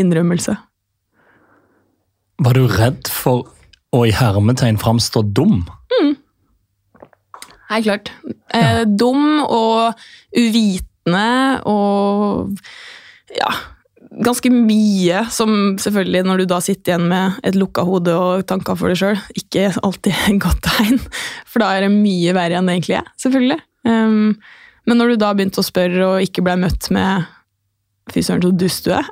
innrømmelse. 0.00 0.56
Var 2.40 2.56
du 2.56 2.64
redd 2.72 3.10
for 3.12 3.50
å 3.92 4.04
i 4.08 4.14
hermetegn 4.14 4.78
framstå 4.80 5.22
dum? 5.36 5.64
Mm. 5.92 6.14
Helt 7.70 7.88
klart. 7.88 8.12
Eh, 8.56 8.84
dum 8.86 9.42
og 9.44 10.00
uvitende 10.36 11.26
og 11.68 12.56
ja, 13.36 13.50
ganske 14.24 14.50
mye 14.52 15.24
som 15.30 15.76
selvfølgelig, 15.80 16.22
når 16.26 16.42
du 16.42 16.46
da 16.50 16.60
sitter 16.64 16.94
igjen 16.94 17.08
med 17.12 17.42
et 17.46 17.58
lukka 17.58 17.84
hode 17.86 18.14
og 18.16 18.46
tanker 18.50 18.78
for 18.78 18.90
deg 18.90 18.98
sjøl, 19.00 19.20
ikke 19.38 19.68
alltid 19.86 20.14
et 20.16 20.40
godt 20.42 20.64
tegn. 20.66 20.98
For 21.46 21.62
da 21.62 21.74
er 21.74 21.86
det 21.86 21.92
mye 21.94 22.34
verre 22.36 22.58
enn 22.58 22.70
det 22.70 22.78
egentlig 22.78 22.98
er, 23.00 23.12
selvfølgelig. 23.22 23.60
Um, 23.86 24.32
men 24.88 24.98
når 24.98 25.12
du 25.12 25.20
da 25.22 25.34
begynte 25.36 25.62
å 25.62 25.66
spørre 25.66 26.08
og 26.08 26.24
ikke 26.26 26.44
ble 26.44 26.56
møtt 26.64 26.90
med 26.94 27.28
Fy 28.14 28.24
søren, 28.26 28.42
så 28.42 28.52
dust 28.54 28.86
du 28.86 28.94
er. 28.96 29.06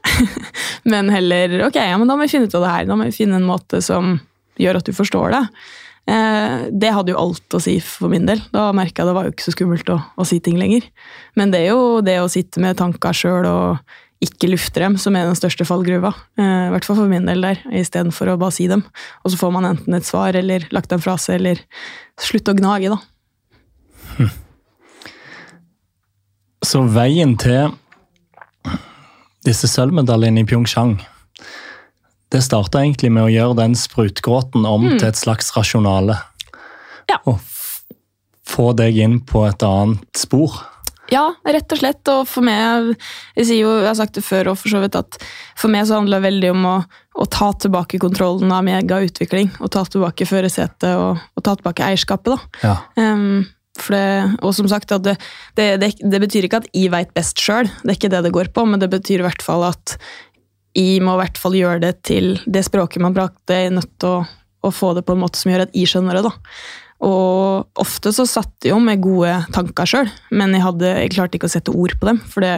men 0.92 1.10
heller 1.12 1.68
ok, 1.68 1.78
ja, 1.78 1.98
men 2.00 2.10
da 2.10 2.16
må 2.16 2.26
vi 2.26 2.32
finne 2.32 2.48
ut 2.48 2.56
av 2.58 2.64
det 2.64 2.72
her. 2.74 2.88
Da 2.88 2.96
må 2.98 3.08
vi 3.08 3.18
finne 3.18 3.38
en 3.38 3.48
måte 3.48 3.82
som 3.84 4.16
gjør 4.58 4.80
at 4.80 4.88
du 4.88 4.96
forstår 4.96 5.34
det. 5.36 5.44
Eh, 6.08 6.66
det 6.72 6.90
hadde 6.94 7.12
jo 7.12 7.20
alt 7.20 7.54
å 7.54 7.60
si 7.62 7.76
for 7.84 8.10
min 8.12 8.26
del. 8.28 8.40
Da 8.54 8.70
merka 8.76 9.02
jeg 9.02 9.10
det 9.10 9.16
var 9.16 9.28
jo 9.28 9.34
ikke 9.34 9.48
så 9.48 9.54
skummelt 9.54 9.90
å, 9.92 9.98
å, 10.16 10.26
si 10.28 10.40
ting 10.44 10.58
lenger. 10.60 10.86
Men 11.38 11.52
det 11.52 11.64
er 11.64 11.74
jo 11.74 12.00
det 12.04 12.18
å 12.22 12.30
sitte 12.32 12.62
med 12.64 12.78
tanker 12.80 13.16
sjøl 13.16 13.48
og 13.48 13.96
ikke 14.24 14.50
lufte 14.50 14.82
dem 14.82 14.96
som 14.98 15.14
er 15.14 15.28
den 15.28 15.38
største 15.38 15.66
fallgruva. 15.68 16.10
Eh, 16.40 16.64
I 16.68 16.72
hvert 16.74 16.88
fall 16.88 16.98
for 17.02 17.10
min 17.10 17.28
del 17.28 17.44
der, 17.44 17.60
istedenfor 17.82 18.32
å 18.32 18.38
bare 18.40 18.56
si 18.56 18.66
dem. 18.70 18.82
Og 19.22 19.34
så 19.34 19.40
får 19.40 19.54
man 19.54 19.68
enten 19.68 19.98
et 19.98 20.08
svar 20.08 20.38
eller 20.38 20.66
lagt 20.74 20.94
en 20.94 21.02
frase, 21.02 21.36
eller 21.36 21.60
slutt 22.18 22.50
å 22.50 22.56
gnage, 22.58 22.94
da. 22.94 22.98
Hm. 24.16 24.32
Så 26.66 26.82
veien 26.90 27.36
til 27.38 27.76
disse 29.48 29.70
sølvmedaljene 29.72 30.44
i 30.44 30.48
Pyeongchang 30.48 30.98
det 32.28 32.42
starta 32.44 32.82
egentlig 32.82 33.10
med 33.14 33.24
å 33.24 33.32
gjøre 33.32 33.56
den 33.62 33.76
sprutgråten 33.78 34.66
om 34.68 34.84
mm. 34.84 34.96
til 34.98 35.08
et 35.08 35.20
slags 35.20 35.48
rasjonale. 35.56 36.18
Ja. 37.08 37.20
Og 37.24 37.40
få 38.48 38.72
deg 38.76 38.98
inn 39.00 39.20
på 39.24 39.46
et 39.48 39.64
annet 39.64 40.18
spor. 40.18 40.58
Ja, 41.08 41.30
rett 41.48 41.72
og 41.72 41.80
slett. 41.80 42.02
Og 42.12 42.26
for 42.28 42.44
meg, 42.44 42.92
jeg, 43.32 43.48
jo, 43.62 43.72
jeg 43.80 43.88
har 43.88 43.96
sagt 43.96 44.18
det 44.18 44.24
før, 44.26 44.52
og 44.52 44.58
for 44.60 44.72
så 44.72 44.82
vidt 44.82 44.98
at 44.98 45.16
for 45.56 45.72
meg 45.72 45.88
så 45.88 45.96
handler 45.96 46.20
det 46.20 46.28
veldig 46.28 46.50
om 46.52 46.66
å, 46.68 46.76
å 47.16 47.28
ta 47.32 47.48
tilbake 47.64 48.00
kontrollen 48.02 48.52
av 48.52 48.66
megautvikling. 48.68 49.54
Og 49.62 49.72
ta 49.72 49.86
tilbake 49.88 50.28
førersetet 50.28 50.90
og, 50.92 51.22
og, 51.32 51.44
ta 51.44 51.56
tilbake 51.56 51.86
eierskapet. 51.88 52.34
da. 52.34 52.74
Ja. 52.74 52.76
Um, 53.00 53.46
det, 53.92 54.38
og 54.44 54.54
som 54.56 54.68
sagt, 54.70 54.90
det, 55.04 55.16
det, 55.58 55.68
det, 55.98 56.20
betyr 56.22 56.48
ikke 56.48 56.62
at 56.62 56.70
jeg 56.74 56.92
veit 56.92 57.12
best 57.16 57.40
sjøl, 57.42 57.70
det 57.82 57.92
er 57.92 57.98
ikke 57.98 58.10
det 58.12 58.24
det 58.26 58.34
går 58.34 58.50
på, 58.54 58.64
men 58.68 58.82
det 58.82 58.90
betyr 58.92 59.22
i 59.22 59.26
hvert 59.26 59.44
fall 59.44 59.66
at 59.68 59.96
jeg 60.78 61.02
må 61.04 61.16
i 61.16 61.22
hvert 61.22 61.38
fall 61.40 61.56
gjøre 61.56 61.82
det 61.82 61.94
til 62.06 62.36
det 62.46 62.62
språket 62.66 63.02
man 63.02 63.16
brakte. 63.16 63.54
Jeg 63.54 63.70
er 63.70 63.78
nødt 63.78 63.90
til 64.00 64.20
å, 64.20 64.20
å, 64.68 64.74
få 64.74 64.92
det 64.96 65.04
på 65.06 65.16
en 65.16 65.22
måte 65.24 65.40
som 65.40 65.50
gjør 65.50 65.66
at 65.66 65.74
jeg 65.76 65.90
skjønner 65.90 66.18
det. 66.18 66.28
da. 66.28 66.34
Og 67.08 67.82
ofte 67.82 68.12
så 68.14 68.26
satt 68.28 68.66
jeg 68.66 68.74
jo 68.74 68.78
med 68.82 69.02
gode 69.02 69.32
tanker 69.54 69.88
sjøl, 69.88 70.10
men 70.34 70.54
jeg, 70.54 70.64
hadde, 70.66 70.94
jeg, 71.04 71.14
klarte 71.14 71.38
ikke 71.38 71.50
å 71.50 71.54
sette 71.54 71.74
ord 71.74 71.94
på 71.98 72.10
dem. 72.10 72.20
For 72.30 72.44
det, 72.44 72.54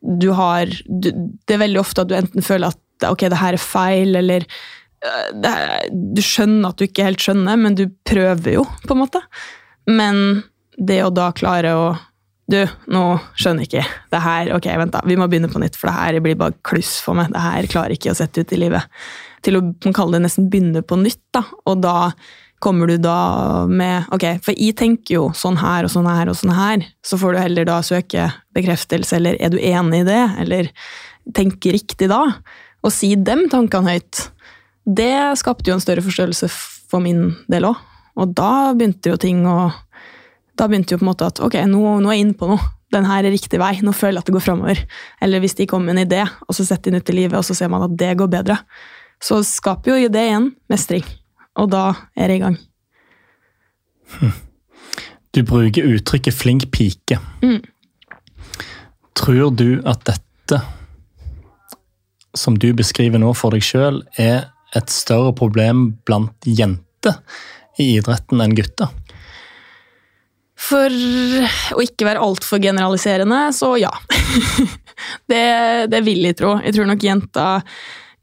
du 0.00 0.30
har, 0.36 0.72
du, 0.86 1.10
det 1.12 1.56
er 1.56 1.62
veldig 1.64 1.82
ofte 1.82 2.04
at 2.04 2.12
du 2.12 2.16
enten 2.18 2.44
føler 2.44 2.72
at 2.72 3.08
ok, 3.10 3.28
det 3.32 3.40
her 3.42 3.56
er 3.56 3.62
feil, 3.62 4.16
eller 4.20 4.46
øh, 4.46 5.30
er, 5.44 5.88
du 5.92 6.22
skjønner 6.24 6.70
at 6.70 6.80
du 6.80 6.86
ikke 6.86 7.08
helt 7.08 7.24
skjønner, 7.24 7.60
men 7.60 7.76
du 7.78 7.88
prøver 8.08 8.58
jo, 8.58 8.66
på 8.86 8.96
en 8.96 9.02
måte. 9.04 9.24
Men 9.86 10.42
det 10.76 11.00
å 11.04 11.12
da 11.14 11.30
klare 11.36 11.74
å 11.78 11.88
du, 12.46 12.60
nå 12.94 13.02
skjønner 13.34 13.64
jeg 13.64 13.72
ikke 13.72 14.02
det 14.14 14.18
her. 14.22 14.52
Ok, 14.54 14.68
vent 14.78 14.94
da, 14.94 15.02
vi 15.02 15.16
må 15.18 15.26
begynne 15.26 15.50
på 15.50 15.58
nytt, 15.58 15.74
for 15.78 15.90
det 15.90 15.96
her 15.96 16.18
blir 16.22 16.36
bare 16.38 16.54
kluss 16.66 16.92
for 17.02 17.18
meg. 17.18 17.32
Det 17.34 17.42
her 17.42 17.66
klarer 17.70 17.96
ikke 17.96 18.12
å 18.12 18.18
sette 18.18 18.44
ut 18.44 18.54
i 18.54 18.60
livet. 18.60 18.86
Til 19.42 19.58
å 19.58 19.62
man 19.66 19.96
kaller 19.96 20.20
det 20.20 20.28
nesten 20.28 20.46
begynne 20.52 20.84
på 20.86 20.98
nytt, 21.00 21.24
da. 21.34 21.42
Og 21.66 21.80
da 21.82 22.12
kommer 22.62 22.88
du 22.88 22.96
da 23.02 23.66
med 23.68 24.06
Ok, 24.14 24.24
for 24.44 24.56
jeg 24.56 24.76
tenker 24.78 25.18
jo 25.18 25.24
sånn 25.36 25.58
her 25.60 25.84
og 25.84 25.92
sånn 25.92 26.06
her 26.08 26.30
og 26.30 26.38
sånn 26.38 26.54
her. 26.56 26.86
Så 27.04 27.18
får 27.20 27.34
du 27.34 27.42
heller 27.42 27.68
da 27.68 27.80
søke 27.84 28.30
bekreftelse, 28.56 29.18
eller 29.18 29.40
er 29.42 29.50
du 29.52 29.58
enig 29.58 30.04
i 30.04 30.08
det? 30.08 30.22
Eller 30.44 30.70
tenke 31.34 31.74
riktig 31.74 32.08
da? 32.12 32.22
Og 32.86 32.94
si 32.94 33.16
dem 33.18 33.48
tankene 33.50 33.96
høyt. 33.96 34.28
Det 34.86 35.34
skapte 35.42 35.72
jo 35.72 35.80
en 35.80 35.82
større 35.82 36.06
forstørrelse 36.06 36.48
for 36.86 37.02
min 37.02 37.32
del 37.50 37.66
òg. 37.72 37.82
Og 38.16 38.32
da 38.36 38.72
begynte 38.76 39.12
jo 39.12 39.20
ting 39.20 39.44
å 39.46 39.70
da 40.56 40.68
begynte 40.70 40.94
jo 40.94 41.00
på 41.00 41.04
en 41.04 41.10
måte 41.10 41.26
at 41.28 41.40
ok, 41.44 41.58
nå, 41.68 41.80
nå 42.00 42.10
er 42.10 42.16
jeg 42.16 42.26
inne 42.26 42.38
på 42.38 42.48
noe. 42.48 42.72
Den 42.94 43.04
her 43.08 43.26
er 43.26 43.34
riktig 43.34 43.58
vei. 43.60 43.74
Nå 43.84 43.92
føler 43.92 44.16
jeg 44.16 44.24
at 44.24 44.30
det 44.30 44.36
går 44.36 44.44
framover. 44.44 44.80
Eller 45.20 45.42
hvis 45.42 45.56
de 45.58 45.66
kommer 45.68 45.90
med 45.90 45.98
en 45.98 46.06
idé, 46.06 46.22
og 46.46 46.56
så 46.56 46.64
setter 46.64 46.88
de 46.88 46.94
den 46.94 47.02
ut 47.02 47.12
i 47.12 47.16
livet, 47.18 47.36
og 47.36 47.44
så 47.44 47.56
ser 47.58 47.68
man 47.72 47.84
at 47.84 47.96
det 47.98 48.14
går 48.16 48.30
bedre. 48.32 48.56
Så 49.20 49.42
skaper 49.44 49.92
jo 49.92 50.10
det 50.12 50.22
igjen 50.28 50.50
mestring. 50.72 51.04
Og 51.60 51.68
da 51.72 51.84
er 52.16 52.30
det 52.30 52.38
i 52.38 52.42
gang. 52.44 52.58
Hm. 54.16 54.34
Du 55.36 55.42
bruker 55.44 55.84
uttrykket 55.84 56.34
'flink 56.34 56.70
pike'. 56.72 57.20
Mm. 57.42 57.60
Tror 59.16 59.50
du 59.50 59.82
at 59.84 60.04
dette, 60.08 60.62
som 62.34 62.56
du 62.56 62.72
beskriver 62.72 63.18
nå 63.18 63.34
for 63.36 63.52
deg 63.52 63.64
sjøl, 63.64 64.00
er 64.16 64.52
et 64.76 64.90
større 64.90 65.34
problem 65.36 65.98
blant 66.08 66.36
jenter 66.46 67.20
i 67.82 67.96
idretten 67.98 68.42
enn 68.42 68.56
gutter? 68.56 68.92
For 70.56 70.90
å 71.76 71.82
ikke 71.84 72.06
være 72.08 72.22
altfor 72.24 72.62
generaliserende, 72.62 73.42
så 73.52 73.74
ja. 73.78 73.92
det, 75.30 75.44
det, 75.92 76.00
vil 76.06 76.24
jeg 76.24 76.38
tro. 76.38 76.56
Jeg 76.64 76.76
tror 76.76 76.88
nok 76.88 77.04
jenta 77.04 77.46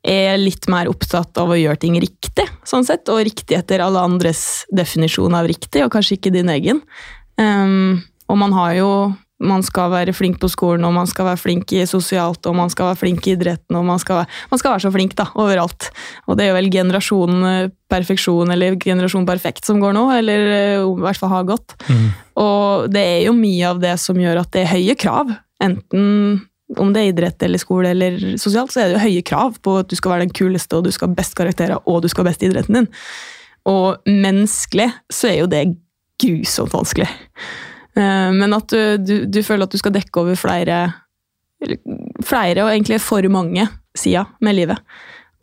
er 0.04 0.36
litt 0.42 0.66
mer 0.68 0.90
opptatt 0.92 1.38
av 1.40 1.54
å 1.54 1.60
gjøre 1.60 1.80
ting 1.80 1.96
riktig, 2.02 2.48
sånn 2.68 2.84
sett, 2.84 3.08
og 3.14 3.22
riktig 3.24 3.56
etter 3.56 3.86
alle 3.86 4.02
andres 4.04 4.66
definisjon 4.74 5.38
av 5.38 5.48
riktig, 5.48 5.86
og 5.86 5.94
kanskje 5.94 6.18
ikke 6.18 6.34
din 6.34 6.52
egen. 6.52 6.82
Um, 7.40 8.02
og 8.28 8.40
man 8.42 8.56
har 8.58 8.74
jo 8.82 8.90
man 9.44 9.64
skal 9.66 9.90
være 9.92 10.14
flink 10.16 10.38
på 10.42 10.48
skolen, 10.52 10.86
og 10.88 10.94
man 10.96 11.10
skal 11.10 11.28
være 11.32 11.42
flink 11.42 11.74
i 11.76 11.82
sosialt, 11.90 12.46
og 12.48 12.56
man 12.56 12.70
skal 12.72 12.92
være 12.92 13.00
flink 13.02 13.28
i 13.28 13.34
idretten, 13.34 13.76
og 13.76 13.86
man 13.88 14.00
skal, 14.00 14.22
være, 14.22 14.30
man 14.52 14.62
skal 14.62 14.72
være 14.72 14.86
så 14.86 14.92
flink 14.94 15.16
da, 15.20 15.26
overalt. 15.42 15.90
Og 16.28 16.38
det 16.38 16.46
er 16.46 16.52
jo 16.52 16.60
vel 16.60 16.70
generasjon 16.74 17.48
eh, 17.50 17.72
perfeksjon 17.92 18.54
eller 18.54 18.78
generasjon 18.82 19.28
perfekt 19.28 19.68
som 19.68 19.82
går 19.84 19.98
nå, 19.98 20.06
eller 20.20 20.48
eh, 20.54 20.86
i 20.86 21.04
hvert 21.04 21.20
fall 21.20 21.34
har 21.34 21.50
gått. 21.50 21.76
Mm. 21.90 22.08
Og 22.44 22.88
det 22.94 23.04
er 23.04 23.20
jo 23.28 23.36
mye 23.38 23.74
av 23.74 23.84
det 23.84 23.98
som 24.02 24.20
gjør 24.22 24.44
at 24.46 24.54
det 24.56 24.64
er 24.64 24.74
høye 24.76 24.98
krav. 25.00 25.34
Enten 25.64 26.42
om 26.80 26.94
det 26.94 27.04
er 27.04 27.12
idrett 27.12 27.44
eller 27.46 27.62
skole 27.62 27.92
eller 27.94 28.18
sosialt, 28.42 28.74
så 28.74 28.82
er 28.82 28.90
det 28.90 28.98
jo 28.98 29.04
høye 29.04 29.28
krav 29.28 29.60
på 29.66 29.76
at 29.82 29.92
du 29.92 29.98
skal 30.00 30.16
være 30.16 30.28
den 30.28 30.36
kuleste, 30.36 30.78
og 30.78 30.88
du 30.88 30.94
skal 30.94 31.12
ha 31.12 31.18
best 31.18 31.36
karakterer, 31.38 31.82
og 31.90 32.02
du 32.02 32.10
skal 32.12 32.24
ha 32.24 32.32
best 32.32 32.46
i 32.46 32.50
idretten 32.50 32.80
din. 32.80 32.90
Og 33.70 34.00
menneskelig 34.08 34.90
så 35.12 35.30
er 35.30 35.38
jo 35.42 35.52
det 35.52 35.68
grusomt 36.22 36.74
vanskelig. 36.74 37.10
Eh, 37.98 38.30
men 38.34 38.58
at 38.58 38.70
du, 38.74 38.98
du, 38.98 39.16
du, 39.30 39.42
føler 39.46 39.68
at 39.68 39.74
du 39.74 39.82
skal 39.82 39.96
dekke 39.96 40.24
over 40.24 40.40
flere, 40.40 40.86
flere 42.26 42.66
og 42.66 42.72
egentlig 42.74 43.02
for 43.04 43.26
mange 43.34 43.68
sider 43.98 44.30
med 44.44 44.58
livet. 44.58 44.80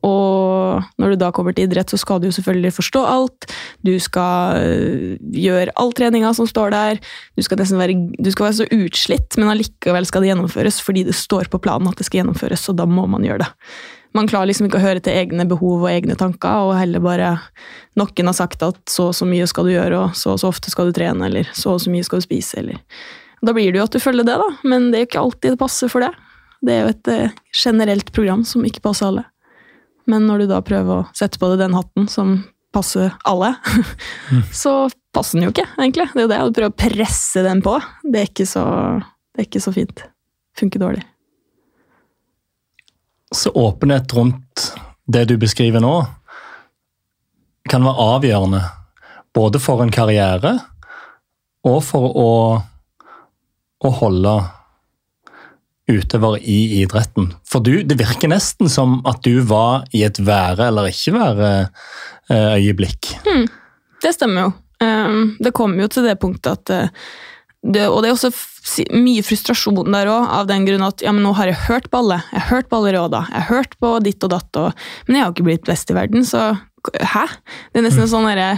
Og 0.06 0.80
når 0.96 1.12
du 1.12 1.20
da 1.20 1.28
kommer 1.34 1.52
til 1.52 1.66
idrett, 1.68 1.92
så 1.92 1.98
skal 2.00 2.22
du 2.22 2.30
jo 2.30 2.32
selvfølgelig 2.32 2.72
forstå 2.72 3.02
alt. 3.04 3.46
Du 3.84 3.92
skal 4.00 4.56
eh, 4.62 5.16
gjøre 5.36 5.74
all 5.80 5.92
treninga 5.96 6.32
som 6.36 6.48
står 6.48 6.72
der. 6.72 7.00
Du 7.36 7.44
skal 7.44 7.60
være, 7.60 7.98
du 8.16 8.30
skal 8.32 8.48
være 8.48 8.58
så 8.62 8.68
utslitt, 8.72 9.36
men 9.36 9.52
allikevel 9.52 10.08
skal 10.08 10.24
det 10.24 10.32
gjennomføres 10.32 10.80
fordi 10.84 11.04
det 11.10 11.16
står 11.18 11.52
på 11.52 11.60
planen 11.60 11.90
at 11.90 12.00
det 12.00 12.08
skal 12.08 12.22
gjennomføres, 12.22 12.68
og 12.72 12.80
da 12.80 12.88
må 12.88 13.06
man 13.10 13.26
gjøre 13.26 13.44
det 13.44 13.50
man 14.16 14.28
klarer 14.30 14.50
liksom 14.50 14.66
ikke 14.66 14.80
å 14.80 14.82
høre 14.82 15.02
til 15.04 15.14
egne 15.14 15.46
behov 15.48 15.84
og 15.84 15.90
egne 15.90 16.16
tanker, 16.18 16.66
og 16.66 16.78
heller 16.78 17.02
bare 17.04 17.30
Noen 17.98 18.30
har 18.30 18.36
sagt 18.36 18.62
at 18.66 18.80
så 18.90 19.10
og 19.10 19.16
så 19.16 19.26
mye 19.28 19.46
skal 19.50 19.68
du 19.68 19.74
gjøre, 19.74 19.98
og 19.98 20.16
så 20.18 20.34
og 20.34 20.40
så 20.42 20.50
ofte 20.50 20.72
skal 20.72 20.90
du 20.90 20.96
trene, 20.96 21.28
eller 21.28 21.50
så 21.56 21.76
og 21.76 21.82
så 21.84 21.92
mye 21.92 22.06
skal 22.06 22.22
du 22.22 22.26
spise, 22.26 22.62
eller 22.62 22.80
Da 23.40 23.54
blir 23.56 23.72
det 23.72 23.80
jo 23.80 23.86
at 23.86 23.94
du 23.94 24.02
følger 24.02 24.26
det, 24.26 24.36
da, 24.40 24.48
men 24.68 24.90
det 24.90 24.98
er 24.98 25.04
jo 25.04 25.10
ikke 25.10 25.24
alltid 25.24 25.54
det 25.54 25.60
passer 25.62 25.88
for 25.92 26.04
det. 26.04 26.10
Det 26.60 26.74
er 26.74 26.82
jo 26.82 26.92
et 26.92 27.08
eh, 27.08 27.36
generelt 27.56 28.10
program 28.12 28.42
som 28.44 28.66
ikke 28.68 28.82
passer 28.84 29.08
alle. 29.08 29.24
Men 30.10 30.26
når 30.28 30.42
du 30.42 30.50
da 30.50 30.58
prøver 30.64 30.92
å 30.92 31.06
sette 31.16 31.40
på 31.40 31.48
deg 31.52 31.62
den 31.62 31.76
hatten 31.78 32.08
som 32.10 32.34
passer 32.74 33.14
alle, 33.24 33.54
mm. 33.64 34.42
så 34.62 34.74
passer 35.14 35.38
den 35.38 35.48
jo 35.48 35.54
ikke, 35.54 35.68
egentlig. 35.78 36.10
Det 36.12 36.20
er 36.20 36.26
jo 36.26 36.32
det, 36.34 36.42
du 36.50 36.58
prøver 36.58 36.74
å 36.74 36.80
presse 36.82 37.46
den 37.46 37.64
på. 37.64 37.78
Det 38.04 38.20
er 38.20 38.28
ikke 38.28 38.48
så, 38.48 38.64
det 39.32 39.44
er 39.44 39.48
ikke 39.48 39.64
så 39.64 39.72
fint. 39.74 40.04
Funker 40.60 40.82
dårlig. 40.82 41.06
Så 43.34 43.50
åpenhet 43.54 44.12
rundt 44.14 44.72
det 45.06 45.24
du 45.30 45.36
beskriver 45.38 45.82
nå, 45.82 45.94
kan 47.70 47.84
være 47.86 48.06
avgjørende 48.16 48.62
Både 49.34 49.60
for 49.62 49.78
en 49.84 49.92
karriere 49.94 50.56
og 51.62 51.84
for 51.86 52.16
å, 52.18 52.30
å 53.78 53.90
holde 54.00 54.32
utøver 55.90 56.38
i 56.40 56.80
idretten. 56.80 57.30
For 57.46 57.62
du, 57.62 57.82
det 57.86 57.98
virker 58.00 58.30
nesten 58.32 58.70
som 58.72 58.98
at 59.08 59.22
du 59.26 59.42
var 59.46 59.86
i 59.94 60.02
et 60.06 60.18
være 60.22 60.70
eller 60.70 60.90
ikke 60.90 61.14
være-øyeblikk. 61.18 63.12
Hmm, 63.26 63.46
det 64.02 64.14
stemmer 64.16 64.48
jo. 64.48 64.52
Um, 64.80 65.36
det 65.38 65.52
kommer 65.56 65.84
jo 65.84 65.90
til 65.92 66.08
det 66.08 66.16
punktet 66.22 66.56
at 66.56 66.72
uh, 66.72 67.08
det, 67.60 67.88
Og 67.88 68.00
det 68.02 68.08
er 68.08 68.14
også 68.14 68.30
mye 68.96 69.22
frustrasjon 69.24 69.92
der 69.92 70.08
òg, 70.08 70.28
av 70.32 70.46
den 70.48 70.64
grunn 70.68 70.84
at 70.86 71.02
ja, 71.04 71.12
men 71.12 71.24
nå 71.26 71.34
har 71.36 71.50
jeg 71.50 71.66
hørt 71.66 71.90
på 71.92 72.00
alle. 72.00 72.22
Jeg 72.32 72.44
har 72.44 72.54
hørt 72.54 72.70
på 72.70 72.80
alle 72.80 72.94
råda, 72.96 73.24
jeg 73.28 73.42
har 73.42 73.50
hørt 73.50 73.76
på 73.82 73.92
ditt 74.04 74.24
og 74.24 74.32
datt, 74.32 74.60
og, 74.60 74.86
men 75.06 75.18
jeg 75.18 75.26
har 75.26 75.34
ikke 75.34 75.48
blitt 75.50 75.68
best 75.68 75.92
i 75.92 75.96
verden, 75.98 76.24
så 76.26 76.54
hæ? 76.88 77.26
Det 77.70 77.82
er 77.82 77.84
nesten 77.84 78.06
en 78.06 78.12
sånn 78.14 78.28
derre 78.30 78.48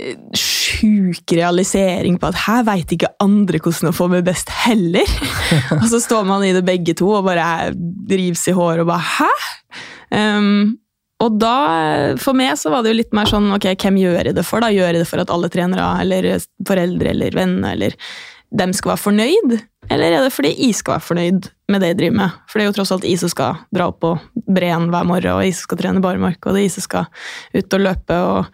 eh, 0.00 0.16
sjuk 0.38 1.34
realisering 1.36 2.16
på 2.20 2.30
at 2.30 2.40
her 2.46 2.64
veit 2.68 2.94
ikke 2.96 3.12
andre 3.20 3.60
hvordan 3.60 3.92
å 3.92 3.96
få 3.96 4.08
meg 4.12 4.24
best 4.28 4.52
heller. 4.62 5.16
og 5.80 5.86
så 5.92 6.00
står 6.00 6.28
man 6.28 6.46
i 6.46 6.54
det 6.56 6.64
begge 6.66 6.96
to 6.96 7.10
og 7.18 7.26
bare 7.28 7.74
rives 8.10 8.46
i 8.48 8.56
håret 8.56 8.86
og 8.86 8.92
bare 8.94 9.08
hæ? 9.18 9.32
Um, 10.10 10.78
og 11.20 11.38
da, 11.40 11.54
for 12.20 12.36
meg 12.36 12.54
så 12.56 12.72
var 12.72 12.84
det 12.84 12.94
jo 12.94 13.00
litt 13.02 13.16
mer 13.16 13.28
sånn 13.28 13.50
ok, 13.52 13.70
hvem 13.76 13.98
gjør 14.00 14.30
jeg 14.30 14.36
det 14.38 14.44
for? 14.48 14.64
da? 14.64 14.70
Gjør 14.72 14.92
jeg 14.92 15.02
det 15.02 15.08
for 15.10 15.22
at 15.22 15.32
alle 15.32 15.50
trenere 15.52 15.88
eller 16.02 16.30
foreldre 16.68 17.12
eller 17.12 17.36
venner 17.36 17.76
eller 17.76 17.96
dem 18.56 18.72
skal 18.74 18.94
være 18.94 19.04
fornøyd? 19.04 19.58
Eller 19.90 20.14
er 20.16 20.24
det 20.24 20.32
fordi 20.34 20.54
jeg 20.54 20.76
skal 20.78 20.96
være 20.96 21.06
fornøyd 21.06 21.50
med 21.70 21.82
det 21.82 21.92
jeg 21.92 21.98
driver 22.00 22.16
med? 22.22 22.38
For 22.48 22.58
det 22.58 22.64
er 22.64 22.70
jo 22.70 22.76
tross 22.78 22.94
alt 22.94 23.08
jeg 23.08 23.20
som 23.20 23.32
skal 23.32 23.60
dra 23.74 23.90
opp 23.90 24.00
på 24.02 24.14
breen 24.50 24.88
hver 24.92 25.06
morgen, 25.08 25.36
og 25.36 25.44
jeg 25.44 25.56
som 25.58 25.68
skal 25.68 25.82
trene 25.82 26.04
barmark, 26.04 26.40
og 26.44 26.56
det 26.56 26.62
er 26.62 26.68
jeg 26.68 26.78
som 26.78 26.86
skal 26.86 27.10
ut 27.58 27.76
og 27.78 27.84
løpe. 27.88 28.22
og 28.30 28.48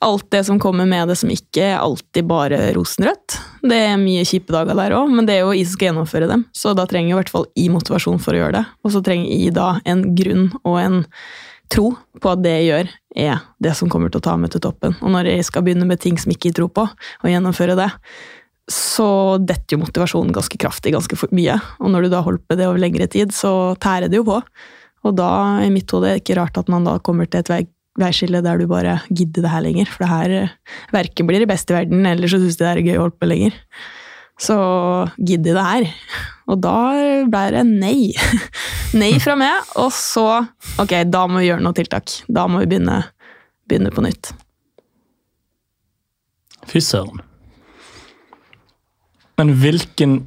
alt 0.00 0.30
det 0.30 0.44
som 0.46 0.60
kommer 0.62 0.86
med 0.86 1.08
det 1.10 1.16
som 1.18 1.30
ikke 1.32 1.64
er 1.72 1.80
alltid 1.80 2.26
bare 2.30 2.58
rosenrødt. 2.76 3.38
Det 3.66 3.78
er 3.88 3.98
mye 3.98 4.22
kjipe 4.28 4.54
dager 4.54 4.78
der 4.78 4.94
òg, 4.94 5.10
men 5.10 5.26
det 5.26 5.34
er 5.34 5.42
jo 5.42 5.54
jeg 5.56 5.66
som 5.66 5.74
skal 5.74 5.88
gjennomføre 5.88 6.30
dem. 6.30 6.44
Så 6.54 6.74
da 6.78 6.86
trenger 6.86 7.10
jeg 7.10 7.16
i 7.16 7.18
hvert 7.18 7.32
fall 7.34 7.48
i 7.58 7.66
motivasjon 7.72 8.20
for 8.22 8.36
å 8.36 8.42
gjøre 8.42 8.60
det. 8.60 8.64
Og 8.84 8.94
så 8.94 9.02
trenger 9.02 9.32
jeg 9.32 9.56
da 9.58 9.72
en 9.88 10.04
grunn 10.18 10.50
og 10.62 10.78
en 10.78 11.00
tro 11.72 11.92
på 12.20 12.32
at 12.32 12.42
det 12.44 12.54
jeg 12.56 12.66
gjør, 12.68 12.90
er 13.18 13.44
det 13.62 13.74
som 13.78 13.90
kommer 13.92 14.12
til 14.12 14.22
å 14.22 14.26
ta 14.28 14.34
meg 14.40 14.52
til 14.52 14.62
toppen. 14.64 14.96
Og 15.02 15.12
når 15.14 15.30
jeg 15.32 15.46
skal 15.48 15.64
begynne 15.66 15.88
med 15.88 16.00
ting 16.02 16.18
som 16.20 16.32
ikke 16.32 16.50
jeg 16.50 16.58
tror 16.58 16.72
på, 16.74 16.84
og 16.88 17.30
gjennomføre 17.30 17.76
det, 17.78 17.88
så 18.68 19.38
detter 19.40 19.76
jo 19.76 19.82
motivasjonen 19.82 20.34
ganske 20.36 20.58
kraftig 20.60 20.92
ganske 20.92 21.16
mye. 21.32 21.56
Og 21.80 21.92
når 21.92 22.04
du 22.04 22.12
da 22.12 22.20
holder 22.24 22.44
på 22.44 22.58
det 22.58 22.68
over 22.68 22.82
lengre 22.82 23.08
tid, 23.10 23.32
så 23.32 23.74
tærer 23.80 24.12
det 24.12 24.20
jo 24.20 24.26
på. 24.28 24.42
Og 25.06 25.16
da, 25.16 25.30
i 25.64 25.72
mitt 25.72 25.88
hode, 25.94 26.10
er 26.10 26.18
det 26.18 26.24
ikke 26.24 26.38
rart 26.40 26.58
at 26.60 26.68
man 26.72 26.84
da 26.84 26.98
kommer 27.04 27.28
til 27.30 27.40
et 27.40 27.52
vei, 27.52 27.62
veiskille 27.98 28.42
der 28.44 28.60
du 28.60 28.66
bare 28.70 28.98
gidder 29.08 29.46
det 29.46 29.52
her 29.54 29.64
lenger. 29.64 29.88
For 29.88 30.04
det 30.04 30.10
her 30.12 30.56
verken 30.94 31.30
blir 31.30 31.42
det 31.42 31.50
beste 31.50 31.72
i 31.72 31.78
verden, 31.78 32.04
eller 32.06 32.30
så 32.30 32.40
syns 32.42 32.58
du 32.58 32.64
det 32.64 32.74
er 32.74 32.84
gøy 32.84 32.98
å 32.98 33.06
holde 33.06 33.20
på 33.20 33.30
lenger. 33.30 33.56
Så 34.38 34.56
gidd 35.18 35.46
i 35.46 35.54
det 35.54 35.64
her. 35.64 35.86
Og 36.48 36.60
da 36.62 36.76
ble 37.28 37.44
det 37.52 37.64
nei. 37.68 38.12
nei 39.00 39.12
fra 39.22 39.36
meg, 39.38 39.72
og 39.80 39.90
så 39.94 40.28
Ok, 40.78 40.94
da 41.10 41.24
må 41.26 41.42
vi 41.42 41.48
gjøre 41.48 41.64
noe 41.64 41.76
tiltak. 41.76 42.20
Da 42.30 42.46
må 42.50 42.62
vi 42.62 42.70
begynne, 42.70 43.02
begynne 43.68 43.90
på 43.94 44.04
nytt. 44.06 44.30
Fy 46.68 46.82
søren. 46.84 47.22
Men 49.38 49.52
hvilken 49.58 50.18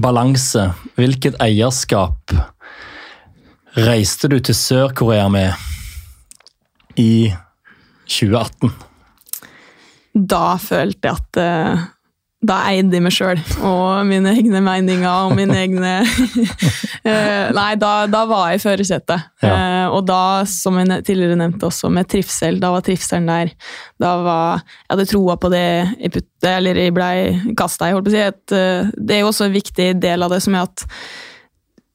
balanse, 0.00 0.70
hvilket 0.96 1.36
eierskap 1.42 2.34
reiste 3.84 4.30
du 4.32 4.38
til 4.44 4.56
Sør-Korea 4.56 5.28
med 5.32 7.00
i 7.00 7.32
2018? 8.06 8.72
Da 10.14 10.54
følte 10.62 11.10
jeg 11.10 11.18
at 11.18 11.40
uh, 11.42 11.86
da 12.44 12.58
eide 12.68 12.98
jeg 12.98 13.04
meg 13.04 13.14
sjøl 13.14 13.40
og 13.64 14.04
mine 14.08 14.34
egne 14.36 14.60
meninger 14.64 15.08
og 15.08 15.34
mine 15.36 15.56
egne 15.62 15.92
eh, 17.08 17.50
Nei, 17.54 17.70
da, 17.80 17.92
da, 18.10 18.24
var 18.28 18.50
jeg 18.52 18.60
i 18.60 18.62
førersetet. 18.62 19.26
Ja. 19.44 19.54
Uh, 19.54 19.96
og 19.96 20.06
da, 20.08 20.20
som 20.48 20.78
jeg 20.80 21.04
tidligere 21.06 21.38
nevnte 21.40 21.68
også, 21.68 21.90
med 21.92 22.08
trivsel, 22.10 22.58
da 22.62 22.72
var 22.74 22.84
trivselen 22.84 23.28
der. 23.30 23.52
Da 24.00 24.14
var 24.24 24.64
Jeg 24.64 24.94
hadde 24.94 25.08
troa 25.10 25.36
på 25.40 25.50
det 25.52 25.66
jeg 25.66 26.14
putte, 26.14 26.50
eller 26.50 26.80
jeg 26.80 26.94
blei 26.96 27.54
kasta 27.58 27.88
i, 27.88 27.96
holdt 27.96 28.08
på 28.08 28.12
å 28.12 28.16
si. 28.16 28.24
Et, 28.24 28.56
uh, 28.56 28.94
det 28.96 29.18
er 29.18 29.24
jo 29.24 29.30
også 29.30 29.48
en 29.48 29.56
viktig 29.56 29.88
del 30.02 30.26
av 30.26 30.34
det 30.34 30.42
som 30.44 30.56
er 30.56 30.68
at 30.68 30.86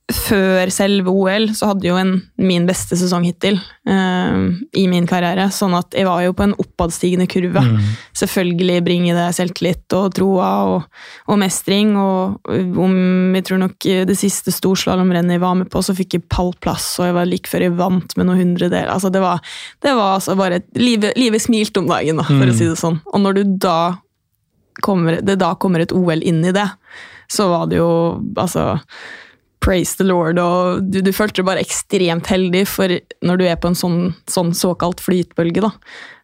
før 0.10 0.72
selve 0.74 1.12
OL 1.14 1.52
så 1.58 1.70
hadde 1.70 1.86
jo 1.86 1.98
en 2.00 2.16
min 2.42 2.66
beste 2.66 2.98
sesong 2.98 3.28
hittil 3.28 3.60
uh, 3.90 4.50
i 4.78 4.86
min 4.90 5.06
karriere. 5.10 5.50
Sånn 5.54 5.76
at 5.78 5.94
jeg 5.98 6.08
var 6.08 6.24
jo 6.26 6.34
på 6.38 6.48
en 6.48 6.56
oppadstigende 6.58 7.28
kurve. 7.30 7.62
Mm. 7.66 7.92
Selvfølgelig 8.18 8.80
bringer 8.88 9.20
det 9.20 9.28
selvtillit 9.38 9.98
og 9.98 10.10
troa 10.18 10.50
og, 10.72 10.88
og, 11.28 11.38
mestring. 11.42 11.94
Og 12.00 12.50
om 12.50 12.98
jeg 13.38 13.46
tror 13.50 13.62
nok 13.66 13.90
det 14.10 14.18
siste 14.18 14.54
storslalåmrennet 14.56 15.38
jeg 15.38 15.44
var 15.46 15.60
med 15.62 15.70
på, 15.72 15.84
så 15.86 15.96
fikk 15.98 16.18
jeg 16.18 16.28
pallplass, 16.32 16.92
og 17.00 17.10
jeg 17.10 17.18
var 17.20 17.30
like 17.30 17.52
før 17.52 17.68
jeg 17.68 17.78
vant 17.78 18.18
med 18.18 18.30
noen 18.30 18.44
hundredeler. 18.44 18.90
Altså, 18.96 19.14
det 19.14 19.22
var, 19.24 19.44
det 19.86 19.94
var 19.94 20.18
altså 20.18 20.38
bare 20.40 20.64
Livet, 20.80 21.18
livet 21.20 21.42
smilte 21.42 21.82
om 21.82 21.88
dagen, 21.90 22.20
da, 22.20 22.26
for 22.28 22.48
mm. 22.48 22.52
å 22.52 22.56
si 22.56 22.68
det 22.68 22.78
sånn. 22.80 23.00
Og 23.14 23.22
når 23.22 23.40
du 23.40 23.56
da 23.62 23.80
kommer, 24.86 25.20
det 25.26 25.38
da 25.42 25.54
kommer 25.60 25.84
et 25.84 25.94
OL 25.96 26.24
inn 26.26 26.42
i 26.46 26.54
det, 26.56 26.68
så 27.30 27.50
var 27.52 27.68
det 27.70 27.80
jo 27.80 27.90
altså 28.40 28.80
praise 29.64 29.98
the 30.00 30.08
lord, 30.08 30.40
og 30.40 30.88
du, 30.88 31.02
du 31.04 31.12
følte 31.16 31.42
deg 31.42 31.50
bare 31.50 31.64
ekstremt 31.64 32.30
heldig, 32.32 32.64
for 32.70 32.96
når 33.26 33.40
du 33.40 33.46
er 33.50 33.60
på 33.60 33.72
en 33.72 33.78
sånn, 33.78 34.00
sånn 34.32 34.54
såkalt 34.56 35.04
flytbølge, 35.04 35.64
da, 35.66 35.74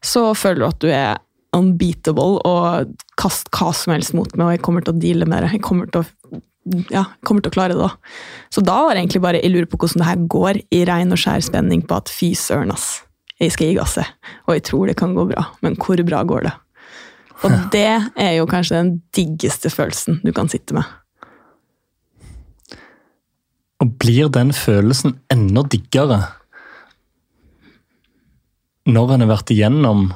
så 0.05 0.29
føler 0.37 0.63
du 0.63 0.67
at 0.69 0.83
du 0.83 0.89
er 0.91 1.21
unbeatable 1.55 2.41
og 2.47 2.95
kast 3.19 3.49
hva 3.55 3.71
som 3.75 3.95
helst 3.95 4.15
mot 4.17 4.31
meg, 4.35 4.45
og 4.45 4.55
jeg 4.55 4.63
kommer 4.65 4.85
til 4.85 4.95
å 4.95 5.01
deale 5.01 5.27
med 5.29 5.45
det. 5.45 5.53
Jeg 5.55 5.63
kommer 5.65 5.91
til 5.91 6.03
å, 6.03 6.41
ja, 6.91 7.05
kommer 7.27 7.45
til 7.45 7.53
å 7.53 7.55
klare 7.55 7.77
det. 7.77 7.85
da. 7.85 8.17
Så 8.53 8.63
da 8.65 8.81
var 8.83 8.95
det 8.95 9.03
egentlig 9.03 9.23
bare 9.23 9.41
jeg 9.41 9.53
lurer 9.53 9.69
på 9.71 9.79
hvordan 9.81 10.03
det 10.03 10.09
her 10.09 10.27
går, 10.35 10.61
i 10.75 10.83
rein 10.89 11.15
og 11.15 11.21
skjær 11.21 11.45
spenning 11.47 11.85
på 11.87 11.99
at 11.99 12.11
fy 12.11 12.33
søren, 12.39 12.73
ass. 12.75 13.01
Jeg 13.41 13.51
skal 13.51 13.67
gi 13.67 13.79
gasset, 13.79 14.29
og 14.47 14.55
jeg 14.55 14.67
tror 14.69 14.87
det 14.87 14.99
kan 14.99 15.15
gå 15.15 15.27
bra, 15.31 15.49
men 15.65 15.75
hvor 15.79 15.99
bra 16.07 16.21
går 16.27 16.47
det? 16.47 16.53
Og 17.43 17.57
det 17.75 17.89
er 17.91 18.37
jo 18.37 18.47
kanskje 18.47 18.79
den 18.79 18.93
diggeste 19.15 19.71
følelsen 19.71 20.21
du 20.23 20.31
kan 20.35 20.51
sitte 20.51 20.77
med. 20.77 20.87
Og 23.83 23.95
blir 23.99 24.29
den 24.31 24.53
følelsen 24.55 25.17
enda 25.33 25.65
diggere 25.67 26.21
når 28.85 29.15
en 29.15 29.25
har 29.25 29.31
vært 29.33 29.51
igjennom 29.51 30.07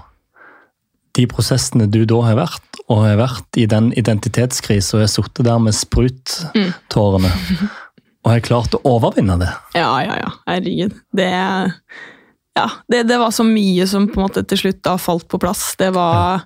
de 1.18 1.26
prosessene 1.28 1.88
du 1.90 2.04
da 2.08 2.20
har 2.28 2.38
vært, 2.38 2.80
og 2.86 3.02
har 3.04 3.18
vært 3.20 3.58
i 3.60 3.66
den 3.70 3.90
identitetskrisen 3.98 5.00
og 5.00 5.04
har 5.04 5.12
sittet 5.12 5.48
der 5.48 5.58
med 5.62 5.76
spruttårene 5.76 7.32
mm. 7.34 7.72
og 8.24 8.32
har 8.32 8.46
klart 8.46 8.78
å 8.78 8.84
overvinne 8.88 9.40
det? 9.42 9.50
Ja, 9.78 9.90
ja, 10.06 10.20
ja. 10.22 10.32
Herregud. 10.48 10.96
Det, 11.18 11.30
ja, 12.60 12.68
det, 12.94 13.04
det, 13.10 13.18
var 13.22 13.34
så 13.36 13.46
mye 13.48 13.90
som 13.90 14.08
på 14.10 14.22
en 14.22 14.28
måte 14.28 14.46
til 14.48 14.62
slutt 14.64 14.84
da 14.86 14.96
falt 15.02 15.28
på 15.32 15.42
plass. 15.42 15.72
Det 15.82 15.92
var 15.98 16.46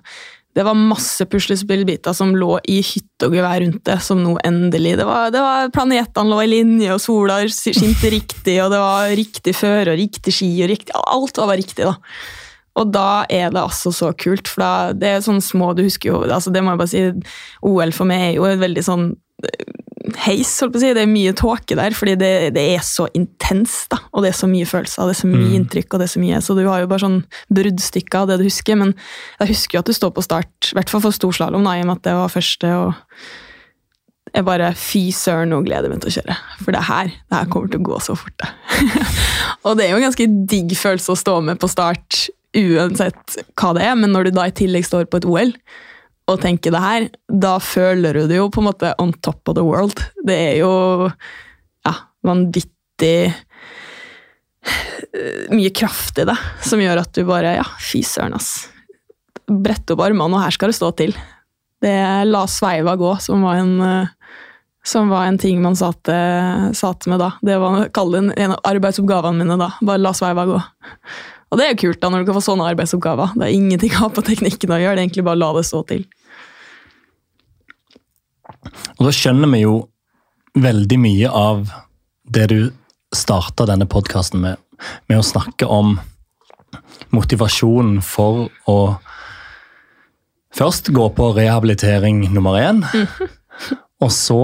det 0.54 0.62
var 0.62 0.78
masse 0.78 1.24
puslespillbiter 1.26 2.14
som 2.14 2.30
lå 2.38 2.60
i 2.70 2.76
hytte 2.86 3.26
og 3.26 3.34
gevær 3.34 3.58
rundt 3.64 3.82
det, 3.88 3.96
som 4.06 4.20
nå 4.22 4.36
endelig 4.46 4.94
Det 5.00 5.06
var, 5.08 5.34
var 5.34 5.72
Planetene 5.74 6.30
lå 6.30 6.38
i 6.44 6.50
linje, 6.52 6.92
og 6.94 7.02
sola 7.02 7.40
skinte 7.50 8.12
riktig, 8.12 8.60
og 8.62 8.70
det 8.70 8.78
var 8.78 9.10
riktig 9.18 9.56
føre 9.58 9.96
og 9.96 9.98
riktig 9.98 10.34
ski 10.36 10.50
og 10.62 10.70
riktig 10.70 10.94
Alt 11.00 11.42
var 11.42 11.50
bare 11.50 11.62
riktig, 11.62 11.88
da. 11.88 11.96
Og 12.78 12.90
da 12.94 13.24
er 13.30 13.50
det 13.54 13.62
altså 13.64 13.90
så 13.94 14.12
kult, 14.18 14.50
for 14.50 14.62
da, 14.62 14.70
det 14.94 15.10
er 15.10 15.26
sånne 15.26 15.42
små 15.42 15.72
Du 15.74 15.84
husker 15.86 16.12
jo 16.12 16.22
altså 16.22 16.54
Det 16.54 16.62
må 16.62 16.74
jeg 16.74 16.82
bare 16.84 16.92
si, 16.92 17.04
OL 17.66 17.94
for 17.94 18.10
meg 18.10 18.28
er 18.28 18.32
jo 18.38 18.46
et 18.50 18.62
veldig 18.62 18.86
sånn 18.86 19.10
heis, 20.24 20.50
holdt 20.60 20.74
på 20.74 20.80
å 20.80 20.82
si. 20.82 20.90
Det 20.96 21.04
er 21.04 21.10
mye 21.10 21.34
tåke 21.36 21.76
der, 21.78 21.94
fordi 21.96 22.16
det, 22.20 22.32
det, 22.56 22.64
er 22.74 22.82
så 22.84 23.06
intenst. 23.16 23.88
da, 23.92 24.00
Og 24.12 24.24
det 24.24 24.32
er 24.32 24.38
så 24.38 24.48
mye 24.50 24.68
følelser, 24.68 25.06
det 25.08 25.16
er 25.16 25.20
så 25.22 25.30
mye 25.30 25.46
mm. 25.46 25.54
inntrykk, 25.60 25.88
og 25.92 26.02
det 26.02 26.08
er 26.08 26.14
så 26.14 26.24
mye, 26.24 26.42
så 26.44 26.58
du 26.58 26.64
har 26.66 26.82
jo 26.82 26.90
bare 26.90 27.04
sånn 27.06 27.22
bruddstykker 27.54 28.20
av 28.20 28.32
det 28.32 28.40
du 28.42 28.46
husker. 28.48 28.78
Men 28.80 28.92
jeg 29.40 29.54
husker 29.54 29.78
jo 29.78 29.84
at 29.84 29.90
du 29.90 29.96
står 29.96 30.12
på 30.16 30.26
start, 30.26 30.52
i 30.70 30.78
hvert 30.78 30.92
fall 30.92 31.04
for 31.06 31.16
storslalåm, 31.16 31.64
i 31.70 31.82
og 31.84 31.90
med 31.90 31.96
at 31.98 32.06
det 32.10 32.18
var 32.20 32.36
første. 32.36 32.74
og 32.84 34.30
jeg 34.34 34.46
bare 34.48 34.72
Fy 34.74 35.08
søren, 35.14 35.52
nå 35.54 35.62
gleder 35.66 35.88
jeg 35.88 35.94
meg 35.94 36.04
til 36.04 36.10
å 36.10 36.16
kjøre. 36.18 36.38
For 36.60 36.74
det 36.74 36.86
her 36.88 37.10
det 37.12 37.38
her 37.38 37.50
kommer 37.52 37.70
til 37.70 37.82
å 37.82 37.88
gå 37.88 38.00
så 38.02 38.16
fort. 38.18 38.36
det. 38.42 38.50
og 39.66 39.78
det 39.78 39.86
er 39.86 39.94
jo 39.94 40.00
en 40.00 40.08
ganske 40.08 40.28
digg 40.50 40.74
følelse 40.78 41.14
å 41.14 41.20
stå 41.20 41.38
med 41.46 41.60
på 41.62 41.70
start 41.70 42.26
uansett 42.54 43.38
hva 43.58 43.72
det 43.74 43.82
er, 43.86 43.96
men 43.98 44.12
når 44.14 44.28
du 44.28 44.36
da 44.36 44.46
i 44.46 44.54
tillegg 44.54 44.86
står 44.86 45.08
på 45.10 45.20
et 45.20 45.26
OL, 45.26 45.54
å 46.30 46.36
tenke 46.40 46.72
det 46.72 46.80
her, 46.80 47.08
da 47.28 47.58
føler 47.60 48.16
du 48.16 48.28
det 48.30 48.38
jo 48.38 48.48
på 48.52 48.62
en 48.62 48.68
måte 48.70 48.94
on 49.02 49.12
top 49.24 49.48
of 49.50 49.58
the 49.58 49.64
world. 49.64 50.00
Det 50.24 50.36
er 50.36 50.56
jo 50.62 50.70
ja, 51.84 51.94
vanvittig 52.24 53.18
eh, 53.28 53.34
mye 55.52 55.72
kraft 55.76 56.22
i 56.22 56.28
det 56.28 56.38
som 56.64 56.80
gjør 56.80 57.02
at 57.04 57.12
du 57.16 57.24
bare 57.28 57.58
Ja, 57.58 57.66
fy 57.80 58.00
søren, 58.06 58.36
ass. 58.38 58.70
Brett 59.44 59.90
opp 59.92 60.00
armene, 60.06 60.32
og 60.38 60.44
her 60.46 60.54
skal 60.56 60.72
det 60.72 60.78
stå 60.80 60.90
til. 60.96 61.12
Det 61.84 62.24
la 62.30 62.46
sveiva 62.48 62.96
gå, 62.96 63.12
som 63.20 63.44
var 63.44 63.60
en, 63.60 63.74
eh, 63.84 64.08
som 64.84 65.12
var 65.12 65.28
en 65.28 65.38
ting 65.40 65.60
man 65.60 65.76
satt 65.76 66.08
med 66.08 67.20
da. 67.20 67.34
Det 67.44 67.60
var 67.60 67.84
det 67.92 68.40
en 68.40 68.56
av 68.56 68.64
arbeidsoppgavene 68.72 69.44
mine 69.44 69.60
da. 69.60 69.74
Bare 69.84 70.00
la 70.00 70.16
sveiva 70.16 70.48
gå. 70.48 70.62
Og 71.54 71.60
det 71.60 71.68
er 71.68 71.76
jo 71.76 71.82
kult 71.84 72.00
da, 72.02 72.08
når 72.10 72.24
du 72.24 72.26
kan 72.26 72.34
få 72.34 72.40
sånne 72.42 72.66
arbeidsoppgaver. 72.72 73.36
Det 73.38 73.46
er 73.46 73.54
ingenting 73.54 73.92
å 73.94 74.08
ha 74.08 74.10
på 74.10 74.24
teknikken 74.26 74.72
å 74.74 74.78
gjøre, 74.82 74.96
det 74.96 75.04
er 75.04 75.06
egentlig 75.06 75.22
bare 75.28 75.38
å 75.38 75.42
la 75.44 75.50
det 75.54 75.60
stå 75.68 75.82
til. 75.86 76.00
Og 78.98 79.02
da 79.06 79.12
skjønner 79.14 79.52
vi 79.52 79.60
jo 79.62 79.76
veldig 80.58 80.98
mye 80.98 81.30
av 81.30 81.70
det 82.34 82.48
du 82.50 82.58
starta 83.14 83.68
denne 83.70 83.86
podkasten 83.86 84.42
med, 84.42 84.58
med 85.06 85.20
å 85.20 85.26
snakke 85.26 85.68
om 85.70 85.94
motivasjonen 87.14 88.00
for 88.02 88.48
å 88.66 88.78
først 90.58 90.90
gå 90.94 91.06
på 91.14 91.28
rehabilitering 91.38 92.24
nummer 92.34 92.58
én, 92.58 92.82
og 94.02 94.10
så 94.10 94.40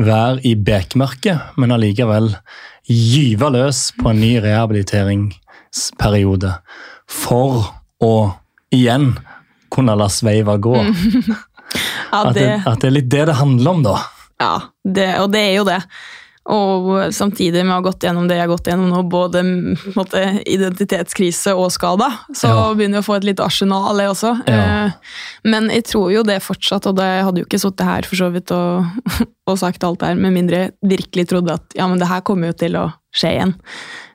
være 0.00 0.40
i 0.48 0.56
bekmørket, 0.58 1.54
men 1.54 1.70
allikevel 1.76 2.32
gyve 2.90 3.52
løs 3.54 3.92
på 3.94 4.10
en 4.10 4.24
ny 4.24 4.34
rehabiliteringsperiode 5.74 6.54
for 7.08 7.64
å 8.02 8.32
igjen 8.72 9.12
kunne 9.70 9.96
la 9.96 10.08
sveiva 10.08 10.56
gå. 10.58 10.76
Ja, 12.10 12.24
At, 12.26 12.34
det, 12.34 12.42
det, 12.42 12.54
at 12.66 12.80
det 12.82 12.88
er 12.88 12.90
litt 12.96 13.10
det 13.12 13.20
det 13.28 13.34
handler 13.38 13.70
om, 13.70 13.82
da. 13.84 13.92
ja 14.42 14.54
det, 14.82 15.04
og 15.22 15.28
det 15.30 15.38
er 15.46 15.52
jo 15.54 15.64
det. 15.68 15.76
Og 16.50 16.88
samtidig 17.14 17.60
med 17.62 17.70
å 17.70 17.76
ha 17.76 17.84
gått 17.84 18.02
gjennom 18.02 18.26
det 18.26 18.34
jeg 18.40 18.42
har 18.42 18.50
gått 18.50 18.66
gjennom 18.66 18.88
nå, 18.90 19.02
både 19.06 19.42
mm, 19.46 19.76
måte, 19.94 20.22
identitetskrise 20.50 21.54
og 21.54 21.70
skada, 21.70 22.08
så 22.34 22.50
Ja. 22.50 22.64
begynner 22.74 22.98
jeg 22.98 23.04
å 23.04 23.06
få 23.06 23.18
et 23.20 23.28
lite 23.28 23.46
arsenal, 23.46 24.02
jeg 24.02 24.10
også. 24.10 24.32
Ja. 24.50 24.58
Eh, 24.88 25.14
Men 25.46 25.70
jeg 25.70 25.84
tror 25.92 26.10
jo 26.10 26.24
det 26.26 26.40
fortsatt, 26.42 26.90
og 26.90 26.98
det 26.98 27.06
hadde 27.28 27.44
jo 27.44 27.46
ikke 27.46 27.62
sittet 27.62 27.86
her 27.86 28.02
for 28.10 28.16
så 28.24 28.32
vidt 28.34 28.50
og, 28.50 28.90
og 29.46 29.58
sagt 29.62 29.86
alt 29.86 30.00
det 30.02 30.10
her, 30.10 30.18
med 30.18 30.34
mindre 30.34 30.64
jeg 30.64 30.72
virkelig 30.98 31.28
trodde 31.30 31.54
at 31.60 31.78
ja, 31.78 31.86
men 31.86 32.02
det 32.02 32.10
her 32.10 32.26
kommer 32.26 32.50
jo 32.50 32.58
til 32.66 32.74
å 32.82 32.88
skje 33.14 33.36
igjen. 33.36 33.54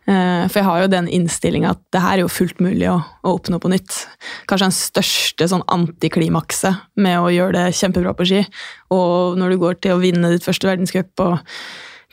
Eh, 0.06 0.46
For 0.52 0.60
jeg 0.60 0.68
har 0.68 0.84
jo 0.84 0.92
den 0.92 1.08
innstillinga 1.10 1.72
at 1.74 1.82
det 1.96 2.02
her 2.04 2.20
er 2.20 2.24
jo 2.26 2.32
fullt 2.32 2.60
mulig 2.62 2.86
å, 2.92 3.00
å 3.26 3.34
oppnå 3.40 3.58
på 3.62 3.72
nytt. 3.74 4.04
Kanskje 4.50 4.68
den 4.68 4.78
største 4.78 5.48
sånn 5.50 5.66
antiklimakset 5.74 6.84
med 7.02 7.18
å 7.18 7.32
gjøre 7.34 7.58
det 7.58 7.78
kjempebra 7.80 8.14
på 8.18 8.28
ski. 8.30 8.44
Og 8.94 9.40
når 9.40 9.56
du 9.56 9.62
går 9.64 9.80
til 9.82 9.96
å 9.96 10.02
vinne 10.04 10.30
ditt 10.34 10.46
første 10.46 10.70
verdenscup 10.70 11.26
og 11.26 11.40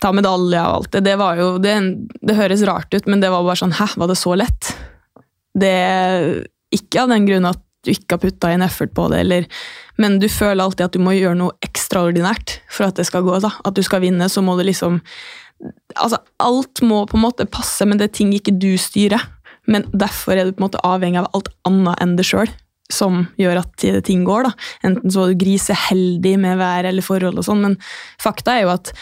ta 0.02 0.12
medalje 0.16 0.62
og 0.62 0.78
alt 0.78 0.94
det, 0.96 1.04
det 1.06 1.18
var 1.20 1.36
jo 1.38 1.50
det, 1.62 1.76
det 2.24 2.38
høres 2.38 2.64
rart 2.66 2.96
ut, 2.96 3.04
men 3.06 3.20
det 3.22 3.30
var 3.30 3.44
bare 3.46 3.60
sånn 3.60 3.76
Hæ, 3.76 3.92
var 4.00 4.10
det 4.10 4.18
så 4.18 4.32
lett? 4.34 4.72
Det 5.54 5.76
Ikke 6.74 7.04
av 7.04 7.12
den 7.12 7.28
grunn 7.28 7.46
at 7.46 7.60
du 7.82 7.90
ikke 7.90 8.16
har 8.16 8.22
putta 8.22 8.50
inn 8.54 8.62
effort 8.62 8.92
på 8.94 9.08
det, 9.10 9.20
eller, 9.24 9.46
men 9.98 10.20
du 10.22 10.28
føler 10.30 10.62
alltid 10.62 10.84
at 10.86 10.94
du 10.94 11.02
må 11.02 11.16
gjøre 11.16 11.34
noe 11.40 11.56
ekstraordinært 11.66 12.60
for 12.70 12.86
at 12.86 12.98
det 12.98 13.08
skal 13.08 13.24
gå. 13.26 13.40
da. 13.42 13.50
At 13.66 13.74
du 13.74 13.82
skal 13.82 14.04
vinne, 14.04 14.28
så 14.30 14.38
må 14.44 14.54
du 14.54 14.62
liksom 14.68 15.00
altså, 15.94 16.18
alt 16.42 16.82
må 16.86 17.04
på 17.08 17.18
en 17.18 17.26
måte 17.26 17.48
passe, 17.50 17.86
men 17.88 18.00
det 18.00 18.10
er 18.10 18.18
ting 18.18 18.34
ikke 18.36 18.54
du 18.56 18.74
styrer. 18.80 19.22
Men 19.70 19.86
derfor 19.94 20.34
er 20.34 20.48
du 20.48 20.54
på 20.56 20.62
en 20.62 20.68
måte 20.68 20.82
avhengig 20.86 21.20
av 21.22 21.30
alt 21.36 21.50
annet 21.68 22.00
enn 22.02 22.16
det 22.18 22.26
sjøl 22.26 22.50
som 22.92 23.22
gjør 23.40 23.62
at 23.62 23.84
ting 24.04 24.24
går. 24.26 24.48
da. 24.48 24.52
Enten 24.84 25.12
så 25.12 25.22
var 25.22 25.32
du 25.32 25.40
griseheldig 25.40 26.34
med 26.42 26.58
vær 26.60 26.88
eller 26.88 27.04
forhold, 27.04 27.38
og 27.40 27.46
sånn, 27.46 27.62
men 27.64 27.76
fakta 28.20 28.58
er 28.58 28.66
jo 28.66 28.72
at 28.74 28.92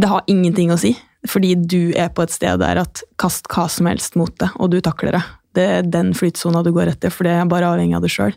det 0.00 0.08
har 0.08 0.24
ingenting 0.32 0.72
å 0.72 0.80
si. 0.80 0.94
Fordi 1.28 1.52
du 1.54 1.92
er 1.98 2.08
på 2.14 2.24
et 2.24 2.34
sted 2.34 2.62
der 2.62 2.80
at 2.80 3.02
kast 3.20 3.46
hva 3.52 3.68
som 3.70 3.90
helst 3.90 4.16
mot 4.18 4.32
det, 4.40 4.48
og 4.56 4.72
du 4.72 4.80
takler 4.82 5.18
det. 5.18 5.22
Det 5.52 5.66
er 5.76 5.84
den 5.86 6.14
flytsona 6.16 6.64
du 6.64 6.72
går 6.74 6.94
etter, 6.94 7.12
for 7.12 7.28
det 7.28 7.36
er 7.36 7.50
bare 7.50 7.68
avhengig 7.74 7.98
av 7.98 8.06
deg 8.06 8.14
sjøl. 8.14 8.32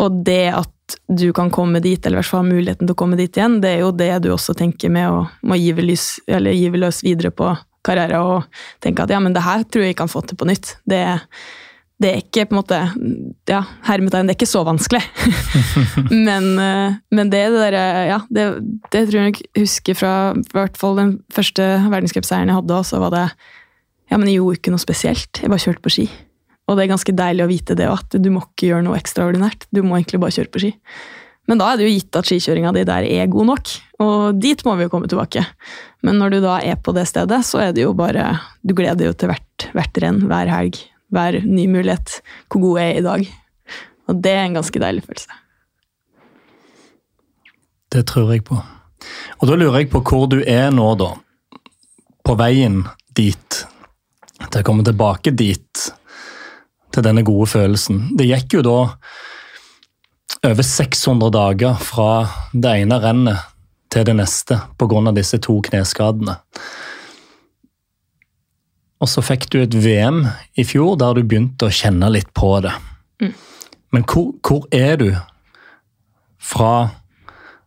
Og 0.00 0.22
det 0.26 0.46
at 0.56 0.96
du 1.08 1.30
kan 1.36 1.50
komme 1.52 1.80
dit, 1.80 2.00
eller 2.04 2.18
i 2.18 2.20
hvert 2.20 2.30
fall 2.30 2.42
ha 2.42 2.48
muligheten 2.48 2.88
til 2.88 2.94
å 2.94 2.98
komme 2.98 3.18
dit 3.20 3.36
igjen, 3.36 3.60
det 3.62 3.76
er 3.76 3.84
jo 3.84 3.92
det 3.96 4.12
du 4.24 4.32
også 4.34 4.54
tenker 4.58 4.92
med 4.92 5.08
å, 5.08 5.26
må 5.46 5.58
give, 5.60 5.84
lys, 5.84 6.16
gyve 6.28 6.80
løs 6.80 7.02
videre 7.04 7.32
på 7.34 7.52
karriere 7.86 8.20
og 8.22 8.62
tenke 8.82 9.04
at 9.04 9.12
ja, 9.12 9.20
men 9.22 9.34
det 9.34 9.44
her 9.44 9.64
tror 9.66 9.84
jeg 9.84 9.94
jeg 9.94 10.00
kan 10.02 10.10
få 10.10 10.22
til 10.26 10.38
på 10.38 10.48
nytt. 10.48 10.76
Det, 10.88 11.00
det 12.02 12.10
er 12.10 12.20
ikke 12.22 12.46
på 12.50 12.56
en 12.56 12.60
måte 12.60 12.80
ja, 13.50 13.62
hermetegn, 13.88 14.28
det 14.28 14.34
er 14.34 14.40
ikke 14.40 14.50
så 14.50 14.64
vanskelig. 14.66 15.02
men, 16.28 16.52
eh, 16.62 16.98
men 17.14 17.32
det, 17.32 17.44
det 17.54 17.64
der, 17.64 17.78
ja, 18.10 18.20
det, 18.30 18.46
det 18.94 19.06
tror 19.08 19.18
jeg 19.22 19.34
jeg 19.38 19.64
husker 19.64 19.98
fra 19.98 20.14
i 20.38 20.44
hvert 20.54 20.78
fall 20.78 20.98
den 20.98 21.16
første 21.34 21.68
verdenscupseieren 21.88 22.52
jeg 22.52 22.60
hadde, 22.60 22.78
også 22.82 23.02
var 23.02 23.16
det 23.16 23.26
ja, 24.12 24.18
men 24.18 24.28
jeg 24.28 24.42
gjorde 24.42 24.58
ikke 24.58 24.72
noe 24.74 24.82
spesielt. 24.82 25.40
Jeg 25.40 25.48
bare 25.48 25.62
kjørte 25.62 25.82
på 25.84 25.92
ski. 25.94 26.04
Og 26.68 26.78
det 26.78 26.84
er 26.84 26.92
ganske 26.92 27.14
deilig 27.16 27.44
å 27.44 27.50
vite 27.50 27.76
det 27.78 27.88
at 27.90 28.14
du 28.22 28.30
må 28.32 28.44
ikke 28.44 28.70
gjøre 28.70 28.86
noe 28.86 29.00
ekstraordinært. 29.00 29.66
Du 29.74 29.82
må 29.82 29.98
egentlig 29.98 30.22
bare 30.22 30.36
kjøre 30.36 30.52
på 30.52 30.62
ski. 30.62 30.72
Men 31.50 31.58
da 31.58 31.72
er 31.72 31.80
det 31.80 31.88
jo 31.88 31.94
gitt 31.96 32.16
at 32.20 32.28
skikjøringa 32.28 32.70
di 32.76 32.84
der 32.86 33.06
er 33.08 33.30
god 33.30 33.48
nok, 33.48 33.70
og 34.02 34.38
dit 34.38 34.60
må 34.66 34.76
vi 34.78 34.86
jo 34.86 34.92
komme 34.92 35.08
tilbake. 35.10 35.42
Men 36.06 36.20
når 36.22 36.36
du 36.36 36.38
da 36.44 36.60
er 36.62 36.78
på 36.78 36.94
det 36.94 37.08
stedet, 37.10 37.40
så 37.46 37.64
er 37.64 37.74
det 37.74 37.82
jo 37.82 37.94
bare 37.98 38.36
Du 38.62 38.74
gleder 38.78 39.10
jo 39.10 39.14
til 39.14 39.32
hvert, 39.32 39.66
hvert 39.74 40.02
renn, 40.02 40.20
hver 40.30 40.50
helg, 40.50 40.78
hver 41.10 41.40
ny 41.42 41.66
mulighet. 41.70 42.20
Hvor 42.46 42.62
god 42.62 42.80
jeg 42.80 42.92
er 42.92 43.00
i 43.00 43.06
dag. 43.06 43.32
Og 44.10 44.22
det 44.22 44.34
er 44.36 44.44
en 44.46 44.58
ganske 44.58 44.82
deilig 44.82 45.04
følelse. 45.06 45.40
Det 47.92 48.06
tror 48.08 48.32
jeg 48.32 48.44
på. 48.46 48.56
Og 49.42 49.48
da 49.50 49.58
lurer 49.58 49.82
jeg 49.82 49.90
på 49.92 50.02
hvor 50.06 50.28
du 50.30 50.38
er 50.46 50.70
nå, 50.74 50.86
da. 50.98 51.10
På 52.22 52.38
veien 52.38 52.84
dit. 53.18 53.58
Til 54.42 54.62
å 54.62 54.66
komme 54.66 54.86
tilbake 54.86 55.34
dit. 55.34 55.90
Til 56.92 57.04
denne 57.04 57.24
gode 57.24 57.48
følelsen. 57.48 58.10
Det 58.18 58.28
gikk 58.28 58.58
jo 58.58 58.62
da 58.66 58.78
over 60.42 60.66
600 60.66 61.32
dager 61.32 61.80
fra 61.80 62.10
det 62.52 62.76
ene 62.82 62.98
rennet 63.00 63.48
til 63.92 64.06
det 64.08 64.16
neste 64.16 64.58
pga. 64.78 65.12
disse 65.12 65.38
to 65.38 65.60
kneskadene. 65.60 66.36
Og 69.02 69.08
så 69.08 69.22
fikk 69.22 69.48
du 69.50 69.58
et 69.62 69.74
VM 69.74 70.26
i 70.54 70.64
fjor 70.64 70.96
der 70.96 71.14
du 71.14 71.24
begynte 71.26 71.66
å 71.66 71.74
kjenne 71.74 72.10
litt 72.10 72.32
på 72.34 72.60
det. 72.62 72.72
Men 73.92 74.04
hvor, 74.08 74.32
hvor 74.40 74.66
er 74.72 74.96
du 74.96 75.10
fra 76.42 76.88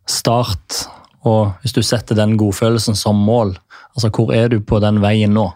start, 0.08 0.86
og 1.26 1.54
hvis 1.62 1.76
du 1.76 1.82
setter 1.82 2.18
den 2.18 2.36
godfølelsen 2.40 2.96
som 2.98 3.16
mål, 3.16 3.56
altså 3.94 4.10
hvor 4.10 4.32
er 4.34 4.48
du 4.48 4.60
på 4.60 4.80
den 4.82 5.00
veien 5.04 5.34
nå? 5.36 5.50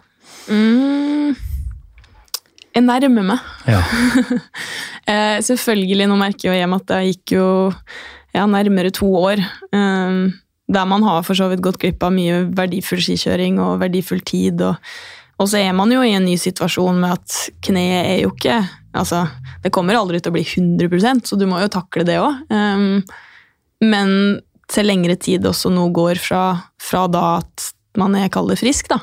Mm. 0.49 1.00
Jeg 2.77 2.87
nærmer 2.87 3.35
meg. 3.35 3.51
Ja. 3.69 3.83
Eh, 5.11 5.41
selvfølgelig, 5.43 6.05
nå 6.07 6.15
merker 6.21 6.45
jeg 6.45 6.53
jo 6.53 6.59
hjem 6.61 6.75
at 6.77 6.85
det 6.87 6.99
gikk 7.09 7.33
jo 7.35 7.47
ja, 8.37 8.45
nærmere 8.47 8.93
to 8.95 9.09
år. 9.19 9.41
Eh, 9.75 10.19
der 10.71 10.85
man 10.87 11.03
har 11.03 11.25
for 11.27 11.35
så 11.35 11.49
vidt 11.51 11.65
gått 11.65 11.81
glipp 11.83 12.05
av 12.07 12.13
mye 12.15 12.45
verdifull 12.55 13.01
skikjøring 13.03 13.59
og 13.59 13.81
verdifull 13.81 14.21
tid. 14.23 14.63
Og, 14.63 14.93
og 15.41 15.51
så 15.51 15.65
er 15.65 15.75
man 15.75 15.91
jo 15.91 16.05
i 16.07 16.13
en 16.15 16.29
ny 16.29 16.37
situasjon 16.39 17.01
med 17.03 17.17
at 17.17 17.41
kneet 17.67 18.05
er 18.05 18.23
jo 18.23 18.31
ikke 18.37 18.61
altså, 18.93 19.25
Det 19.65 19.73
kommer 19.75 19.99
aldri 19.99 20.21
til 20.21 20.31
å 20.31 20.37
bli 20.37 20.47
100% 20.47 21.27
så 21.33 21.41
du 21.41 21.49
må 21.51 21.59
jo 21.65 21.73
takle 21.73 22.07
det 22.07 22.21
òg. 22.21 22.45
men 23.83 24.15
til 24.71 24.87
lengre 24.87 25.17
tid 25.19 25.47
også 25.49 25.73
nå 25.75 25.89
går 25.97 26.23
fra, 26.23 26.45
fra 26.79 27.09
da 27.11 27.41
at 27.41 27.73
man 27.99 28.15
er 28.15 28.31
kall 28.31 28.53
frisk, 28.55 28.93
da. 28.93 29.01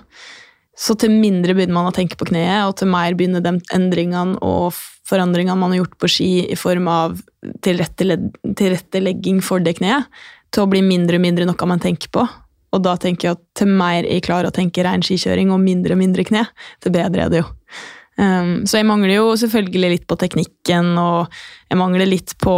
Så 0.78 0.94
til 1.02 1.10
mindre 1.10 1.56
begynner 1.58 1.74
man 1.74 1.90
å 1.90 1.96
tenke 1.96 2.18
på 2.20 2.28
kneet, 2.30 2.68
og 2.68 2.76
til 2.78 2.92
mer 2.92 3.16
begynner 3.18 3.42
de 3.42 3.56
endringene 3.74 4.38
og 4.46 4.78
forandringene 5.08 5.58
man 5.58 5.74
har 5.74 5.82
gjort 5.82 5.98
på 6.02 6.10
ski 6.12 6.32
i 6.46 6.58
form 6.60 6.90
av 6.92 7.18
tilrettelegging 7.66 9.40
for 9.46 9.64
det 9.64 9.78
kneet, 9.80 10.06
til 10.54 10.64
å 10.64 10.70
bli 10.70 10.84
mindre 10.86 11.18
og 11.18 11.24
mindre 11.24 11.48
noe 11.50 11.70
man 11.70 11.82
tenker 11.84 12.12
på. 12.14 12.28
Og 12.76 12.84
da 12.84 12.94
tenker 13.00 13.30
jeg 13.30 13.38
at 13.38 13.44
til 13.58 13.72
mer 13.80 14.06
jeg 14.06 14.26
klarer 14.28 14.52
å 14.52 14.56
tenke 14.56 14.84
ren 14.86 15.04
skikjøring 15.06 15.54
og 15.56 15.64
mindre 15.64 15.96
og 15.96 16.02
mindre 16.02 16.28
kne, 16.28 16.44
til 16.84 16.94
bedre 16.94 17.26
er 17.26 17.34
det 17.34 17.42
jo. 17.42 17.48
Um, 18.18 18.66
så 18.68 18.80
jeg 18.80 18.88
mangler 18.90 19.16
jo 19.20 19.34
selvfølgelig 19.40 19.92
litt 19.94 20.08
på 20.10 20.18
teknikken, 20.20 20.94
og 21.00 21.34
jeg 21.72 21.80
mangler 21.80 22.10
litt 22.10 22.36
på 22.44 22.56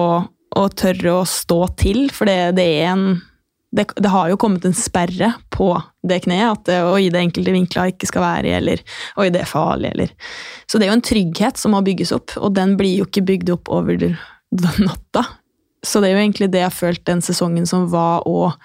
å 0.59 0.67
tørre 0.74 1.20
å 1.22 1.26
stå 1.30 1.59
til, 1.80 2.07
for 2.15 2.30
det, 2.30 2.55
det 2.57 2.67
er 2.82 2.93
en 2.93 3.05
det, 3.72 3.86
det 3.95 4.09
har 4.09 4.30
jo 4.32 4.38
kommet 4.41 4.65
en 4.65 4.74
sperre 4.74 5.34
på 5.53 5.70
det 6.07 6.24
kneet, 6.26 6.55
at 6.55 6.65
det, 6.65 6.78
oi, 6.89 7.09
det 7.13 7.22
enkelte 7.22 7.53
vinkler 7.53 7.91
ikke 7.91 8.09
skal 8.09 8.24
være 8.26 8.49
i, 8.49 8.55
eller 8.57 8.82
oi, 9.22 9.28
det 9.34 9.43
er 9.43 9.49
farlig, 9.49 9.91
eller 9.93 10.13
Så 10.65 10.80
det 10.80 10.88
er 10.88 10.91
jo 10.91 10.97
en 10.97 11.05
trygghet 11.05 11.61
som 11.61 11.76
må 11.76 11.84
bygges 11.86 12.13
opp, 12.15 12.34
og 12.41 12.55
den 12.57 12.74
blir 12.80 13.01
jo 13.01 13.07
ikke 13.09 13.26
bygd 13.30 13.53
opp 13.53 13.70
over 13.74 14.01
natta. 14.88 15.26
Så 15.86 16.01
det 16.01 16.09
er 16.09 16.17
jo 16.17 16.24
egentlig 16.24 16.49
det 16.51 16.63
jeg 16.63 16.72
har 16.72 16.76
følt 16.76 17.05
den 17.07 17.22
sesongen 17.24 17.70
som 17.70 17.86
var, 17.93 18.26
og 18.28 18.57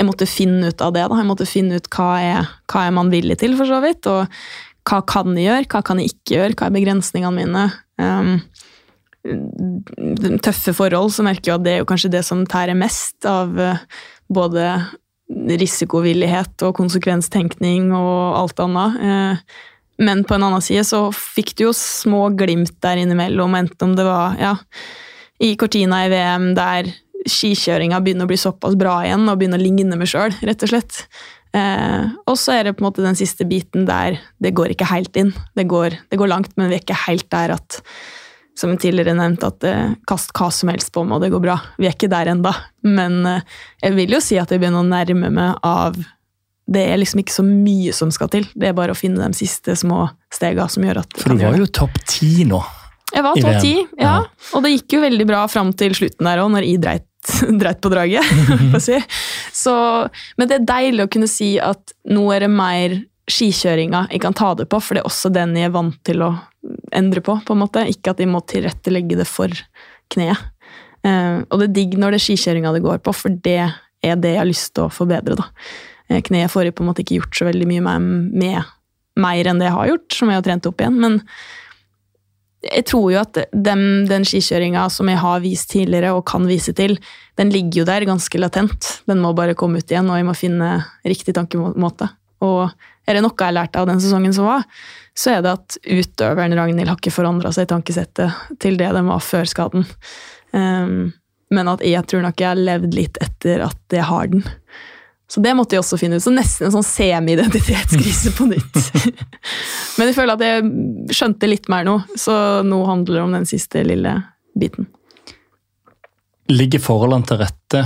jeg 0.00 0.08
måtte 0.08 0.28
finne 0.28 0.72
ut 0.72 0.82
av 0.82 0.94
det. 0.96 1.04
da, 1.06 1.20
Jeg 1.20 1.28
måtte 1.28 1.48
finne 1.48 1.78
ut 1.78 1.88
hva 1.92 2.10
er, 2.24 2.50
hva 2.72 2.86
er 2.88 2.96
man 2.96 3.12
villig 3.12 3.38
til, 3.40 3.54
for 3.58 3.68
så 3.68 3.78
vidt, 3.84 4.08
og 4.10 4.26
hva 4.88 5.02
kan 5.06 5.36
jeg 5.36 5.46
gjøre, 5.46 5.70
hva 5.70 5.84
kan 5.86 6.00
jeg 6.00 6.14
ikke 6.14 6.34
gjøre, 6.38 6.56
hva 6.56 6.68
er 6.68 6.76
begrensningene 6.78 7.36
mine. 7.36 7.64
Um, 8.00 8.32
tøffe 10.40 10.72
forhold, 10.76 11.12
så 11.12 11.24
merker 11.26 11.52
jeg 11.52 11.60
at 11.60 11.66
det 11.66 11.72
er 11.74 11.82
jo 11.82 11.88
kanskje 11.90 12.12
det 12.14 12.24
som 12.26 12.46
tærer 12.48 12.78
mest 12.78 13.26
av 13.28 13.58
eh, 13.60 13.82
både 14.32 14.70
risikovillighet 15.30 16.64
og 16.66 16.74
konsekvenstenkning 16.78 17.92
og 17.94 18.38
alt 18.40 18.62
annet. 18.64 19.02
Eh, 19.04 19.58
Men 20.00 20.24
på 20.24 20.32
en 20.34 20.46
annen 20.46 20.62
side 20.64 20.86
så 20.88 21.10
fikk 21.12 21.52
du 21.58 21.66
jo 21.66 21.72
små 21.76 22.30
glimt 22.32 22.72
der 22.80 22.96
innimellom, 22.96 23.52
enten 23.54 23.90
om 23.90 23.96
det 23.98 24.06
var 24.06 24.38
ja, 24.40 24.54
i 25.40 25.52
Cortina 25.60 26.06
i 26.06 26.08
VM 26.08 26.54
der 26.56 26.88
skikjøringa 27.28 28.00
begynner 28.00 28.24
å 28.24 28.30
bli 28.30 28.38
såpass 28.40 28.78
bra 28.80 29.02
igjen 29.04 29.28
og 29.28 29.36
begynner 29.36 29.60
å 29.60 29.66
ligne 29.66 29.98
meg 30.00 30.08
sjøl, 30.08 30.32
rett 30.40 30.64
og 30.64 30.72
slett. 30.72 31.02
Eh, 31.52 32.06
og 32.24 32.38
så 32.40 32.54
er 32.56 32.64
det 32.64 32.78
på 32.78 32.84
en 32.84 32.88
måte 32.88 33.04
den 33.04 33.18
siste 33.18 33.44
biten 33.44 33.84
der 33.84 34.16
det 34.40 34.54
går 34.56 34.72
ikke 34.72 34.88
helt 34.88 35.16
inn. 35.20 35.34
Det 35.58 35.66
går, 35.68 35.98
det 36.08 36.16
går 36.16 36.32
langt, 36.32 36.56
men 36.56 36.70
vi 36.70 36.78
er 36.78 36.84
ikke 36.84 37.02
helt 37.04 37.28
der 37.28 37.58
at 37.58 37.82
som 38.60 38.76
tidligere 38.78 39.16
nevnt, 39.16 39.44
at 39.46 39.64
eh, 39.64 39.92
kast 40.08 40.34
hva 40.36 40.50
som 40.52 40.70
helst 40.72 40.92
på 40.92 41.04
meg, 41.06 41.16
og 41.16 41.24
det 41.24 41.32
går 41.32 41.44
bra. 41.44 41.56
Vi 41.80 41.88
er 41.88 41.96
ikke 41.96 42.10
der 42.12 42.30
enda. 42.34 42.52
Men 42.84 43.20
eh, 43.28 43.44
jeg 43.82 43.96
vil 43.96 44.16
jo 44.16 44.22
si 44.24 44.38
at 44.40 44.52
jeg 44.52 44.62
begynner 44.62 44.84
å 44.84 44.88
nærme 44.88 45.30
meg 45.32 45.62
av 45.66 45.96
Det 46.70 46.82
er 46.86 47.00
liksom 47.00 47.24
ikke 47.24 47.34
så 47.34 47.42
mye 47.46 47.94
som 47.96 48.12
skal 48.14 48.30
til. 48.30 48.44
Det 48.54 48.68
er 48.68 48.76
bare 48.76 48.94
å 48.94 48.98
finne 48.98 49.26
de 49.26 49.38
siste 49.38 49.74
små 49.74 50.04
stegene 50.30 50.68
som 50.70 50.84
gjør 50.86 51.00
at 51.02 51.16
For 51.18 51.34
du 51.34 51.42
var 51.42 51.58
jo 51.58 51.66
topp 51.66 51.96
ti 52.06 52.44
nå. 52.46 52.60
Jeg 53.10 53.26
var 53.26 53.40
topp 53.42 53.62
ti, 53.64 53.74
ja. 53.98 54.04
Ja. 54.04 54.50
Og 54.54 54.62
det 54.62 54.76
gikk 54.76 54.94
jo 54.94 55.00
veldig 55.02 55.26
bra 55.26 55.44
fram 55.50 55.72
til 55.74 55.96
slutten 55.98 56.28
der 56.28 56.42
òg, 56.44 56.52
når 56.54 56.68
I 56.68 56.76
dreit, 56.78 57.08
dreit 57.62 57.80
på 57.82 57.90
draget. 57.90 58.28
jeg 58.76 58.84
si. 58.84 59.00
Så, 59.64 59.74
men 60.38 60.50
det 60.50 60.60
er 60.60 60.68
deilig 60.68 61.08
å 61.08 61.10
kunne 61.16 61.30
si 61.30 61.56
at 61.58 61.96
nå 62.12 62.28
er 62.36 62.46
det 62.46 62.52
mer 62.54 63.00
skikjøringa 63.30 64.06
jeg 64.10 64.22
kan 64.22 64.34
ta 64.36 64.52
det 64.58 64.66
på, 64.70 64.78
for 64.82 64.96
det 64.96 65.02
er 65.02 65.10
også 65.10 65.30
den 65.34 65.56
jeg 65.58 65.70
er 65.70 65.74
vant 65.74 65.98
til 66.06 66.22
å 66.26 66.30
endre 66.92 67.22
på. 67.24 67.38
på 67.44 67.54
en 67.56 67.62
måte. 67.62 67.84
Ikke 67.90 68.14
at 68.14 68.20
de 68.20 68.28
må 68.30 68.42
tilrettelegge 68.44 69.20
det 69.20 69.28
for 69.28 69.52
kneet. 70.12 70.40
Eh, 71.06 71.40
og 71.48 71.60
det 71.60 71.70
er 71.70 71.76
digg 71.78 71.96
når 71.98 72.14
det 72.14 72.20
er 72.20 72.26
skikjøringa 72.26 72.74
det 72.76 72.84
går 72.84 73.00
på, 73.04 73.14
for 73.16 73.38
det 73.46 73.60
er 73.60 74.20
det 74.20 74.34
jeg 74.34 74.42
har 74.42 74.50
lyst 74.50 74.74
til 74.76 74.88
å 74.88 74.92
forbedre. 74.92 75.38
da. 75.38 75.48
Eh, 76.10 76.20
Kneet 76.26 76.52
får 76.52 76.68
jeg 76.68 76.76
på 76.76 76.84
en 76.84 76.90
måte 76.90 77.04
ikke 77.04 77.20
gjort 77.20 77.40
så 77.40 77.48
veldig 77.48 77.70
mye 77.70 77.86
med, 77.86 78.12
med 78.44 78.76
mer 79.20 79.50
enn 79.50 79.60
det 79.60 79.70
jeg 79.70 79.78
har 79.78 79.90
gjort, 79.94 80.12
som 80.16 80.30
jeg 80.30 80.40
har 80.40 80.46
trent 80.46 80.68
opp 80.70 80.80
igjen. 80.80 81.00
men 81.00 81.18
jeg 82.60 82.84
tror 82.90 83.06
jo 83.08 83.20
at 83.22 83.38
den, 83.56 84.04
den 84.04 84.24
skikjøringa 84.28 84.82
som 84.92 85.08
jeg 85.08 85.20
har 85.22 85.40
vist 85.40 85.70
tidligere 85.72 86.12
og 86.12 86.26
kan 86.28 86.44
vise 86.44 86.74
til, 86.76 86.98
den 87.40 87.52
ligger 87.54 87.80
jo 87.80 87.86
der 87.88 88.04
ganske 88.04 88.40
latent. 88.40 88.88
Den 89.08 89.22
må 89.24 89.32
bare 89.36 89.56
komme 89.56 89.80
ut 89.80 89.88
igjen, 89.88 90.10
og 90.12 90.18
jeg 90.18 90.26
må 90.28 90.34
finne 90.36 90.68
riktig 91.08 91.32
tankemåte. 91.38 92.10
Og 92.44 92.68
er 93.08 93.16
det 93.16 93.22
noe 93.24 93.32
jeg 93.32 93.46
har 93.46 93.56
lært 93.56 93.78
av 93.80 93.88
den 93.88 94.02
sesongen 94.04 94.36
som 94.36 94.48
var, 94.48 94.66
så 95.16 95.36
er 95.36 95.44
det 95.44 95.54
at 95.56 95.78
utøveren 95.84 96.54
Ragnhild 96.56 96.88
har 96.88 97.00
ikke 97.00 97.14
forandra 97.14 97.52
seg 97.54 97.66
i 97.66 97.72
tankesettet 97.72 98.58
til 98.62 98.78
det 98.80 98.92
den 98.96 99.10
var 99.10 99.24
før 99.24 99.48
skaden. 99.48 99.86
Um, 100.52 101.10
men 101.50 101.70
at 101.70 101.82
jeg 101.84 102.06
tror 102.08 102.22
nok 102.24 102.40
jeg 102.40 102.52
har 102.52 102.60
levd 102.60 102.94
litt 102.94 103.18
etter 103.22 103.66
at 103.66 103.94
jeg 103.94 104.06
har 104.06 104.30
den. 104.30 104.46
Så 105.30 105.42
det 105.42 105.52
måtte 105.54 105.76
jeg 105.76 105.84
også 105.84 105.98
finne 105.98 106.18
ut. 106.18 106.24
Så 106.24 106.32
nesten 106.34 106.66
en 106.66 106.74
sånn 106.74 106.86
semi-identitetskrise 106.86 108.32
på 108.34 108.48
nytt. 108.50 108.78
Men 109.98 110.10
jeg 110.10 110.16
føler 110.16 110.34
at 110.34 110.42
jeg 110.42 111.14
skjønte 111.14 111.50
litt 111.50 111.68
mer 111.70 111.86
nå, 111.86 112.00
så 112.18 112.34
nå 112.66 112.80
handler 112.88 113.20
det 113.20 113.22
om 113.22 113.36
den 113.38 113.46
siste 113.46 113.84
lille 113.86 114.16
biten. 114.58 114.88
Ligger 116.50 116.82
forholdene 116.82 117.30
til 117.30 117.38
rette 117.44 117.84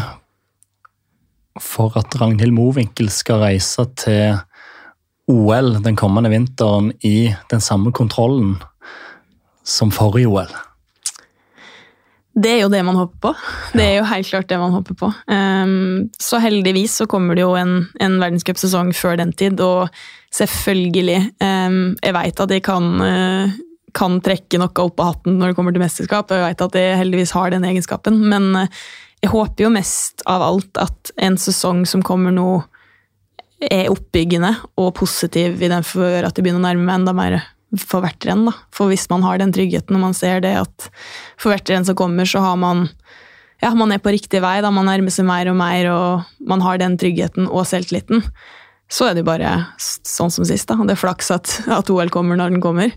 for 1.61 1.93
at 2.01 2.17
Ragnhild 2.17 2.57
Mowinckel 2.57 3.13
skal 3.13 3.45
reise 3.45 3.85
til 4.01 4.41
OL 5.31 5.79
den 5.85 5.97
kommende 5.97 6.31
vinteren 6.33 6.93
i 7.01 7.35
den 7.51 7.61
samme 7.65 7.93
kontrollen 7.93 8.59
som 9.65 9.93
forrige 9.95 10.29
OL? 10.29 10.53
Det 12.35 12.51
er 12.51 12.65
jo 12.65 12.71
det 12.71 12.81
man 12.83 12.99
håper 12.99 13.19
på. 13.23 13.31
Det 13.79 13.85
er 13.85 13.93
jo 14.01 14.07
helt 14.11 14.27
klart 14.27 14.49
det 14.51 14.59
man 14.59 14.75
håper 14.75 14.97
på. 14.99 15.11
Um, 15.31 16.11
så 16.19 16.41
heldigvis 16.43 16.97
så 16.99 17.07
kommer 17.11 17.39
det 17.39 17.45
jo 17.45 17.53
en, 17.55 17.85
en 18.03 18.17
verdenscupsesong 18.19 18.91
før 18.99 19.21
den 19.21 19.31
tid, 19.39 19.63
og 19.63 19.87
selvfølgelig 20.35 21.21
um, 21.39 21.95
Jeg 22.03 22.17
veit 22.17 22.43
at 22.43 22.51
jeg 22.51 22.65
kan, 22.67 22.91
uh, 22.99 23.55
kan 23.95 24.19
trekke 24.19 24.59
noe 24.59 24.83
opp 24.83 24.99
av 24.99 25.13
hatten 25.13 25.39
når 25.39 25.53
det 25.53 25.59
kommer 25.61 25.77
til 25.77 25.85
mesterskap, 25.85 26.27
og 26.27 26.41
jeg 26.41 26.49
veit 26.49 26.67
at 26.67 26.79
jeg 26.81 27.01
heldigvis 27.05 27.37
har 27.39 27.55
den 27.55 27.69
egenskapen, 27.71 28.19
men 28.35 28.51
uh, 28.59 28.83
jeg 29.23 29.31
håper 29.31 29.69
jo 29.69 29.73
mest 29.73 30.27
av 30.29 30.43
alt 30.45 30.83
at 30.83 31.15
en 31.23 31.39
sesong 31.41 31.87
som 31.89 32.03
kommer 32.05 32.35
nå, 32.35 32.49
er 33.73 33.91
oppbyggende 33.93 34.53
og 34.81 34.95
positiv 34.99 35.63
i 35.63 35.71
den 35.71 35.85
for 35.87 36.25
at 36.27 36.37
jeg 36.37 36.45
begynner 36.45 36.63
å 36.63 36.67
nærme 36.69 36.87
meg 36.87 37.01
enda 37.01 37.15
mer 37.17 37.39
for 37.81 38.05
hvert 38.05 38.27
renn. 38.29 38.47
da. 38.49 38.55
For 38.75 38.91
hvis 38.91 39.09
man 39.11 39.25
har 39.27 39.41
den 39.41 39.55
tryggheten 39.55 39.97
og 39.97 40.05
man 40.05 40.17
ser 40.17 40.43
det 40.45 40.55
at 40.61 40.89
for 41.41 41.53
hvert 41.53 41.71
renn 41.71 41.87
som 41.87 41.99
kommer, 41.99 42.29
så 42.29 42.43
har 42.45 42.59
man 42.61 42.89
ja, 43.63 43.71
man 43.73 43.95
er 43.95 44.03
på 44.03 44.13
riktig 44.13 44.43
vei, 44.45 44.59
da 44.61 44.71
man 44.75 44.85
nærmer 44.91 45.15
seg 45.15 45.25
mer 45.29 45.49
og 45.49 45.57
mer, 45.57 45.89
og 45.89 46.49
man 46.51 46.61
har 46.65 46.81
den 46.83 46.99
tryggheten 47.01 47.47
og 47.49 47.65
selvtilliten, 47.69 48.21
så 48.93 49.09
er 49.09 49.15
det 49.15 49.23
jo 49.23 49.29
bare 49.31 49.53
sånn 49.81 50.33
som 50.33 50.45
sist. 50.45 50.69
da. 50.69 50.77
Det 50.85 50.97
er 50.97 51.01
flaks 51.01 51.31
at, 51.33 51.55
at 51.79 51.91
OL 51.91 52.13
kommer 52.13 52.37
når 52.37 52.55
den 52.55 52.65
kommer. 52.65 52.93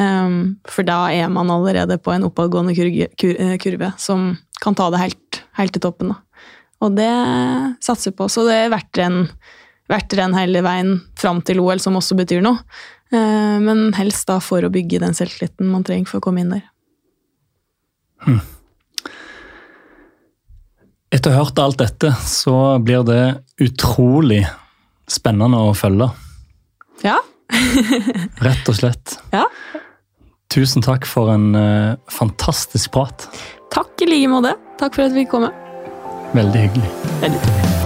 Um, 0.00 0.56
for 0.68 0.86
da 0.88 1.06
er 1.12 1.28
man 1.32 1.52
allerede 1.52 1.98
på 2.00 2.14
en 2.14 2.24
oppadgående 2.28 2.74
kurge, 2.78 3.10
kur, 3.20 3.34
eh, 3.34 3.56
kurve 3.60 3.92
som 4.00 4.30
kan 4.64 4.76
ta 4.78 4.88
det 4.94 5.02
helt, 5.02 5.42
helt 5.60 5.76
til 5.76 5.84
toppen. 5.84 6.14
da. 6.14 6.22
Og 6.84 6.96
det 6.96 7.12
satser 7.84 8.16
på. 8.16 8.28
Så 8.32 8.46
det 8.48 8.56
er 8.56 8.72
hvert 8.72 9.00
renn, 9.00 9.26
hvert 9.90 10.16
renn 10.18 10.34
hele 10.34 10.62
veien 10.66 10.96
fram 11.18 11.40
til 11.46 11.60
OL 11.62 11.78
som 11.82 11.96
også 11.98 12.16
betyr 12.18 12.42
noe. 12.44 12.58
Eh, 13.14 13.58
Men 13.62 13.92
helst 13.94 14.26
da 14.28 14.40
for 14.42 14.62
å 14.66 14.70
bygge 14.72 14.98
den 15.04 15.14
selvtilliten 15.14 15.68
man 15.70 15.84
trenger 15.86 16.06
for 16.10 16.18
å 16.18 16.26
komme 16.26 16.42
inn 16.42 16.50
der. 16.56 16.64
Etter 21.14 21.30
å 21.30 21.36
ha 21.36 21.44
hørt 21.44 21.60
alt 21.62 21.78
dette, 21.80 22.10
så 22.26 22.56
blir 22.82 23.04
det 23.06 23.20
utrolig 23.62 24.42
spennende 25.08 25.60
å 25.68 25.72
følge. 25.78 26.10
Ja, 27.06 27.18
Rett 28.42 28.66
og 28.68 28.74
slett. 28.74 29.18
ja. 29.30 29.44
Tusen 30.50 30.82
takk 30.82 31.04
for 31.10 31.30
en 31.34 31.54
eh, 31.58 31.96
fantastisk 32.10 32.90
prat. 32.94 33.26
Takk 33.74 34.02
i 34.06 34.08
like 34.10 34.30
måte. 34.30 34.54
Takk 34.80 34.94
for 34.98 35.06
at 35.06 35.14
vi 35.14 35.24
fikk 35.24 35.34
komme. 35.34 35.50
Veldig 36.38 36.62
hyggelig. 36.68 36.94
Veldig 37.22 37.42
trivelig. 37.46 37.85